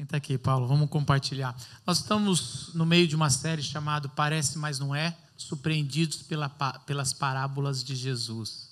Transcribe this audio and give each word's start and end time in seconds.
Senta 0.00 0.16
aqui, 0.16 0.38
Paulo, 0.38 0.66
vamos 0.66 0.88
compartilhar. 0.88 1.54
Nós 1.86 1.98
estamos 1.98 2.72
no 2.72 2.86
meio 2.86 3.06
de 3.06 3.14
uma 3.14 3.28
série 3.28 3.62
chamada 3.62 4.08
Parece, 4.08 4.56
mas 4.56 4.78
não 4.78 4.94
é, 4.94 5.14
surpreendidos 5.36 6.22
pela, 6.22 6.48
pelas 6.48 7.12
parábolas 7.12 7.84
de 7.84 7.94
Jesus. 7.94 8.70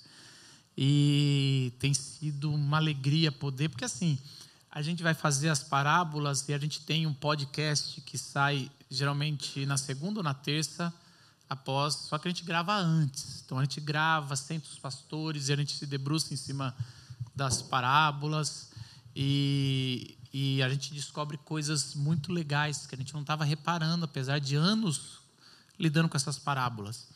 E 0.75 1.71
tem 1.77 1.93
sido 1.93 2.51
uma 2.51 2.77
alegria 2.77 3.31
poder, 3.31 3.69
porque 3.69 3.85
assim, 3.85 4.17
a 4.71 4.81
gente 4.81 5.03
vai 5.03 5.13
fazer 5.13 5.49
as 5.49 5.61
parábolas 5.61 6.49
e 6.49 6.53
a 6.55 6.57
gente 6.57 6.81
tem 6.81 7.05
um 7.05 7.13
podcast 7.13 8.01
que 8.01 8.17
sai 8.17 8.71
geralmente 8.89 9.67
na 9.67 9.77
segunda 9.77 10.21
ou 10.21 10.23
na 10.23 10.33
terça 10.33 10.91
após, 11.47 11.93
só 11.93 12.17
que 12.17 12.27
a 12.27 12.31
gente 12.31 12.43
grava 12.43 12.75
antes. 12.75 13.43
Então 13.45 13.59
a 13.59 13.61
gente 13.61 13.79
grava, 13.79 14.35
senta 14.35 14.67
os 14.67 14.79
pastores 14.79 15.47
e 15.49 15.53
a 15.53 15.55
gente 15.55 15.73
se 15.73 15.85
debruça 15.85 16.33
em 16.33 16.37
cima 16.37 16.75
das 17.35 17.61
parábolas 17.61 18.71
e, 19.15 20.17
e 20.31 20.61
a 20.61 20.69
gente 20.69 20.93
descobre 20.93 21.37
coisas 21.37 21.95
muito 21.95 22.31
legais 22.31 22.85
que 22.85 22.95
a 22.95 22.97
gente 22.97 23.13
não 23.13 23.21
estava 23.21 23.43
reparando, 23.43 24.05
apesar 24.05 24.39
de 24.39 24.55
anos 24.55 25.19
lidando 25.77 26.09
com 26.09 26.17
essas 26.17 26.37
parábolas. 26.37 27.07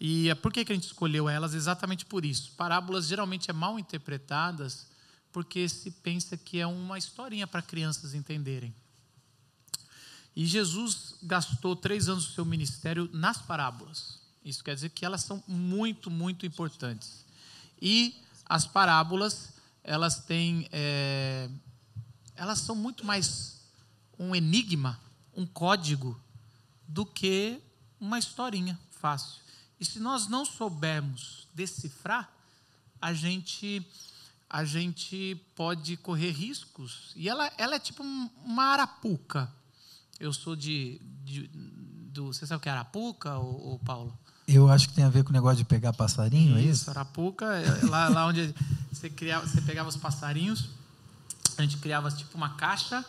E 0.00 0.34
por 0.36 0.52
que, 0.52 0.64
que 0.64 0.72
a 0.72 0.74
gente 0.74 0.86
escolheu 0.86 1.28
elas? 1.28 1.54
Exatamente 1.54 2.04
por 2.04 2.24
isso. 2.24 2.52
Parábolas 2.56 3.06
geralmente 3.06 3.50
é 3.50 3.54
mal 3.54 3.78
interpretadas 3.78 4.86
porque 5.32 5.68
se 5.68 5.90
pensa 5.90 6.36
que 6.36 6.58
é 6.58 6.66
uma 6.66 6.98
historinha 6.98 7.46
para 7.46 7.60
crianças 7.62 8.14
entenderem. 8.14 8.74
E 10.34 10.44
Jesus 10.44 11.14
gastou 11.22 11.74
três 11.74 12.08
anos 12.08 12.26
do 12.26 12.32
seu 12.32 12.44
ministério 12.44 13.08
nas 13.12 13.38
parábolas. 13.38 14.18
Isso 14.44 14.62
quer 14.62 14.74
dizer 14.74 14.90
que 14.90 15.04
elas 15.04 15.22
são 15.22 15.42
muito, 15.46 16.10
muito 16.10 16.44
importantes. 16.46 17.24
E 17.80 18.14
as 18.44 18.66
parábolas, 18.66 19.54
elas 19.82 20.20
têm, 20.24 20.68
é, 20.70 21.48
elas 22.36 22.60
são 22.60 22.74
muito 22.76 23.04
mais 23.04 23.60
um 24.18 24.34
enigma, 24.34 25.00
um 25.34 25.46
código, 25.46 26.20
do 26.86 27.04
que 27.04 27.60
uma 28.00 28.18
historinha 28.18 28.78
fácil. 29.00 29.40
E 29.80 29.84
se 29.84 29.98
nós 29.98 30.28
não 30.28 30.44
soubermos 30.44 31.48
decifrar, 31.54 32.30
a 33.00 33.12
gente 33.12 33.84
a 34.48 34.64
gente 34.64 35.40
pode 35.56 35.96
correr 35.96 36.30
riscos. 36.30 37.12
E 37.16 37.28
ela, 37.28 37.50
ela 37.58 37.74
é 37.74 37.78
tipo 37.80 38.02
uma 38.44 38.64
arapuca. 38.64 39.52
Eu 40.20 40.32
sou 40.32 40.54
de, 40.54 41.00
de 41.24 41.50
do, 42.16 42.32
você 42.32 42.46
sabe 42.46 42.58
o 42.58 42.62
que 42.62 42.68
é 42.68 42.72
arapuca, 42.72 43.36
ou, 43.36 43.60
ou, 43.60 43.78
Paulo? 43.80 44.16
Eu 44.46 44.70
acho 44.70 44.88
que 44.88 44.94
tem 44.94 45.04
a 45.04 45.10
ver 45.10 45.24
com 45.24 45.30
o 45.30 45.32
negócio 45.32 45.58
de 45.58 45.64
pegar 45.64 45.92
passarinho, 45.92 46.56
isso, 46.58 46.68
é 46.68 46.70
isso? 46.70 46.90
Arapuca, 46.90 47.44
é 47.44 47.84
lá, 47.86 48.08
lá 48.08 48.26
onde 48.26 48.54
você, 48.90 49.10
criava, 49.10 49.46
você 49.46 49.60
pegava 49.60 49.88
os 49.88 49.96
passarinhos, 49.96 50.70
a 51.58 51.62
gente 51.62 51.76
criava 51.78 52.10
tipo 52.10 52.36
uma 52.36 52.50
caixa, 52.50 53.04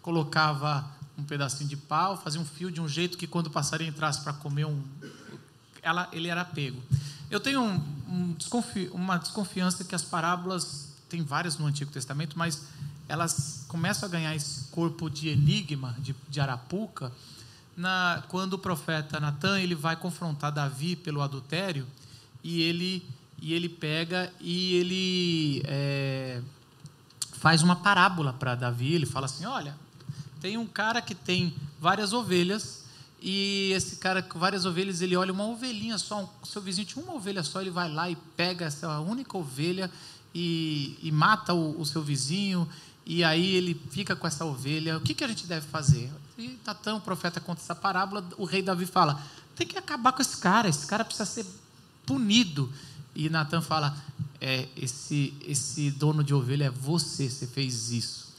colocava 0.00 0.84
um 1.16 1.22
pedacinho 1.22 1.68
de 1.68 1.76
pau, 1.76 2.16
fazia 2.16 2.40
um 2.40 2.44
fio 2.44 2.70
de 2.70 2.80
um 2.80 2.88
jeito 2.88 3.18
que 3.18 3.26
quando 3.26 3.48
o 3.48 3.50
passarinho 3.50 3.90
entrasse 3.90 4.22
para 4.22 4.32
comer 4.32 4.64
um, 4.64 4.82
ela, 5.82 6.08
ele 6.12 6.28
era 6.28 6.44
pego. 6.44 6.82
Eu 7.30 7.40
tenho 7.40 7.60
um, 7.60 7.80
um 8.08 8.32
desconfi, 8.32 8.90
uma 8.92 9.16
desconfiança 9.16 9.84
que 9.84 9.94
as 9.94 10.02
parábolas 10.02 10.92
tem 11.08 11.22
várias 11.22 11.58
no 11.58 11.66
Antigo 11.66 11.90
Testamento, 11.90 12.38
mas 12.38 12.62
elas 13.08 13.64
começam 13.68 14.08
a 14.08 14.12
ganhar 14.12 14.34
esse 14.34 14.64
corpo 14.70 15.10
de 15.10 15.28
enigma, 15.28 15.94
de, 15.98 16.14
de 16.28 16.40
arapuca, 16.40 17.12
na, 17.76 18.22
quando 18.28 18.54
o 18.54 18.58
profeta 18.58 19.18
Natan 19.18 19.60
ele 19.60 19.74
vai 19.74 19.96
confrontar 19.96 20.52
Davi 20.52 20.94
pelo 20.94 21.20
adultério 21.20 21.86
e 22.44 22.62
ele 22.62 23.06
e 23.40 23.54
ele 23.54 23.68
pega 23.68 24.32
e 24.40 24.74
ele 24.74 25.62
é, 25.64 26.40
faz 27.42 27.60
uma 27.60 27.74
parábola 27.74 28.32
para 28.32 28.54
Davi. 28.54 28.94
Ele 28.94 29.04
fala 29.04 29.26
assim: 29.26 29.44
olha, 29.44 29.76
tem 30.40 30.56
um 30.56 30.66
cara 30.66 31.02
que 31.02 31.14
tem 31.14 31.52
várias 31.80 32.12
ovelhas 32.12 32.84
e 33.20 33.72
esse 33.74 33.96
cara 33.96 34.22
com 34.22 34.38
várias 34.38 34.64
ovelhas 34.64 35.02
ele 35.02 35.16
olha 35.16 35.32
uma 35.32 35.44
ovelhinha 35.44 35.98
só, 35.98 36.22
um, 36.22 36.46
seu 36.46 36.62
vizinho 36.62 36.86
tinha 36.86 37.04
uma 37.04 37.14
ovelha 37.14 37.42
só, 37.42 37.60
ele 37.60 37.70
vai 37.70 37.90
lá 37.90 38.08
e 38.08 38.16
pega 38.36 38.64
essa 38.66 38.98
única 39.00 39.36
ovelha 39.36 39.90
e, 40.34 40.98
e 41.02 41.10
mata 41.10 41.52
o, 41.52 41.80
o 41.80 41.84
seu 41.84 42.02
vizinho 42.02 42.68
e 43.04 43.24
aí 43.24 43.56
ele 43.56 43.80
fica 43.90 44.14
com 44.14 44.26
essa 44.26 44.44
ovelha. 44.44 44.96
O 44.96 45.00
que, 45.00 45.12
que 45.12 45.24
a 45.24 45.28
gente 45.28 45.44
deve 45.46 45.66
fazer? 45.66 46.10
E 46.38 46.56
Natan, 46.64 46.96
o 46.96 47.00
profeta, 47.00 47.40
conta 47.40 47.60
essa 47.60 47.74
parábola. 47.74 48.24
O 48.38 48.44
rei 48.44 48.62
Davi 48.62 48.86
fala: 48.86 49.20
tem 49.56 49.66
que 49.66 49.76
acabar 49.76 50.12
com 50.12 50.22
esse 50.22 50.36
cara, 50.36 50.68
esse 50.68 50.86
cara 50.86 51.04
precisa 51.04 51.26
ser 51.26 51.44
punido. 52.06 52.72
E 53.14 53.28
Natan 53.28 53.60
fala: 53.60 53.96
é, 54.40 54.68
esse, 54.76 55.34
esse 55.46 55.90
dono 55.90 56.24
de 56.24 56.34
ovelha 56.34 56.64
é 56.64 56.70
você, 56.70 57.28
você 57.28 57.46
fez 57.46 57.90
isso. 57.90 58.32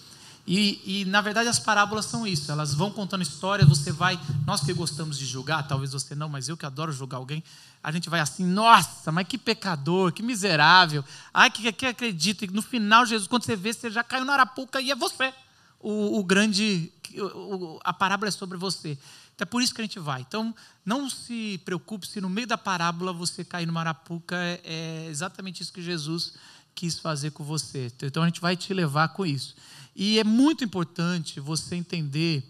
E, 0.45 0.81
e, 1.01 1.05
na 1.05 1.21
verdade 1.21 1.47
as 1.47 1.57
parábolas 1.57 2.03
são 2.03 2.27
isso, 2.27 2.51
elas 2.51 2.73
vão 2.73 2.91
contando 2.91 3.21
histórias, 3.21 3.67
você 3.67 3.93
vai, 3.93 4.19
nós 4.45 4.59
que 4.59 4.73
gostamos 4.73 5.17
de 5.17 5.25
julgar, 5.25 5.65
talvez 5.65 5.93
você 5.93 6.13
não, 6.15 6.27
mas 6.27 6.49
eu 6.49 6.57
que 6.57 6.65
adoro 6.65 6.91
julgar 6.91 7.15
alguém, 7.15 7.41
a 7.81 7.89
gente 7.93 8.09
vai 8.09 8.19
assim, 8.19 8.45
nossa, 8.45 9.09
mas 9.09 9.25
que 9.25 9.37
pecador, 9.37 10.11
que 10.11 10.21
miserável, 10.21 11.01
ai, 11.33 11.49
que, 11.49 11.71
que 11.71 11.85
acredita, 11.85 12.43
e 12.43 12.49
no 12.49 12.61
final, 12.61 13.05
Jesus, 13.05 13.25
quando 13.25 13.45
você 13.45 13.55
vê, 13.55 13.71
você 13.71 13.89
já 13.89 14.03
caiu 14.03 14.25
na 14.25 14.33
arapuca 14.33 14.81
e 14.81 14.91
é 14.91 14.95
você, 14.95 15.33
o, 15.79 16.19
o 16.19 16.23
grande, 16.25 16.91
o, 17.15 17.79
a 17.81 17.93
parábola 17.93 18.27
é 18.27 18.31
sobre 18.31 18.57
você. 18.57 18.97
Então 19.35 19.45
é 19.45 19.45
por 19.45 19.61
isso 19.61 19.73
que 19.73 19.81
a 19.81 19.83
gente 19.83 19.99
vai. 19.99 20.21
Então, 20.21 20.53
não 20.85 21.09
se 21.09 21.59
preocupe 21.65 22.07
se 22.07 22.21
no 22.21 22.29
meio 22.29 22.47
da 22.47 22.57
parábola 22.57 23.11
você 23.11 23.43
cair 23.43 23.65
numa 23.65 23.79
arapuca, 23.79 24.35
é, 24.35 24.61
é 24.63 25.07
exatamente 25.09 25.61
isso 25.61 25.73
que 25.73 25.81
Jesus 25.81 26.33
quis 26.75 26.99
fazer 26.99 27.31
com 27.31 27.43
você. 27.43 27.91
Então 28.01 28.23
a 28.23 28.25
gente 28.27 28.41
vai 28.41 28.55
te 28.55 28.73
levar 28.73 29.09
com 29.09 29.25
isso. 29.25 29.55
E 29.95 30.19
é 30.19 30.23
muito 30.23 30.63
importante 30.63 31.39
você 31.39 31.75
entender 31.75 32.43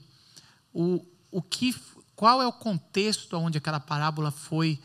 o, 0.74 1.06
o 1.32 1.42
que, 1.42 1.76
qual 2.16 2.42
é 2.42 2.48
o 2.48 2.54
contexto 2.54 3.34
onde 3.38 3.58
aquela 3.58 3.80
parábola 3.80 4.32
foi 4.32 4.80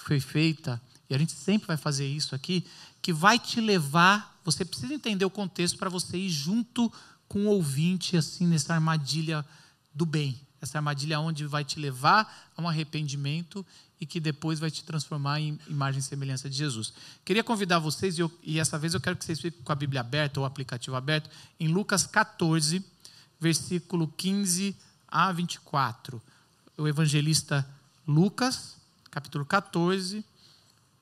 foi 0.00 0.18
feita, 0.18 0.80
e 1.08 1.14
a 1.14 1.18
gente 1.18 1.32
sempre 1.32 1.66
vai 1.66 1.76
fazer 1.76 2.06
isso 2.06 2.34
aqui, 2.34 2.66
que 3.02 3.12
vai 3.12 3.38
te 3.38 3.60
levar, 3.60 4.40
você 4.44 4.64
precisa 4.64 4.94
entender 4.94 5.24
o 5.24 5.30
contexto 5.30 5.78
para 5.78 5.90
você 5.90 6.16
ir 6.16 6.30
junto 6.30 6.92
com 7.28 7.46
o 7.46 7.48
ouvinte, 7.48 8.16
assim, 8.16 8.46
nessa 8.46 8.74
armadilha 8.74 9.44
do 9.94 10.06
bem. 10.06 10.40
Essa 10.60 10.78
armadilha 10.78 11.20
onde 11.20 11.46
vai 11.46 11.64
te 11.64 11.78
levar 11.78 12.50
a 12.56 12.62
um 12.62 12.68
arrependimento 12.68 13.64
e 14.00 14.06
que 14.06 14.18
depois 14.18 14.58
vai 14.58 14.70
te 14.70 14.82
transformar 14.82 15.40
em 15.40 15.58
imagem 15.68 16.00
e 16.00 16.02
semelhança 16.02 16.48
de 16.48 16.56
Jesus. 16.56 16.92
Queria 17.24 17.44
convidar 17.44 17.78
vocês, 17.78 18.18
e, 18.18 18.22
eu, 18.22 18.32
e 18.42 18.58
essa 18.58 18.78
vez 18.78 18.94
eu 18.94 19.00
quero 19.00 19.16
que 19.16 19.24
vocês 19.24 19.40
fiquem 19.40 19.60
com 19.62 19.72
a 19.72 19.74
Bíblia 19.74 20.00
aberta, 20.00 20.40
ou 20.40 20.44
o 20.44 20.46
aplicativo 20.46 20.96
aberto, 20.96 21.28
em 21.58 21.68
Lucas 21.68 22.06
14, 22.06 22.84
versículo 23.38 24.08
15 24.16 24.74
a 25.06 25.30
24. 25.32 26.20
O 26.78 26.88
evangelista 26.88 27.66
Lucas, 28.06 28.76
capítulo 29.10 29.44
14, 29.44 30.24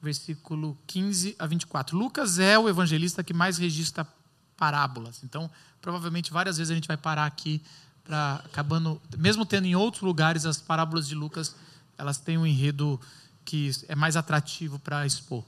versículo 0.00 0.76
15 0.86 1.36
a 1.38 1.46
24. 1.46 1.96
Lucas 1.96 2.38
é 2.38 2.58
o 2.58 2.68
evangelista 2.68 3.22
que 3.22 3.32
mais 3.32 3.58
registra 3.58 4.06
parábolas. 4.56 5.22
Então, 5.22 5.50
provavelmente 5.80 6.32
várias 6.32 6.56
vezes 6.58 6.70
a 6.70 6.74
gente 6.74 6.88
vai 6.88 6.96
parar 6.96 7.26
aqui 7.26 7.62
para 8.08 8.36
acabando, 8.42 8.98
mesmo 9.18 9.44
tendo 9.44 9.66
em 9.66 9.76
outros 9.76 10.02
lugares 10.02 10.46
as 10.46 10.56
parábolas 10.56 11.06
de 11.06 11.14
Lucas, 11.14 11.54
elas 11.98 12.16
têm 12.16 12.38
um 12.38 12.46
enredo 12.46 12.98
que 13.44 13.70
é 13.86 13.94
mais 13.94 14.16
atrativo 14.16 14.78
para 14.78 15.06
expor. 15.06 15.44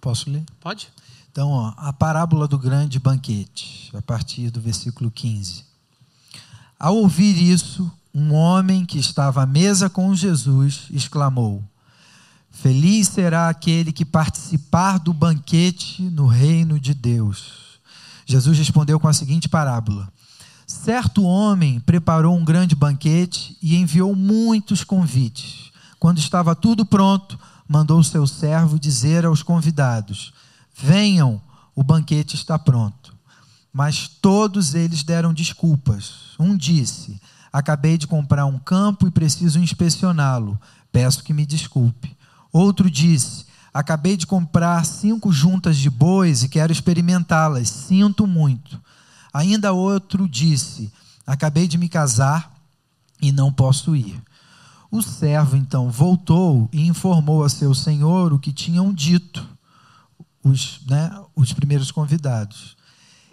Posso 0.00 0.28
ler? 0.28 0.44
Pode. 0.60 0.92
Então, 1.30 1.50
ó, 1.50 1.72
a 1.76 1.92
parábola 1.92 2.48
do 2.48 2.58
grande 2.58 2.98
banquete, 2.98 3.90
a 3.96 4.02
partir 4.02 4.50
do 4.50 4.60
versículo 4.60 5.10
15. 5.10 5.64
Ao 6.78 6.96
ouvir 6.96 7.40
isso, 7.40 7.90
um 8.12 8.32
homem 8.34 8.84
que 8.84 8.98
estava 8.98 9.42
à 9.42 9.46
mesa 9.46 9.88
com 9.88 10.14
Jesus 10.14 10.86
exclamou: 10.90 11.62
Feliz 12.50 13.08
será 13.08 13.48
aquele 13.48 13.92
que 13.92 14.04
participar 14.04 14.98
do 14.98 15.12
banquete 15.12 16.02
no 16.02 16.26
reino 16.26 16.80
de 16.80 16.94
Deus. 16.94 17.65
Jesus 18.26 18.58
respondeu 18.58 18.98
com 18.98 19.06
a 19.06 19.12
seguinte 19.12 19.48
parábola: 19.48 20.12
Certo 20.66 21.22
homem 21.22 21.78
preparou 21.78 22.36
um 22.36 22.44
grande 22.44 22.74
banquete 22.74 23.56
e 23.62 23.76
enviou 23.76 24.16
muitos 24.16 24.82
convites. 24.82 25.70
Quando 25.98 26.18
estava 26.18 26.56
tudo 26.56 26.84
pronto, 26.84 27.38
mandou 27.68 28.02
seu 28.02 28.26
servo 28.26 28.80
dizer 28.80 29.24
aos 29.24 29.44
convidados: 29.44 30.34
Venham, 30.76 31.40
o 31.74 31.84
banquete 31.84 32.34
está 32.34 32.58
pronto. 32.58 33.14
Mas 33.72 34.08
todos 34.08 34.74
eles 34.74 35.04
deram 35.04 35.32
desculpas. 35.32 36.34
Um 36.38 36.56
disse: 36.56 37.20
Acabei 37.52 37.96
de 37.96 38.08
comprar 38.08 38.44
um 38.44 38.58
campo 38.58 39.06
e 39.06 39.10
preciso 39.10 39.60
inspecioná-lo. 39.60 40.60
Peço 40.90 41.22
que 41.22 41.32
me 41.32 41.46
desculpe. 41.46 42.16
Outro 42.52 42.90
disse: 42.90 43.46
Acabei 43.76 44.16
de 44.16 44.26
comprar 44.26 44.86
cinco 44.86 45.30
juntas 45.30 45.76
de 45.76 45.90
bois 45.90 46.42
e 46.42 46.48
quero 46.48 46.72
experimentá-las. 46.72 47.68
Sinto 47.68 48.26
muito. 48.26 48.80
Ainda 49.34 49.74
outro 49.74 50.26
disse: 50.26 50.90
Acabei 51.26 51.68
de 51.68 51.76
me 51.76 51.86
casar 51.86 52.54
e 53.20 53.30
não 53.30 53.52
posso 53.52 53.94
ir. 53.94 54.18
O 54.90 55.02
servo 55.02 55.58
então 55.58 55.90
voltou 55.90 56.70
e 56.72 56.86
informou 56.86 57.44
a 57.44 57.50
seu 57.50 57.74
senhor 57.74 58.32
o 58.32 58.38
que 58.38 58.50
tinham 58.50 58.94
dito 58.94 59.46
os, 60.42 60.80
né, 60.88 61.10
os 61.34 61.52
primeiros 61.52 61.90
convidados. 61.90 62.78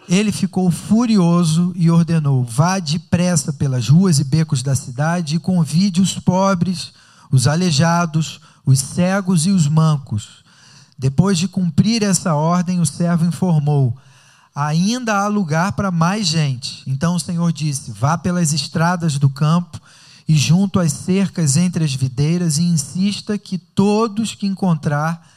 Ele 0.06 0.30
ficou 0.30 0.70
furioso 0.70 1.72
e 1.74 1.90
ordenou: 1.90 2.44
Vá 2.44 2.78
depressa 2.78 3.50
pelas 3.50 3.88
ruas 3.88 4.18
e 4.18 4.24
becos 4.24 4.62
da 4.62 4.74
cidade 4.74 5.36
e 5.36 5.40
convide 5.40 6.02
os 6.02 6.18
pobres, 6.18 6.92
os 7.32 7.46
aleijados, 7.46 8.42
os 8.64 8.78
cegos 8.78 9.46
e 9.46 9.50
os 9.50 9.68
mancos. 9.68 10.44
Depois 10.98 11.38
de 11.38 11.48
cumprir 11.48 12.02
essa 12.02 12.34
ordem, 12.34 12.80
o 12.80 12.86
servo 12.86 13.24
informou: 13.24 13.96
Ainda 14.54 15.16
há 15.16 15.26
lugar 15.26 15.72
para 15.72 15.90
mais 15.90 16.26
gente. 16.26 16.82
Então 16.86 17.16
o 17.16 17.20
Senhor 17.20 17.52
disse: 17.52 17.90
Vá 17.90 18.16
pelas 18.16 18.52
estradas 18.52 19.18
do 19.18 19.28
campo 19.28 19.80
e 20.26 20.36
junto 20.36 20.80
às 20.80 20.92
cercas 20.92 21.56
entre 21.56 21.84
as 21.84 21.94
videiras 21.94 22.58
e 22.58 22.62
insista 22.62 23.36
que 23.36 23.58
todos 23.58 24.34
que 24.34 24.46
encontrar 24.46 25.34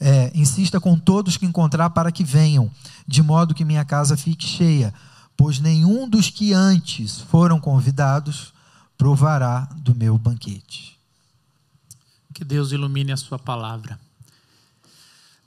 é, 0.00 0.30
insista 0.34 0.78
com 0.78 0.98
todos 0.98 1.36
que 1.36 1.46
encontrar 1.46 1.90
para 1.90 2.12
que 2.12 2.22
venham, 2.22 2.70
de 3.06 3.22
modo 3.22 3.54
que 3.54 3.64
minha 3.64 3.84
casa 3.84 4.16
fique 4.16 4.46
cheia, 4.46 4.92
pois 5.36 5.58
nenhum 5.58 6.08
dos 6.08 6.28
que 6.30 6.52
antes 6.52 7.18
foram 7.18 7.58
convidados 7.58 8.52
provará 8.96 9.68
do 9.76 9.94
meu 9.94 10.18
banquete. 10.18 10.95
Que 12.36 12.44
Deus 12.44 12.70
ilumine 12.70 13.12
a 13.12 13.16
sua 13.16 13.38
palavra. 13.38 13.98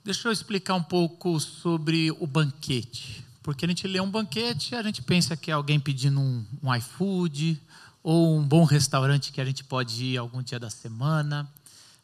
Deixa 0.04 0.26
eu 0.26 0.32
explicar 0.32 0.74
um 0.74 0.82
pouco 0.82 1.38
sobre 1.38 2.10
o 2.10 2.26
banquete. 2.26 3.24
Porque 3.44 3.64
a 3.64 3.68
gente 3.68 3.86
lê 3.86 4.00
um 4.00 4.10
banquete, 4.10 4.74
a 4.74 4.82
gente 4.82 5.00
pensa 5.00 5.36
que 5.36 5.52
é 5.52 5.54
alguém 5.54 5.78
pedindo 5.78 6.18
um, 6.18 6.44
um 6.60 6.74
iFood, 6.74 7.62
ou 8.02 8.36
um 8.36 8.42
bom 8.42 8.64
restaurante 8.64 9.30
que 9.30 9.40
a 9.40 9.44
gente 9.44 9.62
pode 9.62 10.04
ir 10.04 10.16
algum 10.16 10.42
dia 10.42 10.58
da 10.58 10.68
semana. 10.68 11.48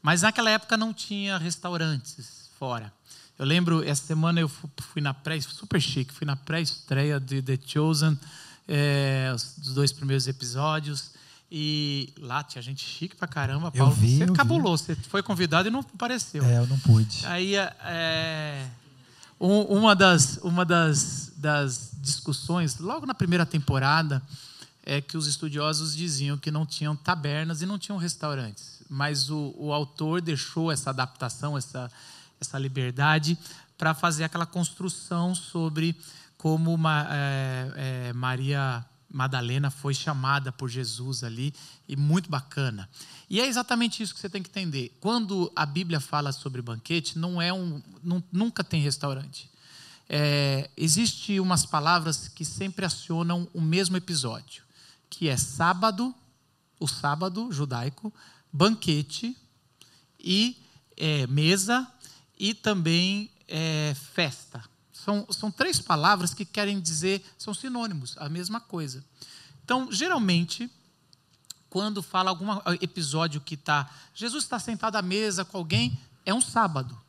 Mas 0.01 0.23
naquela 0.23 0.51
época 0.51 0.77
não 0.77 0.95
tinha 0.95 1.37
restaurantes 1.37 2.49
fora. 2.57 2.93
Eu 3.37 3.45
lembro, 3.45 3.83
essa 3.83 4.07
semana 4.07 4.39
eu 4.39 4.49
fui 4.49 5.03
na 5.03 5.13
pré, 5.13 5.41
super 5.41 5.81
chique, 5.81 6.15
fui 6.15 6.25
na 6.25 6.37
pré-estreia 6.37 7.19
de 7.19 7.43
The 7.43 7.59
Chosen, 7.67 8.17
é, 8.69 9.33
os 9.35 9.75
dois 9.75 9.91
primeiros 9.91 10.29
episódios. 10.29 11.16
E 11.51 12.13
lá 12.19 12.43
tinha 12.43 12.61
gente 12.61 12.85
chique 12.85 13.17
pra 13.17 13.29
caramba. 13.29 13.71
Paulo, 13.71 13.93
eu 13.93 13.97
vi, 13.97 14.19
você 14.19 14.25
eu 14.25 14.33
cabulou, 14.33 14.77
vi. 14.77 14.83
você 14.83 14.95
foi 14.97 15.23
convidado 15.23 15.69
e 15.69 15.71
não 15.71 15.81
apareceu. 15.81 16.45
É, 16.45 16.59
eu 16.59 16.67
não 16.67 16.79
pude. 16.81 17.25
Aí, 17.27 17.55
é, 17.55 18.67
um, 19.41 19.61
uma 19.63 19.95
das, 19.95 20.39
uma 20.39 20.65
das, 20.65 21.33
das 21.37 21.93
discussões, 22.01 22.79
logo 22.79 23.07
na 23.07 23.15
primeira 23.15 23.47
temporada, 23.47 24.21
é 24.85 25.01
que 25.01 25.17
os 25.17 25.27
estudiosos 25.27 25.97
diziam 25.97 26.37
que 26.37 26.51
não 26.51 26.67
tinham 26.67 26.97
tabernas 26.97 27.63
e 27.63 27.67
não 27.67 27.79
tinham 27.79 27.99
restaurantes 27.99 28.77
mas 28.89 29.31
o, 29.31 29.55
o 29.57 29.73
autor 29.73 30.21
deixou 30.21 30.71
essa 30.71 30.91
adaptação, 30.91 31.57
essa, 31.57 31.91
essa 32.41 32.59
liberdade, 32.59 33.39
para 33.77 33.95
fazer 33.95 34.25
aquela 34.25 34.47
construção 34.47 35.35
sobre 35.35 35.97
como 36.37 36.73
uma, 36.73 37.07
é, 37.11 37.73
é, 38.09 38.13
Maria 38.13 38.85
Madalena 39.09 39.71
foi 39.71 39.95
chamada 39.95 40.51
por 40.51 40.69
Jesus 40.69 41.23
ali, 41.23 41.55
e 41.89 41.97
muito 41.97 42.29
bacana. 42.29 42.89
E 43.29 43.41
é 43.41 43.47
exatamente 43.47 44.03
isso 44.03 44.15
que 44.15 44.21
você 44.21 44.29
tem 44.29 44.43
que 44.43 44.51
entender. 44.51 44.97
Quando 45.01 45.51
a 45.55 45.65
Bíblia 45.65 46.01
fala 46.01 46.33
sobre 46.33 46.61
banquete, 46.61 47.19
não 47.19 47.41
é 47.41 47.53
um, 47.53 47.83
não, 48.03 48.23
nunca 48.31 48.63
tem 48.63 48.81
restaurante. 48.81 49.51
É, 50.09 50.71
existe 50.77 51.41
umas 51.41 51.67
palavras 51.67 52.29
que 52.29 52.45
sempre 52.45 52.85
acionam 52.85 53.49
o 53.53 53.61
mesmo 53.61 53.97
episódio, 53.97 54.63
que 55.11 55.29
é 55.29 55.37
sábado, 55.37 56.15
o 56.79 56.87
sábado 56.87 57.51
judaico, 57.51 58.13
banquete 58.53 59.37
e 60.21 60.57
é, 60.97 61.27
mesa 61.27 61.87
e 62.39 62.55
também 62.55 63.31
é, 63.49 63.95
festa. 64.15 64.63
São, 65.07 65.25
são 65.31 65.53
três 65.53 65.81
palavras 65.81 66.35
que 66.35 66.45
querem 66.45 66.81
dizer, 66.81 67.25
são 67.39 67.55
sinônimos, 67.55 68.17
a 68.19 68.29
mesma 68.29 68.61
coisa. 68.61 69.05
Então, 69.65 69.87
geralmente, 69.93 70.69
quando 71.71 72.03
fala 72.03 72.31
algum 72.31 72.49
episódio 72.81 73.41
que 73.41 73.55
está. 73.55 73.89
Jesus 74.13 74.43
está 74.43 74.59
sentado 74.59 74.97
à 74.97 75.03
mesa 75.03 75.45
com 75.45 75.59
alguém, 75.59 75.97
é 76.25 76.35
um 76.35 76.41
sábado. 76.41 77.01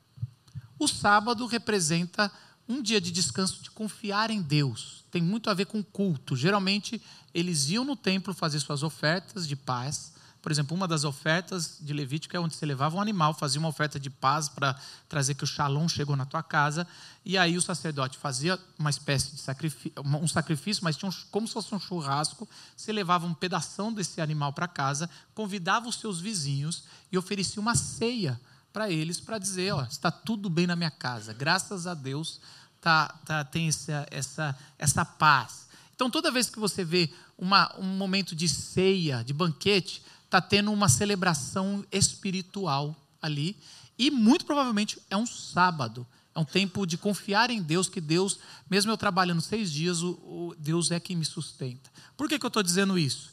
O 0.77 0.87
sábado 0.87 1.47
representa 1.47 2.31
um 2.69 2.83
dia 2.83 3.01
de 3.01 3.09
descanso, 3.09 3.63
de 3.63 3.71
confiar 3.71 4.29
em 4.29 4.43
Deus. 4.43 5.03
Tem 5.09 5.21
muito 5.21 5.49
a 5.49 5.55
ver 5.55 5.65
com 5.65 5.81
culto. 5.81 6.35
Geralmente, 6.35 7.01
eles 7.33 7.67
iam 7.69 7.83
no 7.83 7.95
templo 7.95 8.31
fazer 8.31 8.59
suas 8.59 8.83
ofertas 8.83 9.47
de 9.47 9.55
paz 9.55 10.13
por 10.47 10.51
exemplo, 10.53 10.77
uma 10.77 10.87
das 10.87 11.03
ofertas 11.03 11.77
de 11.81 11.91
Levítico 11.91 12.33
é 12.37 12.39
onde 12.39 12.55
você 12.55 12.65
levava 12.65 12.95
um 12.95 13.01
animal, 13.01 13.33
fazia 13.33 13.59
uma 13.59 13.67
oferta 13.67 13.99
de 13.99 14.09
paz 14.09 14.47
para 14.47 14.79
trazer 15.09 15.35
que 15.35 15.43
o 15.43 15.45
shalom 15.45 15.89
chegou 15.89 16.15
na 16.15 16.25
tua 16.25 16.41
casa, 16.41 16.87
e 17.25 17.37
aí 17.37 17.57
o 17.57 17.61
sacerdote 17.61 18.17
fazia 18.17 18.57
uma 18.79 18.89
espécie 18.89 19.35
de 19.35 19.41
sacrifício, 19.41 19.91
um 20.01 20.25
sacrifício, 20.25 20.85
mas 20.85 20.95
tinha 20.95 21.09
um, 21.09 21.13
como 21.31 21.49
se 21.49 21.53
fosse 21.53 21.75
um 21.75 21.79
churrasco, 21.81 22.47
você 22.77 22.93
levava 22.93 23.27
um 23.27 23.33
pedação 23.33 23.91
desse 23.91 24.21
animal 24.21 24.53
para 24.53 24.69
casa, 24.69 25.09
convidava 25.35 25.89
os 25.89 25.99
seus 25.99 26.21
vizinhos 26.21 26.85
e 27.11 27.17
oferecia 27.17 27.61
uma 27.61 27.75
ceia 27.75 28.39
para 28.71 28.89
eles, 28.89 29.19
para 29.19 29.37
dizer, 29.37 29.73
ó, 29.73 29.83
está 29.83 30.09
tudo 30.09 30.49
bem 30.49 30.65
na 30.65 30.77
minha 30.77 30.91
casa, 30.91 31.33
graças 31.33 31.85
a 31.85 31.93
Deus 31.93 32.39
tá, 32.79 33.09
tá, 33.25 33.43
tem 33.43 33.67
essa, 33.67 34.07
essa, 34.09 34.57
essa 34.79 35.03
paz. 35.03 35.67
Então, 35.93 36.09
toda 36.09 36.31
vez 36.31 36.49
que 36.49 36.57
você 36.59 36.85
vê 36.85 37.09
uma, 37.37 37.75
um 37.77 37.97
momento 37.97 38.35
de 38.35 38.47
ceia, 38.47 39.23
de 39.23 39.33
banquete, 39.33 40.01
está 40.27 40.41
tendo 40.41 40.71
uma 40.71 40.89
celebração 40.89 41.83
espiritual 41.91 42.95
ali. 43.21 43.57
E 43.97 44.11
muito 44.11 44.45
provavelmente 44.45 44.99
é 45.09 45.17
um 45.17 45.25
sábado. 45.25 46.05
É 46.35 46.39
um 46.39 46.45
tempo 46.45 46.85
de 46.85 46.97
confiar 46.97 47.49
em 47.49 47.63
Deus, 47.63 47.89
que 47.89 47.99
Deus, 47.99 48.37
mesmo 48.69 48.91
eu 48.91 48.97
trabalhando 48.97 49.41
seis 49.41 49.71
dias, 49.71 50.03
o, 50.03 50.11
o 50.11 50.55
Deus 50.59 50.91
é 50.91 50.99
quem 50.99 51.15
me 51.15 51.25
sustenta. 51.25 51.89
Por 52.15 52.29
que, 52.29 52.37
que 52.37 52.45
eu 52.45 52.49
estou 52.49 52.61
dizendo 52.61 52.99
isso? 52.99 53.31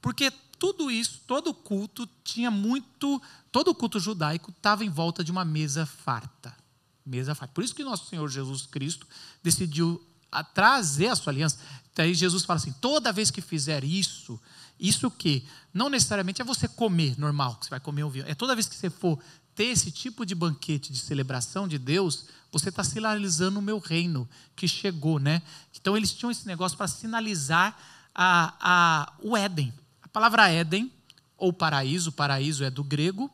Porque 0.00 0.30
tudo 0.58 0.90
isso, 0.90 1.20
todo 1.26 1.52
culto 1.52 2.08
tinha 2.24 2.50
muito, 2.50 3.20
todo 3.52 3.74
culto 3.74 4.00
judaico 4.00 4.50
estava 4.50 4.84
em 4.84 4.88
volta 4.88 5.22
de 5.22 5.30
uma 5.30 5.44
mesa 5.44 5.84
farta. 5.84 6.56
Mesa 7.04 7.34
farta. 7.34 7.52
Por 7.52 7.62
isso 7.62 7.74
que 7.74 7.84
nosso 7.84 8.08
Senhor 8.08 8.28
Jesus 8.28 8.64
Cristo 8.64 9.06
decidiu 9.42 10.02
trazer 10.54 11.08
a 11.08 11.16
sua 11.16 11.32
aliança. 11.32 11.58
Daí 11.94 12.14
Jesus 12.14 12.44
fala 12.44 12.58
assim: 12.58 12.72
toda 12.80 13.12
vez 13.12 13.30
que 13.30 13.40
fizer 13.40 13.84
isso, 13.84 14.40
isso 14.78 15.10
que 15.10 15.44
não 15.72 15.88
necessariamente 15.88 16.40
é 16.40 16.44
você 16.44 16.68
comer 16.68 17.18
normal, 17.18 17.56
que 17.56 17.66
você 17.66 17.70
vai 17.70 17.80
comer 17.80 18.04
um 18.04 18.10
vinho. 18.10 18.24
É 18.28 18.34
toda 18.34 18.54
vez 18.54 18.68
que 18.68 18.74
você 18.74 18.90
for 18.90 19.18
ter 19.54 19.64
esse 19.64 19.90
tipo 19.90 20.24
de 20.24 20.34
banquete 20.34 20.92
de 20.92 20.98
celebração 20.98 21.66
de 21.66 21.78
Deus, 21.78 22.26
você 22.52 22.68
está 22.68 22.84
sinalizando 22.84 23.58
o 23.58 23.62
meu 23.62 23.78
reino 23.78 24.28
que 24.54 24.68
chegou, 24.68 25.18
né? 25.18 25.42
Então 25.78 25.96
eles 25.96 26.12
tinham 26.12 26.30
esse 26.30 26.46
negócio 26.46 26.78
para 26.78 26.86
sinalizar 26.86 27.76
a, 28.14 28.54
a, 28.60 29.12
o 29.20 29.36
Éden. 29.36 29.72
A 30.02 30.08
palavra 30.08 30.48
Éden, 30.48 30.92
ou 31.36 31.52
paraíso, 31.52 32.12
paraíso 32.12 32.64
é 32.64 32.70
do 32.70 32.84
grego, 32.84 33.30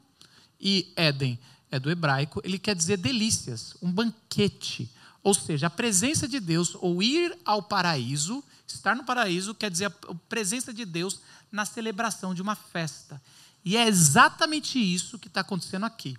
e 0.60 0.92
Éden 0.96 1.38
é 1.70 1.78
do 1.78 1.90
hebraico, 1.90 2.40
ele 2.44 2.58
quer 2.58 2.74
dizer 2.74 2.96
delícias, 2.96 3.76
um 3.82 3.90
banquete. 3.90 4.90
Ou 5.22 5.34
seja, 5.34 5.66
a 5.66 5.70
presença 5.70 6.28
de 6.28 6.38
Deus, 6.38 6.76
ou 6.80 7.02
ir 7.02 7.36
ao 7.44 7.62
paraíso, 7.62 8.44
estar 8.66 8.94
no 8.96 9.04
paraíso, 9.04 9.54
quer 9.54 9.70
dizer 9.70 9.86
a 9.86 10.14
presença 10.28 10.72
de 10.72 10.84
Deus 10.84 11.20
na 11.50 11.64
celebração 11.64 12.34
de 12.34 12.42
uma 12.42 12.54
festa. 12.54 13.20
E 13.64 13.76
é 13.76 13.86
exatamente 13.86 14.78
isso 14.78 15.18
que 15.18 15.28
está 15.28 15.40
acontecendo 15.40 15.86
aqui. 15.86 16.16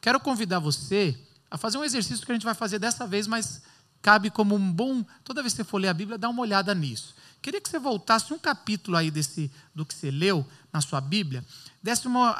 Quero 0.00 0.20
convidar 0.20 0.58
você 0.58 1.18
a 1.50 1.56
fazer 1.56 1.78
um 1.78 1.84
exercício 1.84 2.24
que 2.24 2.32
a 2.32 2.34
gente 2.34 2.44
vai 2.44 2.54
fazer 2.54 2.78
dessa 2.78 3.06
vez, 3.06 3.26
mas 3.26 3.62
cabe 4.02 4.30
como 4.30 4.54
um 4.54 4.72
bom. 4.72 5.04
Toda 5.24 5.42
vez 5.42 5.52
que 5.52 5.58
você 5.58 5.64
for 5.64 5.78
ler 5.78 5.88
a 5.88 5.94
Bíblia, 5.94 6.18
dá 6.18 6.28
uma 6.28 6.42
olhada 6.42 6.74
nisso. 6.74 7.14
Queria 7.40 7.60
que 7.60 7.68
você 7.68 7.78
voltasse 7.78 8.32
um 8.32 8.38
capítulo 8.38 8.96
aí 8.96 9.10
desse, 9.10 9.50
do 9.74 9.84
que 9.84 9.94
você 9.94 10.10
leu 10.10 10.46
na 10.72 10.80
sua 10.80 11.00
Bíblia, 11.00 11.44
desse 11.82 12.06
uma, 12.06 12.34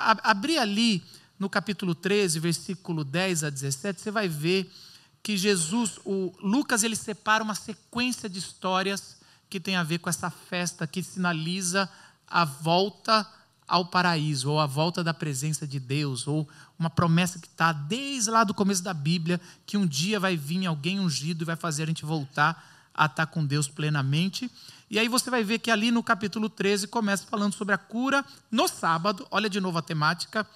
ali 0.60 1.02
no 1.38 1.50
capítulo 1.50 1.94
13, 1.94 2.38
versículo 2.38 3.04
10 3.04 3.44
a 3.44 3.50
17, 3.50 4.00
você 4.00 4.10
vai 4.10 4.28
ver 4.28 4.70
que 5.22 5.36
Jesus, 5.36 5.98
o 6.04 6.32
Lucas, 6.40 6.82
ele 6.82 6.96
separa 6.96 7.42
uma 7.42 7.54
sequência 7.54 8.28
de 8.28 8.38
histórias 8.38 9.16
que 9.48 9.60
tem 9.60 9.76
a 9.76 9.82
ver 9.82 9.98
com 9.98 10.10
essa 10.10 10.30
festa 10.30 10.86
que 10.86 11.02
sinaliza 11.02 11.88
a 12.26 12.44
volta 12.44 13.26
ao 13.66 13.86
paraíso, 13.86 14.50
ou 14.50 14.60
a 14.60 14.66
volta 14.66 15.02
da 15.02 15.14
presença 15.14 15.66
de 15.66 15.80
Deus, 15.80 16.26
ou 16.26 16.48
uma 16.78 16.90
promessa 16.90 17.38
que 17.38 17.46
está 17.46 17.72
desde 17.72 18.30
lá 18.30 18.44
do 18.44 18.52
começo 18.52 18.82
da 18.82 18.92
Bíblia, 18.92 19.40
que 19.64 19.76
um 19.76 19.86
dia 19.86 20.20
vai 20.20 20.36
vir 20.36 20.66
alguém 20.66 21.00
ungido 21.00 21.42
e 21.42 21.46
vai 21.46 21.56
fazer 21.56 21.84
a 21.84 21.86
gente 21.86 22.04
voltar 22.04 22.72
a 22.94 23.06
estar 23.06 23.26
com 23.26 23.44
Deus 23.44 23.66
plenamente. 23.66 24.50
E 24.90 24.98
aí 24.98 25.08
você 25.08 25.30
vai 25.30 25.42
ver 25.42 25.58
que 25.58 25.70
ali 25.70 25.90
no 25.90 26.02
capítulo 26.02 26.48
13 26.48 26.86
começa 26.88 27.26
falando 27.26 27.54
sobre 27.54 27.74
a 27.74 27.78
cura 27.78 28.24
no 28.50 28.68
sábado, 28.68 29.26
olha 29.30 29.48
de 29.48 29.60
novo 29.60 29.78
a 29.78 29.82
temática, 29.82 30.46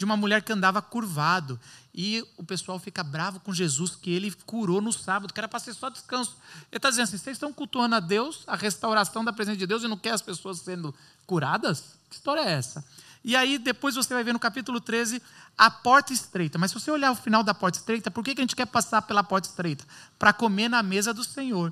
de 0.00 0.04
uma 0.06 0.16
mulher 0.16 0.40
que 0.40 0.50
andava 0.50 0.80
curvado. 0.80 1.60
E 1.94 2.26
o 2.38 2.42
pessoal 2.42 2.78
fica 2.78 3.04
bravo 3.04 3.38
com 3.38 3.52
Jesus, 3.52 3.94
que 3.94 4.10
ele 4.10 4.32
curou 4.46 4.80
no 4.80 4.94
sábado, 4.94 5.34
que 5.34 5.38
era 5.38 5.46
para 5.46 5.60
ser 5.60 5.74
só 5.74 5.90
descanso. 5.90 6.38
Ele 6.72 6.78
está 6.78 6.88
dizendo 6.88 7.04
assim: 7.04 7.18
vocês 7.18 7.36
estão 7.36 7.52
cultuando 7.52 7.94
a 7.94 8.00
Deus, 8.00 8.42
a 8.46 8.56
restauração 8.56 9.22
da 9.22 9.30
presença 9.30 9.58
de 9.58 9.66
Deus, 9.66 9.82
e 9.82 9.88
não 9.88 9.98
quer 9.98 10.12
as 10.12 10.22
pessoas 10.22 10.60
sendo 10.60 10.94
curadas? 11.26 11.98
Que 12.08 12.16
história 12.16 12.40
é 12.40 12.50
essa? 12.50 12.82
E 13.22 13.36
aí, 13.36 13.58
depois 13.58 13.94
você 13.94 14.14
vai 14.14 14.24
ver 14.24 14.32
no 14.32 14.38
capítulo 14.38 14.80
13 14.80 15.20
a 15.58 15.70
porta 15.70 16.14
estreita. 16.14 16.58
Mas 16.58 16.70
se 16.70 16.80
você 16.80 16.90
olhar 16.90 17.12
o 17.12 17.14
final 17.14 17.42
da 17.42 17.52
porta 17.52 17.76
estreita, 17.76 18.10
por 18.10 18.24
que, 18.24 18.34
que 18.34 18.40
a 18.40 18.44
gente 18.44 18.56
quer 18.56 18.66
passar 18.66 19.02
pela 19.02 19.22
porta 19.22 19.48
estreita? 19.48 19.84
Para 20.18 20.32
comer 20.32 20.70
na 20.70 20.82
mesa 20.82 21.12
do 21.12 21.22
Senhor. 21.22 21.70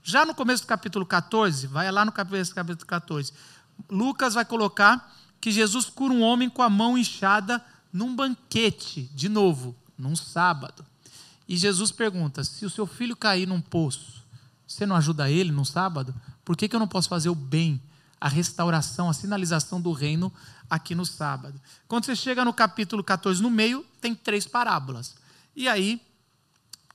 Já 0.00 0.24
no 0.24 0.32
começo 0.32 0.62
do 0.62 0.68
capítulo 0.68 1.04
14, 1.04 1.66
vai 1.66 1.90
lá 1.90 2.04
no 2.04 2.12
capítulo 2.12 2.86
14, 2.86 3.32
Lucas 3.90 4.34
vai 4.34 4.44
colocar 4.44 5.12
que 5.44 5.52
Jesus 5.52 5.90
cura 5.90 6.14
um 6.14 6.22
homem 6.22 6.48
com 6.48 6.62
a 6.62 6.70
mão 6.70 6.96
inchada 6.96 7.62
num 7.92 8.16
banquete, 8.16 9.10
de 9.14 9.28
novo, 9.28 9.76
num 9.98 10.16
sábado. 10.16 10.82
E 11.46 11.54
Jesus 11.54 11.92
pergunta: 11.92 12.42
se 12.42 12.64
o 12.64 12.70
seu 12.70 12.86
filho 12.86 13.14
cair 13.14 13.46
num 13.46 13.60
poço, 13.60 14.24
você 14.66 14.86
não 14.86 14.96
ajuda 14.96 15.30
ele 15.30 15.52
num 15.52 15.62
sábado? 15.62 16.14
Por 16.46 16.56
que, 16.56 16.66
que 16.66 16.74
eu 16.74 16.80
não 16.80 16.88
posso 16.88 17.10
fazer 17.10 17.28
o 17.28 17.34
bem, 17.34 17.78
a 18.18 18.26
restauração, 18.26 19.10
a 19.10 19.12
sinalização 19.12 19.82
do 19.82 19.92
reino 19.92 20.32
aqui 20.70 20.94
no 20.94 21.04
sábado? 21.04 21.60
Quando 21.86 22.06
você 22.06 22.16
chega 22.16 22.42
no 22.42 22.54
capítulo 22.54 23.04
14, 23.04 23.42
no 23.42 23.50
meio, 23.50 23.84
tem 24.00 24.14
três 24.14 24.46
parábolas. 24.46 25.14
E 25.54 25.68
aí, 25.68 26.00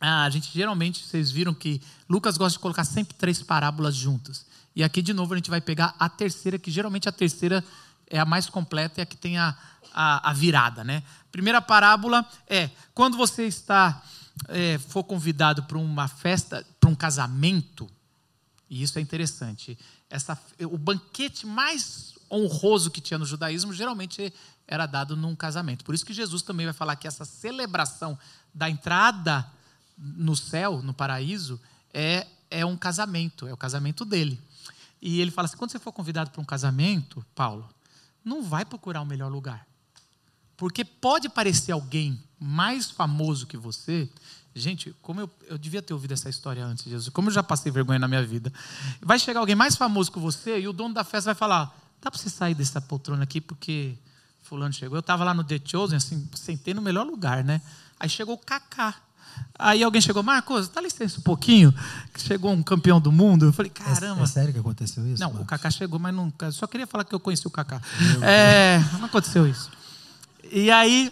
a 0.02 0.28
gente 0.32 0.52
geralmente, 0.52 1.06
vocês 1.06 1.30
viram 1.30 1.54
que 1.54 1.80
Lucas 2.10 2.36
gosta 2.36 2.58
de 2.58 2.64
colocar 2.64 2.84
sempre 2.84 3.14
três 3.14 3.44
parábolas 3.44 3.96
juntas. 3.96 4.44
E 4.76 4.84
aqui, 4.84 5.04
de 5.04 5.14
novo, 5.14 5.34
a 5.34 5.38
gente 5.38 5.52
vai 5.52 5.62
pegar 5.62 5.96
a 6.00 6.10
terceira, 6.10 6.58
que 6.58 6.72
geralmente 6.72 7.08
a 7.08 7.12
terceira 7.12 7.64
é 8.10 8.20
a 8.20 8.26
mais 8.26 8.50
completa 8.50 9.00
e 9.00 9.02
a 9.02 9.06
que 9.06 9.18
tem 9.18 9.38
a, 9.38 9.56
a, 9.94 10.30
a 10.30 10.34
virada. 10.34 10.84
Né? 10.84 11.04
Primeira 11.32 11.62
parábola 11.62 12.28
é 12.48 12.70
quando 12.94 13.18
você 13.18 13.46
está 13.46 14.02
é, 14.48 14.78
for 14.78 15.04
convidado 15.04 15.64
para 15.64 15.78
uma 15.78 16.08
festa, 16.08 16.66
para 16.80 16.90
um 16.90 16.96
casamento, 16.96 17.90
e 18.70 18.82
isso 18.82 18.98
é 18.98 19.02
interessante, 19.02 19.78
essa, 20.10 20.40
o 20.62 20.78
banquete 20.78 21.46
mais 21.46 22.16
honroso 22.32 22.92
que 22.92 23.02
tinha 23.02 23.18
no 23.18 23.26
judaísmo 23.26 23.74
geralmente 23.74 24.34
era 24.68 24.86
dado 24.86 25.16
num 25.16 25.36
casamento. 25.36 25.84
Por 25.84 25.96
isso 25.96 26.06
que 26.06 26.14
Jesus 26.14 26.44
também 26.44 26.66
vai 26.66 26.74
falar 26.74 26.96
que 26.96 27.08
essa 27.08 27.26
celebração 27.26 28.18
da 28.54 28.70
entrada 28.70 29.46
no 29.98 30.36
céu, 30.36 30.82
no 30.82 30.94
paraíso, 30.94 31.60
é, 31.94 32.28
é 32.50 32.66
um 32.66 32.78
casamento, 32.78 33.48
é 33.48 33.54
o 33.54 33.58
casamento 33.58 34.06
dele. 34.06 34.40
E 35.02 35.20
ele 35.20 35.32
fala 35.32 35.48
assim: 35.48 35.58
quando 35.58 35.72
você 35.72 35.80
for 35.80 35.92
convidado 35.92 36.30
para 36.30 36.42
um 36.42 36.46
casamento, 36.46 37.26
Paulo, 37.34 37.68
não 38.24 38.44
vai 38.44 38.66
procurar 38.66 39.02
o 39.02 39.06
melhor 39.06 39.32
lugar. 39.32 39.66
Porque 40.58 40.84
pode 40.84 41.30
parecer 41.30 41.72
alguém 41.72 42.22
mais 42.40 42.92
famoso 42.92 43.48
que 43.48 43.58
você. 43.58 44.10
Gente, 44.54 44.94
como 45.02 45.22
eu, 45.22 45.30
eu 45.48 45.58
devia 45.58 45.82
ter 45.82 45.94
ouvido 45.94 46.14
essa 46.14 46.30
história 46.30 46.66
antes, 46.66 46.84
Jesus, 46.84 47.10
como 47.10 47.30
eu 47.30 47.34
já 47.34 47.42
passei 47.42 47.72
vergonha 47.72 48.00
na 48.00 48.08
minha 48.08 48.26
vida. 48.26 48.52
Vai 49.02 49.18
chegar 49.20 49.40
alguém 49.40 49.56
mais 49.56 49.76
famoso 49.76 50.12
que 50.12 50.20
você 50.20 50.60
e 50.60 50.68
o 50.68 50.74
dono 50.74 50.94
da 50.94 51.04
festa 51.04 51.30
vai 51.30 51.36
falar: 51.36 51.78
dá 52.02 52.12
para 52.12 52.20
você 52.20 52.30
sair 52.30 52.56
dessa 52.56 52.82
poltrona 52.82 53.24
aqui 53.24 53.40
porque 53.40 53.98
Fulano 54.44 54.74
chegou. 54.74 54.98
Eu 54.98 55.02
estava 55.02 55.24
lá 55.24 55.34
no 55.34 55.44
The 55.44 55.62
Chosen, 55.64 55.98
assim, 55.98 56.28
sentei 56.34 56.74
no 56.74 56.82
melhor 56.82 57.06
lugar, 57.06 57.44
né? 57.44 57.62
Aí 58.00 58.10
chegou 58.10 58.36
o 58.36 58.38
Kaká. 58.38 58.96
Aí 59.58 59.84
alguém 59.84 60.02
chegou, 60.02 60.24
Marcos, 60.24 60.70
dá 60.70 60.80
licença 60.80 61.20
um 61.20 61.22
pouquinho. 61.22 61.74
Chegou 62.18 62.52
um 62.52 62.64
campeão 62.64 63.02
do 63.02 63.12
mundo. 63.12 63.48
Eu 63.48 63.54
falei, 63.54 63.70
caramba. 63.70 64.22
É, 64.22 64.24
é 64.24 64.28
sério 64.28 64.54
que 64.54 64.60
aconteceu 64.60 65.06
isso? 65.06 65.22
Não, 65.22 65.30
Marcos? 65.30 65.46
o 65.46 65.50
Kaká 65.50 65.70
chegou, 65.70 66.00
mas 66.00 66.16
não. 66.16 66.32
Só 66.52 66.66
queria 66.66 66.88
falar 66.88 67.04
que 67.04 67.14
eu 67.14 67.20
conheci 67.20 67.46
o 67.46 67.52
Kaká. 67.52 67.82
É, 68.22 68.80
não 68.94 69.06
aconteceu 69.06 69.46
isso. 69.46 69.70
E 70.50 70.72
aí, 70.72 71.12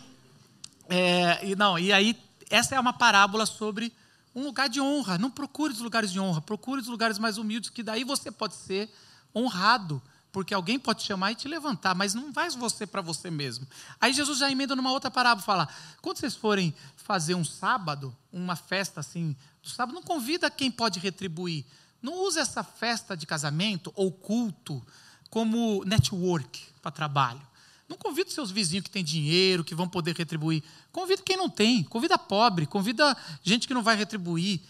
é, 0.89 1.45
e 1.45 1.55
não, 1.55 1.77
e 1.77 1.91
aí, 1.91 2.17
essa 2.49 2.75
é 2.75 2.79
uma 2.79 2.93
parábola 2.93 3.45
sobre 3.45 3.91
um 4.33 4.43
lugar 4.43 4.69
de 4.69 4.79
honra. 4.79 5.17
Não 5.17 5.29
procure 5.29 5.73
os 5.73 5.79
lugares 5.79 6.11
de 6.11 6.19
honra, 6.19 6.39
procure 6.39 6.79
os 6.79 6.87
lugares 6.87 7.19
mais 7.19 7.37
humildes, 7.37 7.69
que 7.69 7.83
daí 7.83 8.03
você 8.03 8.31
pode 8.31 8.55
ser 8.55 8.89
honrado 9.35 10.01
porque 10.31 10.53
alguém 10.53 10.77
pode 10.77 11.01
te 11.01 11.07
chamar 11.07 11.31
e 11.31 11.35
te 11.35 11.47
levantar, 11.47 11.95
mas 11.95 12.13
não 12.13 12.31
vai 12.31 12.49
você 12.49 12.85
para 12.85 13.01
você 13.01 13.31
mesmo. 13.31 13.67
Aí 13.99 14.13
Jesus 14.13 14.39
já 14.39 14.51
emenda 14.51 14.75
numa 14.75 14.91
outra 14.91 15.09
parábola, 15.09 15.45
fala: 15.45 15.69
quando 16.01 16.17
vocês 16.17 16.35
forem 16.35 16.73
fazer 16.95 17.35
um 17.35 17.45
sábado, 17.45 18.15
uma 18.31 18.55
festa 18.55 18.99
assim, 18.99 19.35
do 19.61 19.69
sábado, 19.69 19.95
não 19.95 20.03
convida 20.03 20.49
quem 20.51 20.69
pode 20.69 20.99
retribuir. 20.99 21.65
Não 22.01 22.23
use 22.23 22.39
essa 22.39 22.63
festa 22.63 23.17
de 23.17 23.25
casamento 23.25 23.91
ou 23.95 24.11
culto 24.11 24.85
como 25.29 25.83
network 25.85 26.63
para 26.81 26.91
trabalho. 26.91 27.41
Não 27.87 27.97
convida 27.97 28.29
seus 28.29 28.51
vizinhos 28.51 28.83
que 28.83 28.91
têm 28.91 29.03
dinheiro, 29.03 29.63
que 29.63 29.73
vão 29.73 29.87
poder 29.87 30.15
retribuir. 30.15 30.63
Convida 30.91 31.21
quem 31.23 31.37
não 31.37 31.49
tem, 31.49 31.83
convida 31.83 32.17
pobre, 32.17 32.65
convida 32.65 33.15
gente 33.41 33.67
que 33.67 33.73
não 33.73 33.81
vai 33.81 33.95
retribuir. 33.95 34.61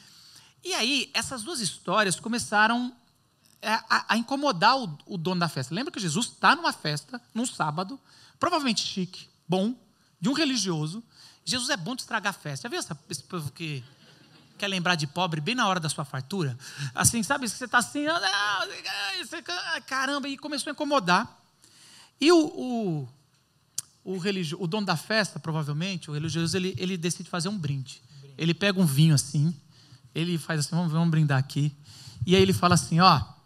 E 0.64 0.74
aí, 0.74 1.10
essas 1.14 1.44
duas 1.44 1.60
histórias 1.60 2.20
começaram 2.20 2.96
a, 3.62 4.14
a 4.14 4.18
incomodar 4.18 4.78
o, 4.78 4.98
o, 5.06 5.18
dono 5.18 5.40
da 5.40 5.50
festa. 5.50 5.74
Lembra 5.74 5.92
que 5.92 6.00
Jesus 6.00 6.28
está 6.28 6.56
numa 6.56 6.72
festa, 6.72 7.22
num 7.34 7.46
sábado, 7.46 8.00
provavelmente 8.40 8.82
chique, 8.82 9.28
bom, 9.48 9.76
de 10.20 10.30
um 10.30 10.34
religioso. 10.34 11.04
Jesus 11.44 11.70
é 11.70 11.78
bom 11.78 11.96
de 11.96 12.02
estragar 12.02 12.32
a 12.32 12.34
festa. 12.34 12.68
Já 12.68 12.70
viu 12.70 12.80
essa, 12.80 12.98
esse 13.10 13.24
povo 13.24 13.52
que 13.52 13.84
quer 14.58 14.68
lembrar 14.68 14.96
de 14.96 15.08
pobre 15.08 15.40
bem 15.40 15.56
na 15.56 15.68
hora 15.68 15.80
da 15.80 15.90
sua 15.90 16.04
fartura? 16.04 16.58
Assim, 16.94 17.24
sabe? 17.24 17.48
Você 17.48 17.66
está 17.66 17.78
assim, 17.78 18.06
ah, 18.08 19.82
caramba, 19.86 20.28
e 20.28 20.38
começou 20.38 20.72
a 20.72 20.74
incomodar. 20.74 21.38
E 22.20 22.32
o, 22.32 22.46
o, 22.46 23.10
o, 24.04 24.18
religio, 24.18 24.58
o 24.62 24.68
dono 24.68 24.86
da 24.86 24.98
festa, 24.98 25.40
provavelmente, 25.40 26.10
o 26.10 26.14
religioso, 26.14 26.58
ele, 26.58 26.76
ele 26.78 26.98
decide 26.98 27.30
fazer 27.30 27.50
um 27.50 27.58
brinde. 27.58 28.02
Ele 28.38 28.54
pega 28.54 28.80
um 28.80 28.86
vinho 28.86 29.16
assim, 29.16 29.56
ele 30.14 30.38
faz 30.38 30.62
assim, 30.62 30.76
vamos, 30.76 30.92
vamos 30.92 31.10
brindar 31.10 31.38
aqui. 31.38 31.76
E 32.26 32.36
aí 32.36 32.42
ele 32.42 32.54
fala 32.54 32.74
assim, 32.74 33.00
ó, 33.00 33.37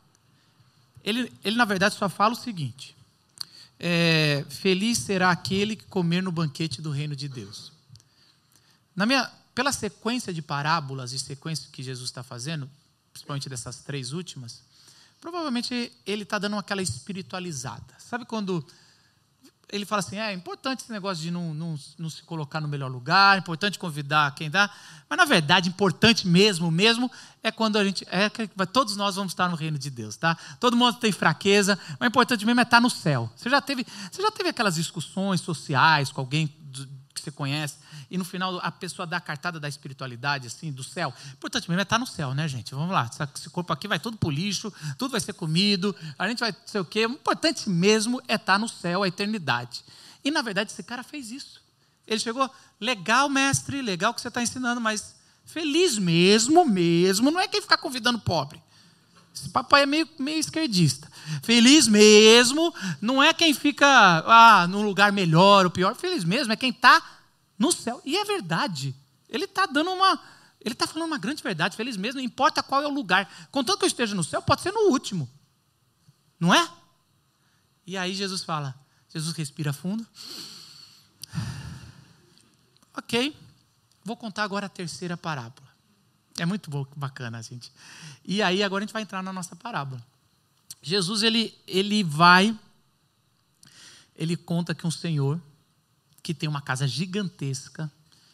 ele, 1.04 1.32
ele, 1.44 1.56
na 1.56 1.66
verdade, 1.66 1.96
só 1.96 2.08
fala 2.10 2.34
o 2.34 2.38
seguinte: 2.38 2.96
é, 3.80 4.46
Feliz 4.50 5.00
será 5.00 5.32
aquele 5.32 5.76
que 5.76 5.86
comer 5.86 6.22
no 6.22 6.32
banquete 6.32 6.82
do 6.82 6.92
reino 6.92 7.16
de 7.16 7.28
Deus. 7.28 7.72
Na 8.96 9.06
minha, 9.06 9.30
pela 9.56 9.72
sequência 9.72 10.34
de 10.34 10.42
parábolas 10.42 11.12
e 11.14 11.20
sequência 11.20 11.70
que 11.72 11.82
Jesus 11.82 12.10
está 12.10 12.24
fazendo, 12.24 12.70
principalmente 13.12 13.50
dessas 13.50 13.78
três 13.78 14.14
últimas, 14.14 14.62
provavelmente 15.20 15.92
ele 16.06 16.24
está 16.24 16.38
dando 16.38 16.58
aquela 16.58 16.82
espiritualizada. 16.82 17.94
Sabe 18.00 18.26
quando 18.26 18.66
ele 19.72 19.86
fala 19.86 20.00
assim: 20.00 20.18
é, 20.18 20.32
é 20.32 20.34
importante 20.34 20.82
esse 20.82 20.92
negócio 20.92 21.24
de 21.24 21.32
não, 21.32 21.54
não, 21.54 21.80
não, 21.98 22.10
se 22.10 22.22
colocar 22.24 22.60
no 22.60 22.68
melhor 22.68 22.92
lugar, 22.92 23.38
é 23.38 23.40
importante 23.40 23.80
convidar 23.80 24.36
quem 24.36 24.50
dá, 24.50 24.70
mas 25.10 25.18
na 25.18 25.26
verdade, 25.26 25.70
importante 25.70 26.28
mesmo, 26.28 26.70
mesmo, 26.70 27.10
é 27.42 27.52
quando 27.52 27.78
a 27.78 27.84
gente. 27.84 28.06
É 28.10 28.30
todos 28.66 28.96
nós 28.98 29.16
vamos 29.16 29.32
estar 29.32 29.50
no 29.50 29.56
reino 29.56 29.78
de 29.78 29.90
Deus, 29.90 30.18
tá? 30.18 30.38
Todo 30.60 30.76
mundo 30.76 30.98
tem 30.98 31.12
fraqueza, 31.12 31.80
mas 32.00 32.10
importante 32.10 32.46
mesmo 32.46 32.60
é 32.60 32.64
estar 32.64 32.82
no 32.82 32.90
céu. 32.90 33.32
Você 33.36 33.50
já 33.50 33.62
teve, 33.62 33.86
você 34.12 34.22
já 34.22 34.32
teve 34.32 34.50
aquelas 34.50 34.76
discussões 34.76 35.42
sociais 35.42 36.12
com 36.12 36.22
alguém 36.22 36.54
que 37.22 37.26
você 37.26 37.32
conhece, 37.32 37.76
e 38.10 38.18
no 38.18 38.26
final 38.26 38.60
a 38.62 38.72
pessoa 38.72 39.06
dá 39.06 39.18
a 39.18 39.22
cartada 39.22 39.60
da 39.60 39.70
espiritualidade, 39.70 40.48
assim, 40.48 40.72
do 40.72 40.84
céu. 40.84 41.14
Importante 41.34 41.70
mesmo 41.70 41.80
é 41.80 41.84
estar 41.84 42.00
no 42.00 42.08
céu, 42.08 42.34
né, 42.34 42.48
gente? 42.48 42.74
Vamos 42.74 42.92
lá. 42.92 43.10
Esse 43.36 43.50
corpo 43.50 43.72
aqui 43.72 43.88
vai 43.88 44.00
todo 44.00 44.18
pro 44.18 44.30
lixo, 44.30 44.74
tudo 44.98 45.12
vai 45.12 45.22
ser 45.22 45.34
comido, 45.34 45.96
a 46.18 46.28
gente 46.28 46.40
vai 46.40 46.56
sei 46.66 46.82
o 46.82 46.86
quê. 46.86 47.06
O 47.06 47.12
importante 47.12 47.70
mesmo 47.70 48.22
é 48.28 48.36
estar 48.36 48.58
no 48.58 48.68
céu, 48.68 49.04
a 49.04 49.08
eternidade. 49.08 49.84
E 50.24 50.32
na 50.32 50.42
verdade 50.42 50.72
esse 50.72 50.84
cara 50.84 51.04
fez 51.04 51.32
isso. 51.32 51.62
Ele 52.08 52.20
chegou, 52.20 52.50
legal, 52.80 53.30
mestre, 53.30 53.82
legal 53.82 54.14
que 54.14 54.22
você 54.22 54.28
está 54.28 54.42
ensinando, 54.42 54.82
mas 54.82 55.16
feliz 55.46 55.98
mesmo, 55.98 56.66
mesmo, 56.66 57.32
não 57.32 57.40
é 57.40 57.48
quem 57.48 57.62
ficar 57.62 57.78
convidando 57.78 58.20
pobre. 58.20 58.62
Esse 59.34 59.50
papai 59.50 59.84
é 59.84 59.86
meio, 59.86 60.08
meio 60.20 60.40
esquerdista. 60.40 61.10
Feliz 61.42 61.88
mesmo 61.88 62.74
não 63.02 63.24
é 63.24 63.34
quem 63.34 63.54
fica 63.54 63.88
ah, 63.88 64.68
num 64.68 64.84
lugar 64.84 65.12
melhor 65.12 65.66
ou 65.66 65.72
pior. 65.72 65.96
Feliz 65.96 66.24
mesmo 66.24 66.52
é 66.52 66.56
quem 66.56 66.72
está 66.72 67.02
no 67.58 67.72
céu. 67.72 68.02
E 68.04 68.18
é 68.18 68.26
verdade. 68.26 68.94
Ele 69.30 69.46
está 69.46 69.66
dando 69.66 69.92
uma. 69.92 70.20
Ele 70.60 70.74
está 70.74 70.86
falando 70.86 71.08
uma 71.08 71.18
grande 71.18 71.42
verdade. 71.42 71.76
Feliz 71.76 71.96
mesmo, 71.96 72.20
não 72.20 72.26
importa 72.26 72.62
qual 72.62 72.84
é 72.84 72.88
o 72.88 72.94
lugar. 72.94 73.32
Contanto 73.50 73.80
que 73.80 73.86
eu 73.86 73.88
esteja 73.88 74.14
no 74.14 74.24
céu, 74.24 74.42
pode 74.42 74.62
ser 74.62 74.72
no 74.72 74.92
último. 74.92 75.30
Não 76.40 76.54
é? 76.54 76.70
E 77.88 77.98
aí 77.98 78.14
Jesus 78.14 78.44
fala. 78.44 78.76
Jesus 79.10 79.36
respira 79.36 79.72
fundo. 79.72 80.06
Ok. 82.96 83.36
Vou 84.04 84.18
contar 84.18 84.44
agora 84.44 84.66
a 84.66 84.70
terceira 84.70 85.16
parábola. 85.16 85.71
É 86.42 86.46
muito 86.46 86.72
bacana, 86.96 87.40
gente. 87.44 87.72
E 88.26 88.42
aí 88.42 88.64
agora 88.64 88.84
a 88.84 88.86
gente 88.88 88.94
vai 88.94 89.04
entrar 89.04 89.22
na 89.22 89.32
nossa 89.32 89.56
parábola. 89.56 90.04
Jesus 90.82 91.22
ele 91.22 91.56
ele 91.68 92.04
vai 92.04 92.58
ele 94.16 94.36
conta 94.36 94.74
que 94.74 94.88
um 94.88 94.90
senhor 94.90 95.40
que 96.24 96.34
tem 96.34 96.50
uma 96.50 96.60
casa 96.60 96.88
gigantesca, 96.88 97.92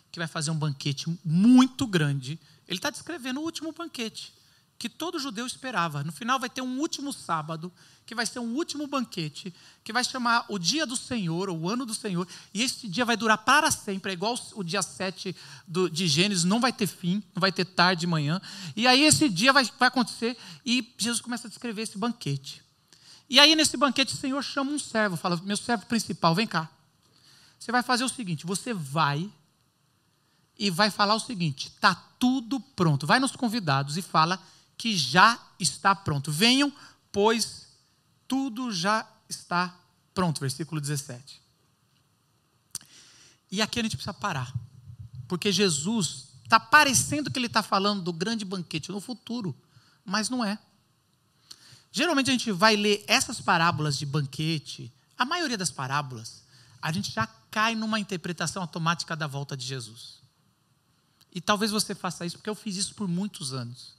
que 0.10 0.20
vai 0.20 0.28
fazer 0.28 0.52
um 0.52 0.56
banquete 0.56 1.06
muito 1.22 1.86
grande. 1.86 2.40
Ele 2.66 2.78
está 2.78 2.90
descrevendo 2.90 3.42
o 3.42 3.44
último 3.44 3.74
banquete 3.74 4.34
que 4.78 4.88
todo 4.88 5.20
judeu 5.20 5.46
esperava. 5.46 6.04
No 6.04 6.12
final 6.12 6.40
vai 6.40 6.50
ter 6.50 6.62
um 6.62 6.80
último 6.80 7.12
sábado, 7.12 7.72
que 8.06 8.14
vai 8.14 8.26
ser 8.26 8.40
um 8.40 8.56
último 8.56 8.88
banquete, 8.88 9.54
que 9.84 9.92
vai 9.92 10.04
chamar 10.04 10.46
o 10.50 10.60
dia 10.60 10.86
do 10.86 10.96
Senhor, 10.96 11.50
ou 11.50 11.58
o 11.58 11.70
ano 11.70 11.86
do 11.86 11.94
Senhor, 11.94 12.28
e 12.54 12.62
esse 12.62 12.88
dia 12.88 13.04
vai 13.04 13.18
durar 13.18 13.40
para 13.40 13.72
sempre, 13.72 14.12
é 14.12 14.14
igual 14.14 14.36
o 14.54 14.64
dia 14.64 14.82
7 14.82 15.36
do, 15.68 15.90
de 15.90 16.08
Gênesis, 16.08 16.44
não 16.44 16.60
vai 16.60 16.72
ter 16.72 16.88
fim, 16.88 17.24
não 17.36 17.42
vai 17.42 17.52
ter 17.52 17.66
tarde 17.66 18.06
e 18.06 18.08
manhã. 18.08 18.40
E 18.76 18.88
aí 18.88 19.04
esse 19.04 19.28
dia 19.28 19.52
vai, 19.52 19.66
vai 19.80 19.88
acontecer, 19.88 20.38
e 20.66 20.94
Jesus 20.98 21.22
começa 21.22 21.48
a 21.48 21.50
descrever 21.50 21.82
esse 21.82 21.98
banquete. 21.98 22.64
E 23.30 23.40
aí 23.40 23.56
nesse 23.56 23.76
banquete 23.76 24.14
o 24.14 24.18
Senhor 24.18 24.42
chama 24.44 24.72
um 24.72 24.80
servo, 24.80 25.18
fala, 25.18 25.42
meu 25.44 25.58
servo 25.58 25.86
principal, 25.86 26.34
vem 26.34 26.48
cá. 26.48 26.70
Você 27.60 27.72
vai 27.72 27.84
fazer 27.84 28.04
o 28.04 28.10
seguinte: 28.10 28.46
você 28.46 28.74
vai 28.74 29.30
e 30.58 30.70
vai 30.70 30.90
falar 30.90 31.16
o 31.16 31.20
seguinte: 31.20 31.68
está 31.68 31.96
tudo 32.20 32.60
pronto. 32.60 33.06
Vai 33.06 33.20
nos 33.20 33.36
convidados 33.36 33.98
e 33.98 34.02
fala 34.02 34.42
que 34.78 34.96
já 34.96 35.40
está 35.60 35.96
pronto. 35.96 36.32
Venham, 36.32 36.72
pois 37.12 37.68
tudo 38.28 38.72
já 38.72 39.08
está 39.28 39.76
pronto. 40.14 40.40
Versículo 40.40 40.80
17. 40.80 41.42
E 43.52 43.62
aqui 43.62 43.80
a 43.80 43.84
gente 43.84 43.96
precisa 43.96 44.14
parar, 44.14 44.54
porque 45.28 45.52
Jesus 45.52 46.28
está 46.44 46.60
parecendo 46.60 47.32
que 47.32 47.40
ele 47.40 47.48
está 47.48 47.64
falando 47.64 48.02
do 48.02 48.14
grande 48.14 48.44
banquete 48.46 48.92
no 48.92 49.00
futuro, 49.00 49.56
mas 50.06 50.30
não 50.30 50.44
é. 50.44 50.60
Geralmente 51.92 52.30
a 52.30 52.34
gente 52.34 52.52
vai 52.52 52.76
ler 52.76 53.04
essas 53.08 53.40
parábolas 53.40 53.98
de 53.98 54.06
banquete, 54.06 54.94
a 55.18 55.26
maioria 55.26 55.58
das 55.58 55.72
parábolas, 55.72 56.44
a 56.82 56.92
gente 56.92 57.12
já 57.12 57.26
cai 57.50 57.74
numa 57.74 58.00
interpretação 58.00 58.62
automática 58.62 59.16
da 59.16 59.28
volta 59.28 59.58
de 59.58 59.66
Jesus. 59.66 60.22
E 61.34 61.42
talvez 61.42 61.72
você 61.72 61.96
faça 61.96 62.26
isso, 62.26 62.38
porque 62.38 62.50
eu 62.50 62.56
fiz 62.56 62.76
isso 62.76 62.96
por 62.96 63.08
muitos 63.08 63.54
anos. 63.54 63.97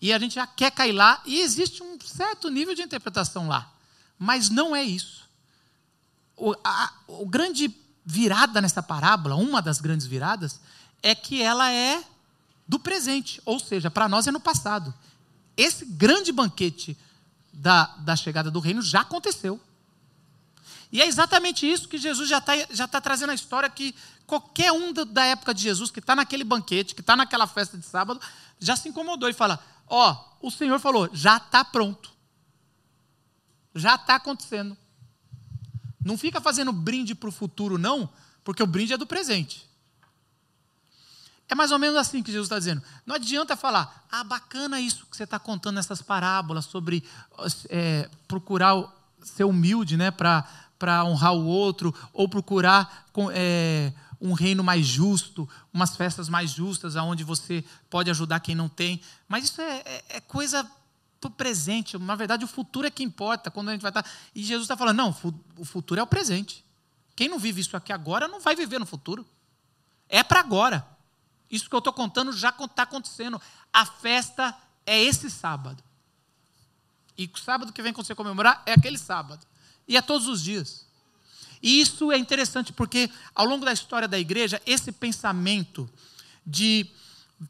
E 0.00 0.12
a 0.12 0.18
gente 0.18 0.34
já 0.34 0.46
quer 0.46 0.70
cair 0.70 0.92
lá, 0.92 1.22
e 1.24 1.40
existe 1.40 1.82
um 1.82 1.98
certo 2.00 2.48
nível 2.48 2.74
de 2.74 2.82
interpretação 2.82 3.48
lá. 3.48 3.72
Mas 4.18 4.50
não 4.50 4.74
é 4.74 4.82
isso. 4.82 5.28
O, 6.36 6.54
a, 6.62 6.92
o 7.08 7.26
grande 7.26 7.74
virada 8.04 8.60
nessa 8.60 8.82
parábola, 8.82 9.36
uma 9.36 9.60
das 9.60 9.80
grandes 9.80 10.06
viradas, 10.06 10.60
é 11.02 11.14
que 11.14 11.42
ela 11.42 11.72
é 11.72 12.02
do 12.68 12.78
presente, 12.78 13.40
ou 13.44 13.58
seja, 13.58 13.90
para 13.90 14.08
nós 14.08 14.26
é 14.26 14.32
no 14.32 14.40
passado. 14.40 14.92
Esse 15.56 15.84
grande 15.84 16.32
banquete 16.32 16.96
da, 17.52 17.86
da 17.98 18.14
chegada 18.14 18.50
do 18.50 18.60
reino 18.60 18.82
já 18.82 19.00
aconteceu. 19.00 19.60
E 20.92 21.00
é 21.00 21.06
exatamente 21.06 21.70
isso 21.70 21.88
que 21.88 21.98
Jesus 21.98 22.28
já 22.28 22.38
está 22.38 22.52
já 22.70 22.86
tá 22.86 23.00
trazendo 23.00 23.30
a 23.30 23.34
história 23.34 23.68
que 23.68 23.94
qualquer 24.26 24.72
um 24.72 24.92
da 24.92 25.24
época 25.24 25.52
de 25.52 25.62
Jesus 25.62 25.90
que 25.90 25.98
está 25.98 26.14
naquele 26.14 26.44
banquete, 26.44 26.94
que 26.94 27.00
está 27.00 27.16
naquela 27.16 27.46
festa 27.46 27.76
de 27.76 27.84
sábado, 27.84 28.20
já 28.60 28.76
se 28.76 28.88
incomodou 28.88 29.28
e 29.28 29.32
fala: 29.32 29.62
Ó, 29.86 30.36
o 30.40 30.50
Senhor 30.50 30.78
falou, 30.78 31.08
já 31.12 31.36
está 31.36 31.64
pronto. 31.64 32.12
Já 33.74 33.94
está 33.94 34.16
acontecendo. 34.16 34.76
Não 36.04 36.16
fica 36.16 36.40
fazendo 36.40 36.72
brinde 36.72 37.14
para 37.14 37.28
o 37.28 37.32
futuro, 37.32 37.78
não, 37.78 38.08
porque 38.44 38.62
o 38.62 38.66
brinde 38.66 38.92
é 38.92 38.96
do 38.96 39.06
presente. 39.06 39.68
É 41.48 41.54
mais 41.54 41.70
ou 41.70 41.78
menos 41.78 41.96
assim 41.96 42.22
que 42.22 42.32
Jesus 42.32 42.46
está 42.46 42.58
dizendo. 42.58 42.82
Não 43.04 43.14
adianta 43.14 43.56
falar, 43.56 44.04
ah, 44.10 44.24
bacana 44.24 44.80
isso 44.80 45.06
que 45.06 45.16
você 45.16 45.24
está 45.24 45.38
contando 45.38 45.76
nessas 45.76 46.02
parábolas 46.02 46.64
sobre 46.64 47.04
é, 47.68 48.08
procurar 48.26 48.92
ser 49.22 49.44
humilde, 49.44 49.96
né, 49.96 50.10
para 50.10 51.04
honrar 51.04 51.34
o 51.34 51.46
outro, 51.46 51.94
ou 52.12 52.28
procurar 52.28 53.06
é, 53.32 53.92
um 54.20 54.32
reino 54.32 54.64
mais 54.64 54.86
justo, 54.86 55.48
umas 55.72 55.96
festas 55.96 56.28
mais 56.28 56.50
justas, 56.50 56.96
aonde 56.96 57.24
você 57.24 57.64
pode 57.90 58.10
ajudar 58.10 58.40
quem 58.40 58.54
não 58.54 58.68
tem. 58.68 59.00
Mas 59.28 59.44
isso 59.44 59.60
é, 59.60 59.82
é, 59.84 60.04
é 60.08 60.20
coisa 60.20 60.68
para 61.20 61.28
o 61.28 61.30
presente. 61.30 61.98
Na 61.98 62.14
verdade, 62.14 62.44
o 62.44 62.48
futuro 62.48 62.86
é 62.86 62.90
que 62.90 63.02
importa. 63.02 63.50
Quando 63.50 63.68
a 63.68 63.72
gente 63.72 63.82
vai 63.82 63.90
estar. 63.90 64.02
Tá, 64.02 64.10
e 64.34 64.42
Jesus 64.42 64.64
está 64.64 64.76
falando: 64.76 64.96
não, 64.96 65.16
o 65.58 65.64
futuro 65.64 66.00
é 66.00 66.02
o 66.02 66.06
presente. 66.06 66.64
Quem 67.14 67.28
não 67.28 67.38
vive 67.38 67.60
isso 67.60 67.76
aqui 67.76 67.92
agora 67.92 68.28
não 68.28 68.40
vai 68.40 68.54
viver 68.54 68.78
no 68.78 68.86
futuro. 68.86 69.26
É 70.08 70.22
para 70.22 70.40
agora. 70.40 70.86
Isso 71.50 71.68
que 71.68 71.74
eu 71.74 71.78
estou 71.78 71.92
contando 71.92 72.32
já 72.32 72.50
está 72.50 72.82
acontecendo. 72.82 73.40
A 73.72 73.86
festa 73.86 74.56
é 74.84 75.00
esse 75.02 75.30
sábado. 75.30 75.82
E 77.16 77.30
o 77.32 77.38
sábado 77.38 77.72
que 77.72 77.82
vem 77.82 77.92
quando 77.92 78.06
você 78.06 78.14
comemorar 78.14 78.62
é 78.66 78.72
aquele 78.72 78.98
sábado. 78.98 79.46
E 79.88 79.96
é 79.96 80.02
todos 80.02 80.28
os 80.28 80.42
dias. 80.42 80.85
E 81.62 81.80
isso 81.80 82.12
é 82.12 82.18
interessante 82.18 82.72
porque, 82.72 83.10
ao 83.34 83.46
longo 83.46 83.64
da 83.64 83.72
história 83.72 84.06
da 84.06 84.18
igreja, 84.18 84.60
esse 84.66 84.92
pensamento 84.92 85.88
de 86.46 86.86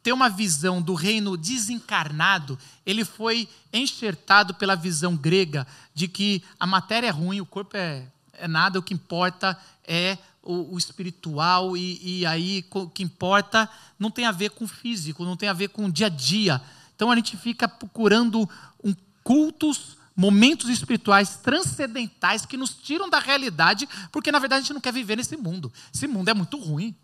ter 0.03 0.13
uma 0.13 0.29
visão 0.29 0.83
do 0.83 0.95
reino 0.95 1.37
desencarnado, 1.37 2.59
ele 2.85 3.05
foi 3.05 3.49
enxertado 3.73 4.55
pela 4.55 4.75
visão 4.75 5.17
grega 5.17 5.67
de 5.95 6.09
que 6.09 6.43
a 6.59 6.67
matéria 6.67 7.09
é 7.09 7.11
ruim, 7.11 7.41
o 7.41 7.47
corpo 7.47 7.77
é, 7.77 8.05
é 8.33 8.49
nada, 8.49 8.79
o 8.79 8.83
que 8.83 8.95
importa 8.95 9.59
é 9.87 10.19
o, 10.43 10.75
o 10.75 10.79
espiritual, 10.79 11.77
e, 11.77 12.21
e, 12.21 12.27
aí 12.27 12.65
o 12.73 12.89
que 12.89 13.03
importa 13.03 13.69
não 13.99 14.11
tem 14.11 14.25
a 14.25 14.33
ver 14.33 14.51
com 14.51 14.65
o 14.65 14.69
físico, 14.69 15.25
não 15.25 15.37
tem 15.37 15.49
a 15.49 15.53
ver 15.53 15.69
com 15.69 15.87
o 15.87 15.93
dia 15.93 16.07
a 16.07 16.11
dia. 16.11 16.61
Então 16.95 17.11
a 17.11 17.17
gente 17.17 17.37
fica 17.37 17.69
procurando 17.69 18.49
um 18.83 18.95
cultos, 19.23 19.96
momentos 20.17 20.71
espirituais 20.71 21.37
transcendentais 21.37 22.47
que 22.47 22.57
nos 22.57 22.75
tiram 22.75 23.11
da 23.11 23.19
realidade, 23.19 23.87
porque 24.11 24.33
na 24.33 24.39
verdade 24.39 24.61
a 24.61 24.63
gente 24.63 24.73
não 24.73 24.81
quer 24.81 24.93
viver 24.93 25.17
nesse 25.17 25.37
mundo. 25.37 25.71
Esse 25.95 26.07
mundo 26.07 26.29
é 26.31 26.35
muito 26.35 26.59
ruim. 26.59 26.97